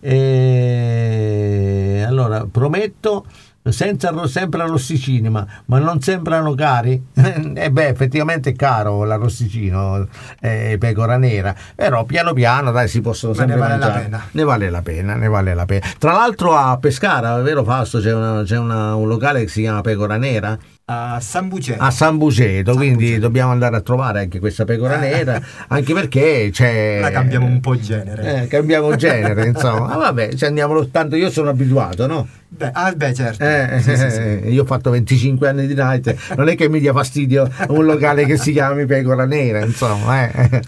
eh, 0.97 2.05
allora 2.07 2.47
prometto 2.51 3.25
senza 3.69 4.15
sempre 4.29 4.63
arrosticini, 4.63 5.29
ma, 5.29 5.45
ma 5.67 5.79
non 5.81 6.01
sembrano 6.01 6.55
cari? 6.55 7.03
e 7.13 7.71
beh, 7.71 7.89
effettivamente 7.89 8.51
è 8.51 8.55
caro 8.55 9.03
l'arrosticino 9.03 10.07
eh, 10.41 10.77
Pecora 10.79 11.17
Nera, 11.17 11.53
però 11.75 12.05
piano 12.05 12.33
piano 12.33 12.71
dai 12.71 12.87
si 12.87 13.01
possono 13.01 13.33
Ma 13.35 13.41
ne 13.45 13.47
sempre 13.53 13.61
vale 13.69 13.79
la 13.79 13.85
mangiare. 13.87 14.05
pena. 14.05 14.23
Ne 14.31 14.43
vale 14.45 14.71
la 14.71 14.83
pena, 14.83 15.15
ne 15.17 15.29
vale 15.29 15.55
la 15.55 15.65
pena. 15.67 15.87
Tra 15.99 16.13
l'altro 16.13 16.55
a 16.55 16.77
Pescara, 16.79 17.37
vero 17.43 17.65
Fausto, 17.65 17.99
c'è, 17.99 18.15
una- 18.15 18.43
c'è 18.45 18.57
una- 18.57 18.95
un 18.95 19.09
locale 19.09 19.41
che 19.43 19.49
si 19.49 19.63
chiama 19.63 19.81
Pecora 19.81 20.17
Nera? 20.17 20.57
A 20.89 21.19
San 21.21 21.49
Buceto. 21.49 21.83
a 21.83 21.91
San 21.91 22.17
Buceto, 22.17 22.71
San 22.71 22.77
quindi 22.81 23.07
Buceto. 23.07 23.21
dobbiamo 23.23 23.51
andare 23.51 23.75
a 23.75 23.81
trovare 23.81 24.21
anche 24.21 24.39
questa 24.39 24.65
pecora 24.65 24.95
nera, 25.01 25.41
anche 25.67 25.93
perché 25.93 26.51
c'è... 26.53 27.01
La 27.01 27.11
cambiamo 27.11 27.45
un 27.47 27.59
po' 27.59 27.77
genere. 27.77 28.43
Eh, 28.43 28.47
cambiamo 28.47 28.95
genere, 28.95 29.47
insomma. 29.47 29.87
Ma 29.89 29.97
vabbè, 29.97 30.35
ci 30.35 30.45
andiamo 30.45 30.75
lo- 30.75 30.87
tanto 30.89 31.17
io 31.17 31.29
sono 31.29 31.51
abituato, 31.51 32.07
no? 32.07 32.29
Beh, 32.47 32.71
ah, 32.73 32.93
beh, 32.93 33.15
certo. 33.15 33.43
Eh, 33.43 33.81
Sì, 33.81 33.97
sì, 33.97 34.11
sì. 34.11 34.19
eh, 34.21 34.43
io 34.47 34.63
ho 34.63 34.65
fatto 34.65 34.91
25 34.91 35.49
anni 35.49 35.67
di 35.67 35.75
night, 35.75 36.35
non 36.37 36.49
è 36.49 36.55
che 36.55 36.69
mi 36.69 36.79
dia 36.79 36.93
fastidio 36.93 37.51
un 37.71 37.85
locale 37.85 38.25
che 38.25 38.37
si 38.37 38.53
chiami 38.53 38.87
Pecora 38.87 39.25
Nera, 39.25 39.65
insomma. 39.65 40.31
eh. 40.31 40.63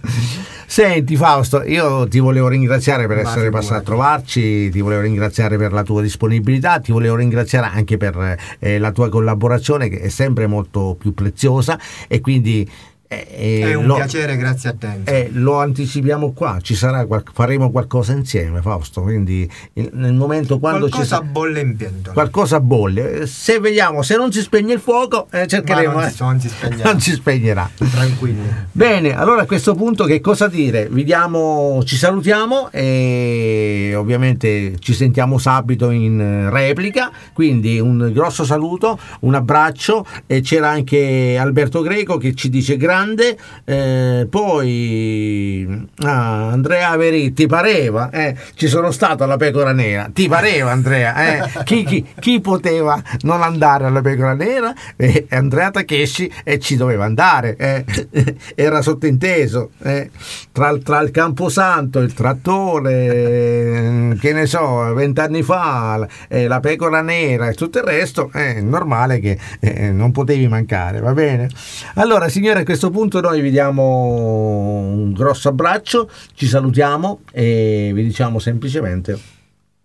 Senti 0.71 1.17
Fausto, 1.17 1.63
io 1.63 2.07
ti 2.09 2.19
volevo 2.19 2.47
ringraziare 2.47 3.07
per 3.07 3.23
Ma 3.23 3.23
essere 3.23 3.49
passato 3.49 3.79
a 3.79 3.81
trovarci, 3.81 4.69
ti 4.69 4.81
volevo 4.83 5.01
ringraziare 5.01 5.57
per 5.57 5.73
la 5.73 5.83
tua 5.83 6.03
disponibilità, 6.03 6.79
ti 6.79 6.93
volevo 6.93 7.17
ringraziare 7.17 7.71
anche 7.73 7.97
per 7.97 8.37
eh, 8.59 8.79
la 8.79 8.93
tua 8.93 9.09
collaborazione 9.09 9.89
che 9.89 9.99
è 9.99 10.09
sempre 10.11 10.47
molto 10.47 10.95
più 10.99 11.15
preziosa 11.15 11.81
e 12.07 12.21
quindi 12.21 12.71
eh, 13.09 13.61
È 13.63 13.75
un 13.75 13.87
lo- 13.87 13.95
piacere, 13.97 14.37
grazie 14.37 14.69
a 14.71 14.75
te. 14.79 15.01
eh, 15.05 15.29
lo 15.33 15.59
anticipiamo 15.61 16.33
qua, 16.33 16.59
ci 16.61 16.75
sarà 16.75 17.07
faremo 17.33 17.71
qualcosa 17.71 18.13
insieme 18.13 18.61
Fausto, 18.61 19.01
quindi 19.03 19.51
nel 19.93 20.13
momento 20.15 20.59
quando 20.59 20.85
ci 20.87 20.91
Qualcosa 20.93 21.17
sarà 21.17 21.27
bolle 21.27 21.61
in 21.61 21.77
pentola. 21.77 22.13
qualcosa 22.13 22.61
bolle. 22.61 23.27
Se 23.27 23.59
vediamo, 23.61 24.03
se 24.03 24.17
non 24.17 24.31
si 24.31 24.41
spegne 24.43 24.75
il 24.75 24.81
fuoco, 24.81 25.27
eh, 25.31 25.47
cercheremo. 25.47 25.95
Ma 25.95 26.01
non 26.01 26.09
eh. 26.09 26.11
si- 26.13 26.23
non 26.23 26.41
si 26.41 26.49
spegnerà. 26.49 26.91
Non 26.91 27.01
si 27.01 27.13
spegnerà. 27.13 27.71
Tranquilli. 27.91 28.47
Bene, 28.73 29.17
allora 29.17 29.43
a 29.43 29.47
questo 29.47 29.75
punto 29.75 30.05
che 30.05 30.21
cosa 30.21 30.47
dire? 30.49 30.89
Vi 30.91 31.03
diamo, 31.05 31.83
ci 31.85 31.97
salutiamo 31.97 32.71
e 32.71 33.95
ovviamente 33.97 34.77
ci 34.81 34.93
sentiamo 34.93 35.39
sabato 35.39 35.91
in 35.91 36.21
eh, 36.21 36.51
replica, 36.51 37.11
quindi 37.33 37.79
un 37.81 38.11
grosso 38.13 38.45
saluto, 38.45 38.99
un 39.21 39.35
abbraccio 39.35 40.07
e 40.27 40.41
c'era 40.43 40.69
anche 40.69 41.37
Alberto 41.39 41.81
Greco 41.83 42.17
che 42.19 42.35
ci 42.35 42.49
dice 42.51 42.77
grande, 42.99 43.39
eh, 43.65 44.27
poi 44.29 45.87
ah, 46.03 46.51
Andrea 46.51 46.91
Averi, 46.91 47.33
ti 47.33 47.47
pareva? 47.47 48.11
Eh, 48.11 48.37
ci 48.55 48.67
sono 48.67 48.91
stato 48.91 49.23
alla 49.25 49.37
Pecora 49.37 49.73
Nera, 49.73 50.11
ti 50.13 50.29
pareva 50.29 50.73
Andrea? 50.73 51.15
Eh? 51.15 51.63
Chi, 51.65 51.85
chi- 51.85 52.05
chi 52.19 52.41
poteva 52.41 53.01
non 53.23 53.43
andare 53.43 53.85
alla 53.85 54.01
Pecora 54.01 54.35
Nera? 54.35 54.75
Eh, 54.97 55.27
Andrea 55.31 55.71
Takeshi 55.71 56.33
e 56.43 56.59
ci 56.59 56.77
doveva 56.77 57.05
andare, 57.05 57.57
eh. 57.57 57.85
era 58.55 58.83
sottinteso, 58.83 59.71
eh. 59.83 60.11
tra, 60.53 60.77
tra 60.79 61.01
il 61.01 61.11
Camposanto, 61.11 62.01
il 62.01 62.13
trattore, 62.15 63.07
eh, 63.07 64.17
che 64.21 64.33
ne 64.33 64.47
so, 64.47 64.93
vent'anni 64.95 65.43
fa, 65.43 66.07
eh, 66.29 66.49
la 66.49 66.61
Pecora 66.61 67.03
Nera 67.03 67.49
e 67.49 67.55
tutto 67.55 67.79
il 67.79 67.85
resto, 67.85 68.31
eh, 68.35 68.57
è 68.57 68.61
normale 68.61 69.21
che 69.21 69.39
eh, 69.61 69.91
non 69.91 70.11
potevi 70.11 70.49
mancare, 70.49 71.01
va 71.01 71.13
bene? 71.13 71.49
Allora 71.95 72.29
signore 72.29 72.61
a 72.61 72.65
questo 72.89 72.91
punto 72.91 73.21
noi 73.21 73.41
vi 73.41 73.51
diamo 73.51 73.83
un 73.83 75.13
grosso 75.13 75.49
abbraccio, 75.49 76.11
ci 76.35 76.47
salutiamo 76.47 77.21
e 77.33 77.91
vi 77.93 78.03
diciamo 78.03 78.39
semplicemente 78.39 79.19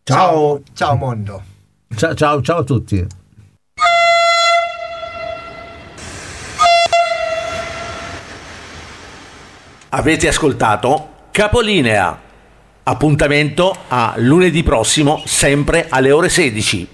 ciao, 0.04 0.62
Ciao 0.74 0.96
mondo. 0.96 1.44
ciao, 1.96 2.14
ciao, 2.16 2.42
ciao 2.42 2.60
a 2.60 2.64
tutti. 2.64 3.06
Avete 9.90 10.28
ascoltato 10.28 11.10
Capolinea. 11.32 12.22
Appuntamento 12.86 13.74
a 13.88 14.16
lunedì 14.18 14.62
prossimo, 14.62 15.22
sempre 15.26 15.88
alle 15.88 16.12
ore 16.12 16.28
16. 16.28 16.88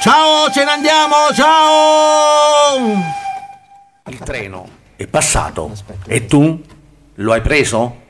Ciao, 0.00 0.50
ce 0.50 0.64
ne 0.64 0.70
andiamo, 0.70 1.14
ciao! 1.34 3.16
Il 4.06 4.18
treno 4.20 4.77
è 4.98 5.06
passato 5.06 5.70
e 6.08 6.26
tu 6.26 6.60
lo 7.14 7.32
hai 7.32 7.40
preso? 7.40 8.06